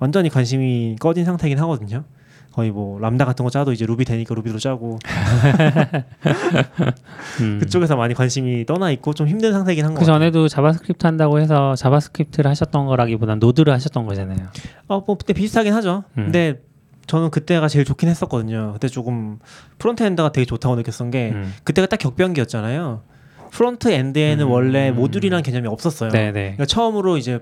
완전히 0.00 0.28
관심이 0.28 0.96
꺼진 0.98 1.24
상태긴 1.24 1.56
하거든요. 1.60 2.02
거의 2.50 2.72
뭐 2.72 2.98
람다 2.98 3.24
같은 3.24 3.44
거 3.44 3.50
짜도 3.50 3.72
이제 3.72 3.86
루비 3.86 4.04
되니까 4.04 4.34
Ruby로 4.34 4.58
짜고 4.58 4.98
음. 7.40 7.58
그쪽에서 7.60 7.94
많이 7.94 8.14
관심이 8.14 8.66
떠나 8.66 8.90
있고 8.90 9.14
좀 9.14 9.28
힘든 9.28 9.52
상태긴 9.52 9.84
한것그 9.84 10.04
같아요. 10.04 10.18
전에도 10.18 10.48
JavaScript 10.48 11.06
한다고 11.06 11.38
해서 11.38 11.76
JavaScript를 11.76 12.50
하셨던 12.50 12.86
거라기보단 12.86 13.38
Node를 13.38 13.72
하셨던 13.74 14.06
거잖아요. 14.06 14.48
어, 14.88 15.00
뭐 15.06 15.16
그때 15.16 15.32
비슷하긴 15.32 15.72
하죠. 15.74 16.02
음. 16.16 16.24
근데 16.24 16.60
저는 17.06 17.30
그때가 17.30 17.68
제일 17.68 17.84
좋긴 17.84 18.08
했었거든요. 18.08 18.72
그때 18.72 18.88
조금 18.88 19.38
frontend가 19.78 20.32
되게 20.32 20.44
좋다고 20.44 20.74
느꼈던 20.74 21.12
게 21.12 21.30
음. 21.32 21.54
그때가 21.62 21.86
딱 21.86 21.98
격변기였잖아요. 21.98 23.02
frontend에는 23.50 24.44
음. 24.46 24.50
원래 24.50 24.90
모듈이라는 24.90 25.42
개념이 25.42 25.68
없었어요. 25.68 26.10
네, 26.10 26.26
네. 26.32 26.42
그러니까 26.56 26.66
처음으로 26.66 27.16
이제 27.16 27.40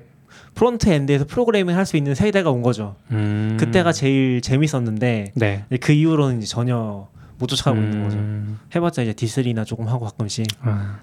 frontend에서 0.54 1.24
프로그래밍 1.26 1.76
할 1.76 1.84
수 1.86 1.96
있는 1.96 2.14
세대가 2.14 2.50
온 2.50 2.62
거죠. 2.62 2.96
음. 3.11 3.57
그때가 3.61 3.92
제일 3.92 4.40
재밌었는데 4.40 5.32
네. 5.34 5.64
그 5.80 5.92
이후로는 5.92 6.38
이제 6.38 6.46
전혀 6.46 7.09
못 7.38 7.46
쫓아가고 7.48 7.76
있는 7.78 8.02
거죠. 8.04 8.16
음. 8.18 8.59
해봤자 8.74 9.02
이제 9.02 9.12
D3나 9.12 9.66
조금 9.66 9.86
하고 9.88 10.04
가끔씩 10.07 10.46
아, 10.62 11.00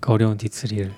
그 0.00 0.12
어려운 0.12 0.36
D3를 0.36 0.92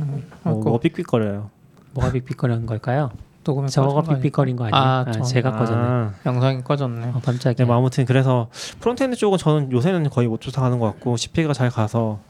음, 0.00 0.24
뭐, 0.42 0.54
그거 0.58 0.70
뭐 0.70 0.78
삑삑거려요. 0.80 1.50
뭐가 1.92 2.10
삑삑거리는 2.12 2.66
걸까요? 2.66 3.10
녹음이 3.44 3.68
저거가 3.70 3.94
꺼진 4.02 4.06
거 4.06 4.10
아니에요? 4.12 4.22
삑삑거린 4.22 4.56
거 4.56 4.64
아니에요? 4.64 4.74
아, 4.76 5.04
아, 5.06 5.10
저- 5.12 5.22
제가 5.22 5.52
꺼졌네. 5.52 5.80
아, 5.82 6.12
영상이 6.26 6.62
꺼졌네. 6.62 7.06
어, 7.14 7.20
깜짝이야. 7.24 7.54
네, 7.56 7.64
뭐 7.64 7.76
아무튼 7.76 8.04
그래서 8.04 8.48
frontend 8.80 9.16
쪽은 9.16 9.38
저는 9.38 9.72
요새는 9.72 10.10
거의 10.10 10.28
못 10.28 10.40
쫓아가는 10.40 10.78
것 10.78 10.86
같고 10.86 11.16
seapy가 11.16 11.52
잘 11.52 11.70
가서 11.70 12.20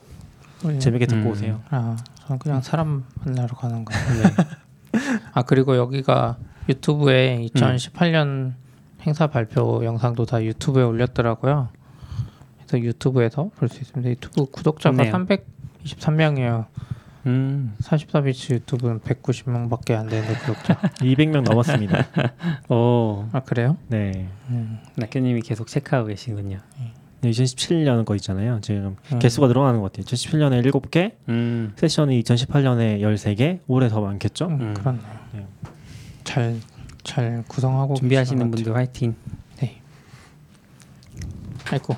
재밌게 0.79 1.07
듣고 1.07 1.23
음. 1.29 1.33
오세요. 1.33 1.61
아, 1.71 1.97
저는 2.27 2.39
그냥 2.39 2.61
사람 2.63 3.05
만나러 3.25 3.49
가는 3.57 3.85
거. 3.85 3.93
네. 3.95 5.01
아 5.33 5.43
그리고 5.43 5.77
여기가 5.77 6.37
유튜브에 6.69 7.47
2018년 7.55 8.25
음. 8.27 8.57
행사 9.03 9.27
발표 9.29 9.85
영상도 9.85 10.27
다 10.27 10.43
유튜브에 10.45 10.83
올렸더라고요. 10.85 11.69
그래서 12.67 12.85
유튜브에서 12.85 13.51
볼 13.57 13.69
수 13.69 13.81
있습니다. 13.81 14.11
유튜브 14.11 14.47
구독자가 14.51 14.97
좋네요. 14.97 15.13
323명이에요. 15.85 16.67
음. 17.27 17.75
44비치 17.83 18.55
유튜브는 18.55 19.01
190명밖에 19.01 19.93
안 19.93 20.07
되는데 20.09 20.35
구독자. 20.41 20.75
200명 21.01 21.43
넘었습니다. 21.43 22.07
오, 22.75 23.27
아 23.33 23.41
그래요? 23.41 23.77
네. 23.89 24.29
음. 24.51 24.79
낙교님이 24.97 25.41
계속 25.43 25.67
체크하고 25.67 26.09
계시군요. 26.09 26.59
2017년 27.23 28.05
거 28.05 28.15
있잖아요. 28.17 28.61
지금 28.63 28.97
음. 29.13 29.19
개수가 29.19 29.47
늘어나는 29.49 29.81
것 29.81 29.93
같아요. 29.93 30.05
2017년에 30.07 30.65
7개, 30.71 31.13
음. 31.29 31.73
세션이 31.77 32.23
2018년에 32.23 33.01
13개, 33.01 33.61
올해 33.67 33.89
더 33.89 34.01
많겠죠? 34.01 34.47
음, 34.47 34.61
음. 34.61 34.75
그렇네요. 34.75 35.03
네. 35.35 35.47
잘, 36.25 36.57
잘 37.03 37.45
구성하고 37.47 37.95
준비하시는 37.95 38.51
분들 38.51 38.75
화이팅. 38.75 39.15
같아요. 39.59 39.81
아이고, 41.71 41.95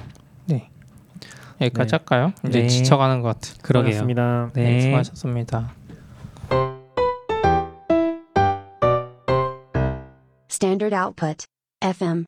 네. 0.46 0.68
여기까지 1.60 1.90
네. 1.90 1.96
할까요? 1.96 2.32
이제 2.48 2.62
네. 2.62 2.68
지쳐가는 2.68 3.22
것 3.22 3.28
같아. 3.28 3.54
그러게요. 3.62 3.92
수고하셨습니다. 3.92 4.50
네, 4.54 4.62
네. 4.62 4.80
수고하셨습니다. 4.80 5.72
Standard 10.50 10.94
output. 10.94 11.46
FM. 11.80 12.24